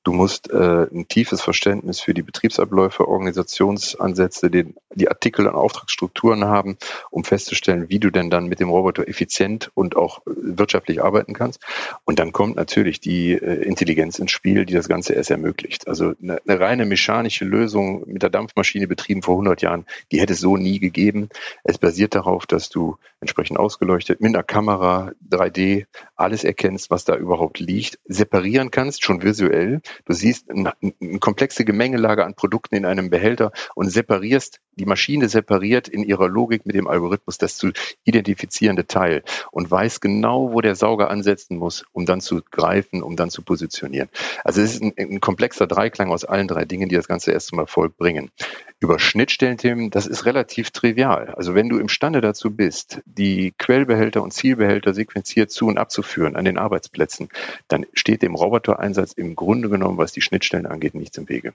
Du 0.06 0.12
musst 0.12 0.52
äh, 0.52 0.86
ein 0.88 1.08
tiefes 1.08 1.42
Verständnis 1.42 1.98
für 1.98 2.14
die 2.14 2.22
Betriebsabläufe, 2.22 3.08
Organisationsansätze, 3.08 4.52
den, 4.52 4.76
die 4.94 5.08
Artikel 5.08 5.48
und 5.48 5.54
Auftragsstrukturen 5.56 6.44
haben, 6.44 6.78
um 7.10 7.24
festzustellen, 7.24 7.88
wie 7.88 7.98
du 7.98 8.10
denn 8.10 8.30
dann 8.30 8.46
mit 8.46 8.60
dem 8.60 8.70
Roboter 8.70 9.08
effizient 9.08 9.72
und 9.74 9.96
auch 9.96 10.22
wirtschaftlich 10.24 11.02
arbeiten 11.02 11.34
kannst. 11.34 11.58
Und 12.04 12.20
dann 12.20 12.30
kommt 12.30 12.54
natürlich 12.54 13.00
die 13.00 13.32
äh, 13.32 13.64
Intelligenz 13.64 14.20
ins 14.20 14.30
Spiel, 14.30 14.64
die 14.64 14.74
das 14.74 14.86
Ganze 14.86 15.12
erst 15.12 15.32
ermöglicht. 15.32 15.88
Also 15.88 16.12
eine, 16.22 16.38
eine 16.46 16.60
reine 16.60 16.86
mechanische 16.86 17.44
Lösung 17.44 18.04
mit 18.06 18.22
der 18.22 18.30
Dampfmaschine 18.30 18.86
betrieben 18.86 19.22
vor 19.22 19.34
100 19.34 19.60
Jahren, 19.62 19.86
die 20.12 20.20
hätte 20.20 20.34
es 20.34 20.40
so 20.40 20.56
nie 20.56 20.78
gegeben. 20.78 21.30
Es 21.64 21.78
basiert 21.78 22.14
darauf, 22.14 22.46
dass 22.46 22.68
du 22.68 22.96
entsprechend 23.20 23.58
ausgeleuchtet 23.58 24.20
mit 24.20 24.36
einer 24.36 24.44
Kamera 24.44 25.10
3D 25.28 25.86
alles 26.14 26.44
erkennst, 26.44 26.92
was 26.92 27.04
da 27.04 27.16
überhaupt 27.16 27.58
liegt, 27.58 27.98
separieren 28.04 28.70
kannst, 28.70 29.04
schon 29.04 29.24
visuell. 29.24 29.80
Du 30.04 30.12
siehst 30.12 30.50
eine, 30.50 30.74
eine 30.80 31.18
komplexe 31.18 31.64
Gemengelage 31.64 32.24
an 32.24 32.34
Produkten 32.34 32.74
in 32.74 32.84
einem 32.84 33.10
Behälter 33.10 33.52
und 33.74 33.90
separierst, 33.90 34.60
die 34.76 34.84
Maschine 34.84 35.28
separiert 35.28 35.88
in 35.88 36.02
ihrer 36.02 36.28
Logik 36.28 36.66
mit 36.66 36.76
dem 36.76 36.86
Algorithmus 36.86 37.38
das 37.38 37.56
zu 37.56 37.70
identifizierende 38.04 38.86
Teil 38.86 39.22
und 39.50 39.70
weiß 39.70 40.00
genau, 40.00 40.52
wo 40.52 40.60
der 40.60 40.74
Sauger 40.74 41.10
ansetzen 41.10 41.56
muss, 41.56 41.84
um 41.92 42.04
dann 42.04 42.20
zu 42.20 42.42
greifen, 42.50 43.02
um 43.02 43.16
dann 43.16 43.30
zu 43.30 43.42
positionieren. 43.42 44.08
Also 44.44 44.60
es 44.60 44.74
ist 44.74 44.82
ein, 44.82 44.92
ein 44.98 45.20
komplexer 45.20 45.66
Dreiklang 45.66 46.10
aus 46.10 46.24
allen 46.24 46.48
drei 46.48 46.64
Dingen, 46.66 46.88
die 46.88 46.94
das 46.94 47.08
Ganze 47.08 47.32
erst 47.32 47.48
zum 47.48 47.58
Erfolg 47.58 47.96
bringen. 47.96 48.30
Über 48.78 48.98
Schnittstellenthemen, 48.98 49.90
das 49.90 50.06
ist 50.06 50.26
relativ 50.26 50.70
trivial. 50.70 51.32
Also 51.34 51.54
wenn 51.54 51.70
du 51.70 51.78
imstande 51.78 52.20
dazu 52.20 52.54
bist, 52.54 53.00
die 53.06 53.54
Quellbehälter 53.56 54.22
und 54.22 54.34
Zielbehälter 54.34 54.92
sequenziert 54.92 55.50
zu 55.50 55.66
und 55.66 55.78
abzuführen 55.78 56.36
an 56.36 56.44
den 56.44 56.58
Arbeitsplätzen, 56.58 57.30
dann 57.68 57.86
steht 57.94 58.20
dem 58.20 58.34
Robotereinsatz 58.34 59.12
im 59.12 59.34
Grunde 59.34 59.70
genommen, 59.70 59.85
was 59.94 60.12
die 60.12 60.22
Schnittstellen 60.22 60.66
angeht, 60.66 60.94
nichts 60.94 61.16
im 61.18 61.28
Wege. 61.28 61.54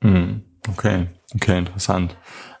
Hm, 0.00 0.42
okay, 0.68 1.08
okay, 1.34 1.58
interessant. 1.58 2.16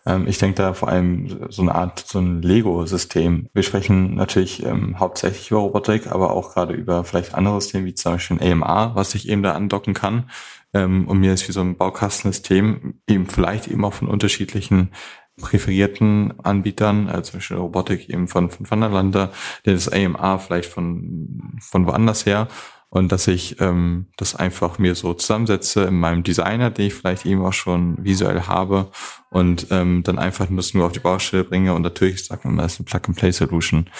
Ähm, 0.06 0.26
ich 0.26 0.38
denke 0.38 0.56
da 0.56 0.74
vor 0.74 0.88
allem 0.88 1.50
so 1.50 1.62
eine 1.62 1.74
Art, 1.74 2.00
so 2.00 2.18
ein 2.18 2.42
Lego-System. 2.42 3.48
Wir 3.52 3.62
sprechen 3.62 4.14
natürlich 4.14 4.64
ähm, 4.64 4.98
hauptsächlich 4.98 5.50
über 5.50 5.60
Robotik, 5.60 6.08
aber 6.08 6.32
auch 6.32 6.54
gerade 6.54 6.74
über 6.74 7.04
vielleicht 7.04 7.34
andere 7.34 7.60
Systeme, 7.60 7.84
wie 7.84 7.94
zum 7.94 8.12
Beispiel 8.12 8.38
ein 8.40 8.62
AMR, 8.62 8.94
was 8.94 9.14
ich 9.14 9.28
eben 9.28 9.42
da 9.42 9.52
andocken 9.52 9.94
kann. 9.94 10.30
Ähm, 10.74 11.06
und 11.06 11.20
mir 11.20 11.32
ist 11.32 11.48
wie 11.48 11.52
so 11.52 11.60
ein 11.60 11.76
Baukastensystem 11.76 13.00
eben 13.08 13.26
vielleicht 13.26 13.68
eben 13.68 13.84
auch 13.84 13.94
von 13.94 14.08
unterschiedlichen 14.08 14.90
präferierten 15.38 16.40
Anbietern, 16.40 17.08
also 17.08 17.30
zum 17.30 17.38
Beispiel 17.38 17.56
Robotik 17.58 18.08
eben 18.08 18.26
von, 18.26 18.50
von 18.50 18.68
Vanderlander, 18.68 19.30
der 19.64 19.74
das 19.74 19.88
AMR 19.88 20.40
vielleicht 20.40 20.68
von, 20.68 21.58
von 21.60 21.86
woanders 21.86 22.26
her 22.26 22.48
und 22.90 23.12
dass 23.12 23.26
ich 23.28 23.60
ähm, 23.60 24.06
das 24.16 24.34
einfach 24.34 24.78
mir 24.78 24.94
so 24.94 25.14
zusammensetze 25.14 25.84
in 25.84 25.98
meinem 25.98 26.22
Designer, 26.22 26.70
den 26.70 26.86
ich 26.86 26.94
vielleicht 26.94 27.26
eben 27.26 27.44
auch 27.44 27.52
schon 27.52 28.02
visuell 28.02 28.42
habe 28.42 28.90
und 29.30 29.66
ähm, 29.70 30.02
dann 30.04 30.18
einfach 30.18 30.48
nur, 30.48 30.64
nur 30.72 30.86
auf 30.86 30.92
die 30.92 31.00
Baustelle 31.00 31.44
bringe 31.44 31.74
und 31.74 31.82
natürlich 31.82 32.24
sagt 32.24 32.44
man, 32.44 32.56
das 32.56 32.74
ist 32.74 32.80
eine 32.80 32.86
Plug-and-Play-Solution, 32.86 33.90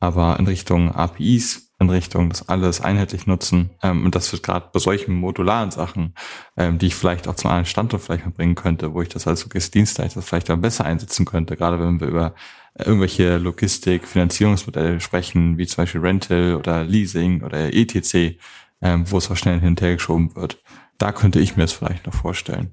aber 0.00 0.38
in 0.38 0.46
Richtung 0.46 0.92
APIs 0.94 1.68
in 1.80 1.90
Richtung 1.90 2.28
das 2.30 2.48
alles 2.48 2.80
einheitlich 2.80 3.26
nutzen. 3.26 3.70
Ähm, 3.82 4.04
und 4.04 4.14
das 4.14 4.32
wird 4.32 4.42
gerade 4.42 4.68
bei 4.72 4.80
solchen 4.80 5.14
modularen 5.14 5.70
Sachen, 5.70 6.14
ähm, 6.56 6.78
die 6.78 6.86
ich 6.86 6.94
vielleicht 6.94 7.28
auch 7.28 7.36
zum 7.36 7.50
anderen 7.50 7.66
Standort 7.66 8.02
vielleicht 8.02 8.24
mal 8.24 8.32
bringen 8.32 8.56
könnte, 8.56 8.94
wo 8.94 9.02
ich 9.02 9.08
das 9.08 9.26
als 9.26 9.44
Logistikdienstleister 9.44 10.22
vielleicht 10.22 10.50
auch 10.50 10.56
besser 10.56 10.84
einsetzen 10.84 11.24
könnte, 11.24 11.56
gerade 11.56 11.78
wenn 11.78 12.00
wir 12.00 12.08
über 12.08 12.34
irgendwelche 12.78 13.38
Logistik, 13.38 14.06
Finanzierungsmodelle 14.06 15.00
sprechen, 15.00 15.58
wie 15.58 15.66
zum 15.66 15.82
Beispiel 15.82 16.00
Rental 16.00 16.54
oder 16.54 16.84
Leasing 16.84 17.42
oder 17.42 17.72
ETC, 17.72 18.38
ähm, 18.82 19.10
wo 19.10 19.18
es 19.18 19.30
auch 19.30 19.36
schnell 19.36 19.60
hinterhergeschoben 19.60 20.34
wird. 20.36 20.58
Da 20.98 21.12
könnte 21.12 21.40
ich 21.40 21.56
mir 21.56 21.64
es 21.64 21.72
vielleicht 21.72 22.06
noch 22.06 22.14
vorstellen. 22.14 22.72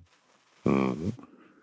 Mhm 0.64 1.14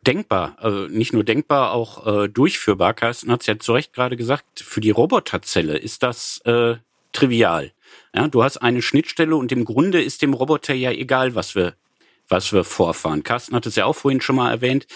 denkbar, 0.07 0.57
also 0.59 0.89
nicht 0.89 1.13
nur 1.13 1.25
denkbar, 1.25 1.73
auch 1.73 2.07
äh, 2.07 2.29
durchführbar. 2.29 2.95
Carsten 2.95 3.31
hat 3.31 3.43
es 3.43 3.47
ja 3.47 3.59
zu 3.59 3.73
Recht 3.73 3.93
gerade 3.93 4.17
gesagt, 4.17 4.61
für 4.61 4.81
die 4.81 4.91
Roboterzelle 4.91 5.79
ist 5.79 6.03
das 6.03 6.41
äh, 6.45 6.77
trivial. 7.13 7.73
Ja, 8.15 8.29
du 8.29 8.43
hast 8.43 8.59
eine 8.59 8.83
Schnittstelle 8.83 9.37
und 9.37 9.53
im 9.53 9.65
Grunde 9.65 10.03
ist 10.03 10.23
dem 10.23 10.35
Roboter 10.35 10.75
ja 10.75 10.91
egal, 10.91 11.35
was 11.35 11.55
wir 11.55 11.75
was 12.33 12.53
wir 12.53 12.65
vorfahren. 12.65 13.23
Carsten 13.23 13.55
hat 13.55 13.67
es 13.67 13.77
ja 13.77 13.85
auch 13.85 13.95
vorhin 13.95 14.21
schon 14.21 14.37
mal 14.37 14.51
erwähnt. 14.51 14.87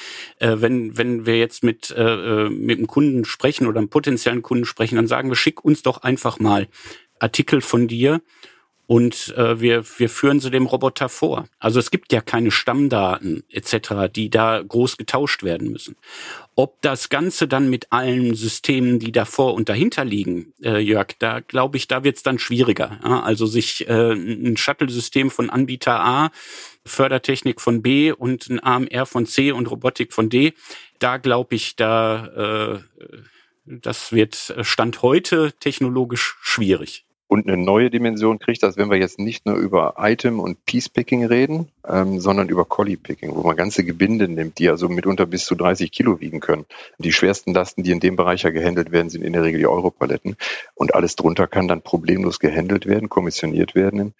Äh, 0.40 0.56
wenn, 0.56 0.98
wenn 0.98 1.26
wir 1.26 1.38
jetzt 1.38 1.62
mit, 1.62 1.90
äh, 1.90 2.02
äh, 2.46 2.50
mit 2.50 2.78
einem 2.78 2.88
Kunden 2.88 3.24
sprechen 3.24 3.68
oder 3.68 3.78
einem 3.78 3.90
potenziellen 3.90 4.42
Kunden 4.42 4.64
sprechen, 4.64 4.96
dann 4.96 5.06
sagen 5.06 5.28
wir, 5.28 5.36
schick 5.36 5.64
uns 5.64 5.82
doch 5.82 5.98
einfach 5.98 6.40
mal 6.40 6.66
Artikel 7.20 7.60
von 7.60 7.86
dir 7.86 8.20
und 8.86 9.34
äh, 9.36 9.60
wir, 9.60 9.84
wir 9.98 10.08
führen 10.08 10.38
sie 10.38 10.50
dem 10.50 10.66
Roboter 10.66 11.08
vor. 11.08 11.48
Also 11.58 11.80
es 11.80 11.90
gibt 11.90 12.12
ja 12.12 12.20
keine 12.20 12.52
Stammdaten 12.52 13.42
etc., 13.50 14.08
die 14.14 14.30
da 14.30 14.62
groß 14.62 14.96
getauscht 14.96 15.42
werden 15.42 15.72
müssen. 15.72 15.96
Ob 16.54 16.80
das 16.82 17.08
Ganze 17.08 17.48
dann 17.48 17.68
mit 17.68 17.92
allen 17.92 18.34
Systemen, 18.34 18.98
die 19.00 19.10
davor 19.10 19.54
und 19.54 19.68
dahinter 19.68 20.04
liegen, 20.04 20.52
äh, 20.62 20.78
Jörg, 20.78 21.08
da 21.18 21.40
glaube 21.40 21.76
ich, 21.76 21.88
da 21.88 22.04
wird 22.04 22.16
es 22.16 22.22
dann 22.22 22.38
schwieriger. 22.38 23.00
Ja? 23.02 23.22
Also 23.22 23.46
sich 23.46 23.88
äh, 23.88 24.12
ein 24.12 24.56
Shuttle-System 24.56 25.30
von 25.30 25.50
Anbieter 25.50 26.00
A, 26.00 26.30
Fördertechnik 26.84 27.60
von 27.60 27.82
B 27.82 28.12
und 28.12 28.48
ein 28.48 28.62
AMR 28.62 29.06
von 29.06 29.26
C 29.26 29.50
und 29.50 29.68
Robotik 29.68 30.12
von 30.12 30.28
D, 30.28 30.54
da 31.00 31.16
glaube 31.16 31.56
ich, 31.56 31.74
da 31.74 32.76
äh, 32.76 32.78
das 33.68 34.12
wird 34.12 34.54
Stand 34.62 35.02
heute 35.02 35.52
technologisch 35.58 36.36
schwierig 36.40 37.05
und 37.28 37.48
eine 37.48 37.56
neue 37.56 37.90
Dimension 37.90 38.38
kriegt, 38.38 38.62
als 38.62 38.76
wenn 38.76 38.90
wir 38.90 38.98
jetzt 38.98 39.18
nicht 39.18 39.46
nur 39.46 39.56
über 39.56 39.94
Item 39.98 40.38
und 40.38 40.64
Piece 40.64 40.88
Picking 40.88 41.24
reden, 41.24 41.68
ähm, 41.86 42.20
sondern 42.20 42.48
über 42.48 42.64
Collie 42.64 42.96
Picking, 42.96 43.34
wo 43.34 43.42
man 43.42 43.56
ganze 43.56 43.84
Gebinde 43.84 44.28
nimmt, 44.28 44.58
die 44.58 44.68
also 44.68 44.88
mitunter 44.88 45.26
bis 45.26 45.44
zu 45.44 45.54
30 45.54 45.90
Kilo 45.90 46.20
wiegen 46.20 46.40
können. 46.40 46.66
Die 46.98 47.12
schwersten 47.12 47.52
Lasten, 47.52 47.82
die 47.82 47.90
in 47.90 48.00
dem 48.00 48.16
Bereich 48.16 48.42
ja 48.42 48.50
gehandelt 48.50 48.92
werden, 48.92 49.10
sind 49.10 49.22
in 49.22 49.32
der 49.32 49.42
Regel 49.42 49.58
die 49.58 49.66
Europaletten 49.66 50.36
und 50.74 50.94
alles 50.94 51.16
drunter 51.16 51.46
kann 51.46 51.68
dann 51.68 51.82
problemlos 51.82 52.38
gehandelt 52.38 52.86
werden, 52.86 53.08
kommissioniert 53.08 53.74
werden. 53.74 54.14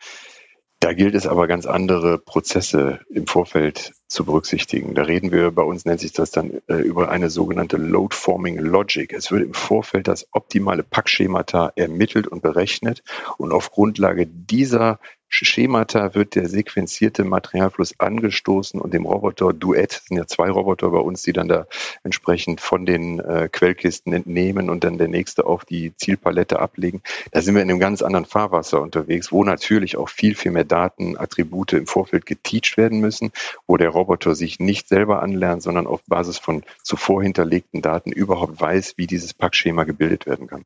Da 0.81 0.93
gilt 0.93 1.15
es 1.15 1.27
aber 1.27 1.47
ganz 1.47 1.65
andere 1.67 2.19
Prozesse 2.19 3.01
im 3.09 3.27
Vorfeld 3.27 3.93
zu 4.09 4.25
berücksichtigen. 4.25 4.95
Da 4.95 5.03
reden 5.03 5.33
wir, 5.33 5.51
bei 5.51 5.63
uns 5.63 5.85
nennt 5.85 6.01
sich 6.01 6.13
das 6.13 6.31
dann 6.31 6.63
äh, 6.69 6.75
über 6.75 7.11
eine 7.11 7.31
sogenannte 7.31 7.77
Load 7.77 8.15
Forming 8.15 8.59
Logic. 8.59 9.13
Es 9.13 9.31
wird 9.31 9.43
im 9.43 9.55
Vorfeld 9.55 10.09
das 10.09 10.29
optimale 10.33 10.83
Packschemata 10.83 11.73
ermittelt 11.77 12.27
und 12.27 12.43
berechnet 12.43 13.03
und 13.39 13.53
auf 13.53 13.71
Grundlage 13.71 14.27
dieser 14.27 14.99
Schemata 15.29 16.15
wird 16.15 16.35
der 16.35 16.49
sequenzierte 16.49 17.25
Materialfluss 17.25 17.99
angestoßen 17.99 18.81
und 18.81 18.95
dem 18.95 19.05
Roboter 19.05 19.53
Duett, 19.53 20.03
sind 20.07 20.17
ja 20.17 20.27
zwei 20.27 20.51
Roboter 20.51 20.91
bei 20.91 20.99
uns, 20.99 21.23
die 21.23 21.33
dann 21.33 21.49
da 21.49 21.67
entsprechend 22.05 22.61
von 22.61 22.87
den 22.87 23.19
äh, 23.19 23.49
Quellkisten 23.51 24.13
entnehmen 24.13 24.71
und 24.71 24.85
dann 24.85 24.99
der 24.99 25.09
nächste 25.09 25.47
auf 25.47 25.65
die 25.65 25.95
Zielpalette 25.97 26.61
ablegen. 26.61 27.03
Da 27.33 27.43
sind 27.43 27.55
wir 27.55 27.63
in 27.63 27.71
einem 27.71 27.81
ganz 27.81 28.03
anderen 28.03 28.25
Fahrwasser 28.25 28.81
unterwegs, 28.81 29.33
wo 29.33 29.45
natürlich 29.45 29.97
auch 29.97 30.09
viel, 30.09 30.37
viel 30.37 30.53
mehr 30.53 30.65
Daten, 30.65 31.19
Attribute 31.19 31.73
im 31.75 31.87
Vorfeld 31.87 32.25
geteacht 32.25 32.77
werden 32.77 33.01
müssen, 33.01 33.33
wo 33.67 33.77
der 33.77 33.91
Roboter 33.97 34.35
sich 34.35 34.61
nicht 34.61 34.89
selber 34.89 35.23
anlernt, 35.23 35.63
sondern 35.63 35.87
auf 35.87 36.03
Basis 36.07 36.39
von 36.39 36.63
zuvor 36.83 37.23
hinterlegten 37.23 37.83
Daten 37.83 38.13
überhaupt 38.13 38.61
weiß, 38.61 38.95
wie 38.97 39.07
dieses 39.07 39.35
Packschema 39.35 39.85
gebildet 39.85 40.27
werden 40.27 40.47
kann. 40.47 40.65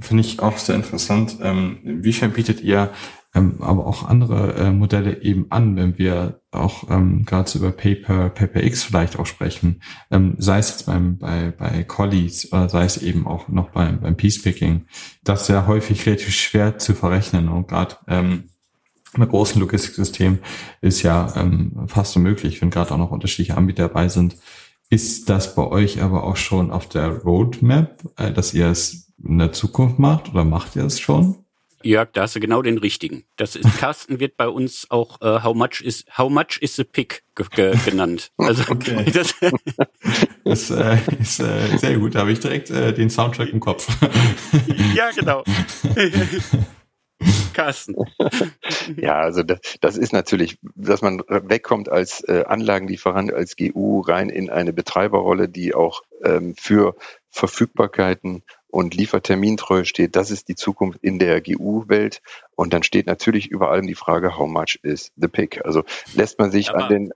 Finde 0.00 0.22
ich 0.22 0.40
auch 0.40 0.58
sehr 0.58 0.76
interessant. 0.76 1.38
Ähm, 1.42 1.78
Inwiefern 1.84 2.32
bietet 2.32 2.62
ihr 2.62 2.90
ähm, 3.34 3.56
aber 3.60 3.86
auch 3.86 4.04
andere 4.04 4.54
äh, 4.54 4.70
Modelle 4.70 5.22
eben 5.22 5.46
an, 5.50 5.76
wenn 5.76 5.98
wir 5.98 6.40
auch 6.52 6.88
ähm, 6.88 7.24
gerade 7.24 7.50
so 7.50 7.58
über 7.58 7.72
Paper, 7.72 8.30
Paper 8.30 8.62
X 8.62 8.84
vielleicht 8.84 9.18
auch 9.18 9.26
sprechen, 9.26 9.82
ähm, 10.10 10.36
sei 10.38 10.58
es 10.58 10.70
jetzt 10.70 10.86
beim, 10.86 11.18
bei, 11.18 11.50
bei 11.50 11.82
Collies 11.82 12.52
oder 12.52 12.68
sei 12.68 12.84
es 12.84 13.02
eben 13.02 13.26
auch 13.26 13.48
noch 13.48 13.70
beim, 13.70 14.00
beim 14.00 14.16
Peacepicking, 14.16 14.86
das 15.24 15.42
ist 15.42 15.48
ja 15.48 15.66
häufig 15.66 16.06
relativ 16.06 16.32
schwer 16.32 16.78
zu 16.78 16.94
verrechnen 16.94 17.48
und 17.48 17.66
gerade 17.66 17.96
ähm, 18.06 18.44
mit 19.18 19.30
großen 19.30 19.60
Logistiksystemen 19.60 20.40
ist 20.80 21.02
ja 21.02 21.32
ähm, 21.36 21.86
fast 21.86 22.16
unmöglich, 22.16 22.60
wenn 22.60 22.70
gerade 22.70 22.92
auch 22.92 22.98
noch 22.98 23.10
unterschiedliche 23.10 23.56
Anbieter 23.56 23.88
dabei 23.88 24.08
sind. 24.08 24.36
Ist 24.90 25.28
das 25.28 25.54
bei 25.54 25.66
euch 25.66 26.02
aber 26.02 26.24
auch 26.24 26.36
schon 26.36 26.70
auf 26.70 26.88
der 26.88 27.22
Roadmap, 27.22 27.98
äh, 28.16 28.32
dass 28.32 28.54
ihr 28.54 28.68
es 28.68 29.12
in 29.22 29.38
der 29.38 29.52
Zukunft 29.52 29.98
macht 29.98 30.30
oder 30.30 30.44
macht 30.44 30.76
ihr 30.76 30.84
es 30.84 31.00
schon? 31.00 31.36
Jörg, 31.84 32.08
da 32.12 32.22
hast 32.22 32.34
du 32.34 32.40
genau 32.40 32.62
den 32.62 32.78
richtigen. 32.78 33.24
Das 33.36 33.56
ist 33.56 33.68
Carsten 33.78 34.18
wird 34.18 34.36
bei 34.36 34.48
uns 34.48 34.86
auch 34.90 35.20
uh, 35.20 35.42
How 35.42 35.54
much 35.54 35.80
is 35.82 36.04
How 36.16 36.30
much 36.30 36.58
is 36.60 36.76
the 36.76 36.84
pick 36.84 37.24
genannt. 37.84 38.32
Also 38.38 38.64
okay. 38.70 39.04
das 39.12 39.34
ist, 40.44 40.70
äh, 40.70 40.98
ist 41.20 41.40
äh, 41.40 41.76
sehr 41.76 41.98
gut. 41.98 42.14
Da 42.14 42.20
habe 42.20 42.32
ich 42.32 42.40
direkt 42.40 42.70
äh, 42.70 42.92
den 42.94 43.10
Soundtrack 43.10 43.50
im 43.50 43.60
Kopf. 43.60 43.88
ja, 44.94 45.10
genau. 45.14 45.44
Carsten. 47.52 47.94
Ja, 48.96 49.20
also 49.20 49.42
das, 49.42 49.60
das, 49.80 49.96
ist 49.96 50.12
natürlich, 50.12 50.58
dass 50.74 51.00
man 51.00 51.22
wegkommt 51.28 51.88
als 51.88 52.22
äh, 52.24 52.44
Anlagenlieferant, 52.46 53.32
als 53.32 53.56
GU 53.56 54.00
rein 54.00 54.28
in 54.28 54.50
eine 54.50 54.74
Betreiberrolle, 54.74 55.48
die 55.48 55.74
auch 55.74 56.02
ähm, 56.22 56.54
für 56.58 56.94
Verfügbarkeiten 57.30 58.42
und 58.74 58.94
Liefertermintreu 58.94 59.84
steht, 59.84 60.16
das 60.16 60.30
ist 60.30 60.48
die 60.48 60.54
Zukunft 60.54 60.98
in 61.02 61.18
der 61.18 61.40
GU-Welt. 61.40 62.20
Und 62.56 62.72
dann 62.72 62.82
steht 62.82 63.06
natürlich 63.06 63.48
über 63.48 63.70
allem 63.70 63.86
die 63.86 63.94
Frage, 63.94 64.36
how 64.36 64.48
much 64.48 64.80
is 64.82 65.12
the 65.16 65.28
pick? 65.28 65.64
Also 65.64 65.84
lässt 66.14 66.38
man 66.38 66.50
sich 66.50 66.70
Aber 66.70 66.84
an 66.84 66.88
den 66.90 67.12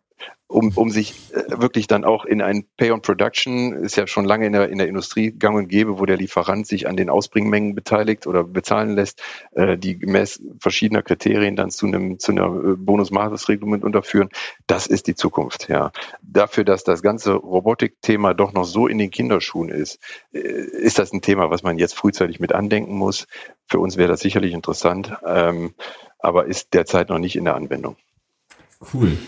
um, 0.48 0.72
um 0.74 0.90
sich 0.90 1.14
äh, 1.34 1.60
wirklich 1.60 1.86
dann 1.86 2.04
auch 2.04 2.24
in 2.24 2.40
ein 2.40 2.64
Pay 2.76 2.90
on 2.90 3.02
Production, 3.02 3.74
ist 3.74 3.96
ja 3.96 4.06
schon 4.06 4.24
lange 4.24 4.46
in 4.46 4.54
der, 4.54 4.70
in 4.70 4.78
der 4.78 4.88
Industrie 4.88 5.30
gang 5.30 5.56
und 5.56 5.68
gäbe, 5.68 5.98
wo 5.98 6.06
der 6.06 6.16
Lieferant 6.16 6.66
sich 6.66 6.88
an 6.88 6.96
den 6.96 7.10
Ausbringmengen 7.10 7.74
beteiligt 7.74 8.26
oder 8.26 8.44
bezahlen 8.44 8.94
lässt, 8.94 9.22
äh, 9.52 9.76
die 9.76 9.98
gemäß 9.98 10.42
verschiedener 10.58 11.02
Kriterien 11.02 11.54
dann 11.54 11.70
zu 11.70 11.86
einem, 11.86 12.18
zu 12.18 12.32
einer 12.32 12.46
äh, 12.46 12.76
Bonus-Malus-Regelung 12.76 13.82
unterführen. 13.82 14.30
Das 14.66 14.86
ist 14.86 15.06
die 15.06 15.14
Zukunft, 15.14 15.68
ja. 15.68 15.92
Dafür, 16.22 16.64
dass 16.64 16.82
das 16.82 17.02
ganze 17.02 17.34
Robotik-Thema 17.34 18.32
doch 18.32 18.54
noch 18.54 18.64
so 18.64 18.86
in 18.86 18.96
den 18.96 19.10
Kinderschuhen 19.10 19.68
ist, 19.68 19.98
äh, 20.32 20.38
ist 20.38 20.98
das 20.98 21.12
ein 21.12 21.20
Thema, 21.20 21.50
was 21.50 21.62
man 21.62 21.78
jetzt 21.78 21.94
frühzeitig 21.94 22.40
mit 22.40 22.54
andenken 22.54 22.94
muss. 22.94 23.26
Für 23.66 23.80
uns 23.80 23.98
wäre 23.98 24.08
das 24.08 24.20
sicherlich 24.20 24.54
interessant, 24.54 25.12
ähm, 25.26 25.74
aber 26.18 26.46
ist 26.46 26.72
derzeit 26.72 27.10
noch 27.10 27.18
nicht 27.18 27.36
in 27.36 27.44
der 27.44 27.54
Anwendung. 27.54 27.96
Cool. 28.94 29.18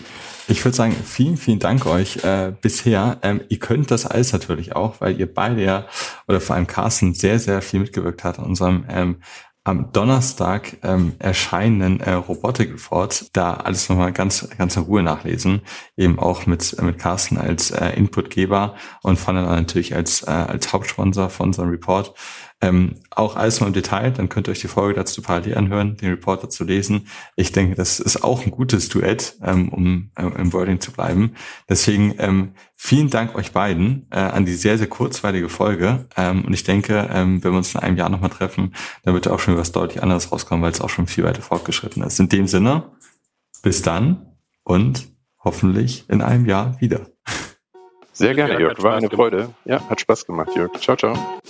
Ich 0.51 0.65
würde 0.65 0.75
sagen, 0.75 0.93
vielen, 0.93 1.37
vielen 1.37 1.59
Dank 1.59 1.85
euch 1.85 2.25
äh, 2.25 2.51
bisher. 2.59 3.19
Ähm, 3.21 3.39
ihr 3.47 3.57
könnt 3.59 3.89
das 3.89 4.05
alles 4.05 4.33
natürlich 4.33 4.75
auch, 4.75 4.99
weil 4.99 5.17
ihr 5.17 5.33
beide 5.33 5.63
ja, 5.63 5.85
oder 6.27 6.41
vor 6.41 6.57
allem 6.57 6.67
Carsten, 6.67 7.13
sehr, 7.13 7.39
sehr 7.39 7.61
viel 7.61 7.79
mitgewirkt 7.79 8.25
hat 8.25 8.37
an 8.37 8.45
unserem 8.45 8.83
ähm, 8.89 9.21
am 9.63 9.93
Donnerstag 9.93 10.75
ähm, 10.83 11.13
erscheinenden 11.19 12.01
äh, 12.01 12.13
Robotik 12.13 12.73
Report. 12.73 13.29
Da 13.31 13.53
alles 13.53 13.87
nochmal 13.87 14.11
ganz, 14.11 14.49
ganz 14.57 14.75
in 14.75 14.83
Ruhe 14.83 15.03
nachlesen. 15.03 15.61
Eben 15.95 16.19
auch 16.19 16.45
mit, 16.47 16.81
mit 16.81 16.99
Carsten 16.99 17.37
als 17.37 17.71
äh, 17.71 17.91
Inputgeber 17.91 18.75
und 19.03 19.19
von 19.19 19.35
dann 19.35 19.45
natürlich 19.45 19.95
als, 19.95 20.23
äh, 20.23 20.31
als 20.31 20.73
Hauptsponsor 20.73 21.29
von 21.29 21.47
unserem 21.47 21.69
Report. 21.69 22.13
Ähm, 22.61 22.95
auch 23.09 23.35
alles 23.35 23.59
mal 23.59 23.67
im 23.67 23.73
Detail, 23.73 24.11
dann 24.11 24.29
könnt 24.29 24.47
ihr 24.47 24.51
euch 24.51 24.61
die 24.61 24.67
Folge 24.67 24.93
dazu 24.93 25.21
parallel 25.21 25.57
anhören, 25.57 25.97
den 25.97 26.09
Report 26.09 26.43
dazu 26.43 26.63
lesen. 26.63 27.07
Ich 27.35 27.51
denke, 27.51 27.75
das 27.75 27.99
ist 27.99 28.23
auch 28.23 28.45
ein 28.45 28.51
gutes 28.51 28.89
Duett, 28.89 29.35
ähm, 29.43 29.69
um 29.69 30.11
äh, 30.15 30.23
im 30.23 30.53
Wording 30.53 30.79
zu 30.79 30.91
bleiben. 30.91 31.33
Deswegen 31.67 32.15
ähm, 32.19 32.53
vielen 32.75 33.09
Dank 33.09 33.35
euch 33.35 33.51
beiden 33.51 34.07
äh, 34.11 34.19
an 34.19 34.45
die 34.45 34.53
sehr, 34.53 34.77
sehr 34.77 34.87
kurzweilige 34.87 35.49
Folge. 35.49 36.05
Ähm, 36.15 36.45
und 36.45 36.53
ich 36.53 36.63
denke, 36.63 37.09
ähm, 37.11 37.43
wenn 37.43 37.51
wir 37.51 37.57
uns 37.57 37.73
in 37.73 37.81
einem 37.81 37.97
Jahr 37.97 38.09
nochmal 38.09 38.29
treffen, 38.29 38.75
dann 39.03 39.13
wird 39.13 39.27
auch 39.27 39.39
schon 39.39 39.57
was 39.57 39.71
deutlich 39.71 40.03
anderes 40.03 40.31
rauskommen, 40.31 40.63
weil 40.63 40.71
es 40.71 40.81
auch 40.81 40.89
schon 40.89 41.07
viel 41.07 41.23
weiter 41.23 41.41
fortgeschritten 41.41 42.03
ist. 42.03 42.19
In 42.19 42.29
dem 42.29 42.47
Sinne, 42.47 42.91
bis 43.63 43.81
dann 43.81 44.35
und 44.63 45.07
hoffentlich 45.43 46.05
in 46.09 46.21
einem 46.21 46.45
Jahr 46.45 46.79
wieder. 46.79 47.07
Sehr 48.13 48.35
gerne, 48.35 48.59
Jörg. 48.59 48.81
War 48.83 48.95
eine 48.97 49.09
Freude. 49.09 49.49
Ja, 49.65 49.87
hat 49.89 50.01
Spaß 50.01 50.25
gemacht, 50.25 50.49
Jörg. 50.55 50.71
Ciao, 50.79 50.95
ciao. 50.95 51.41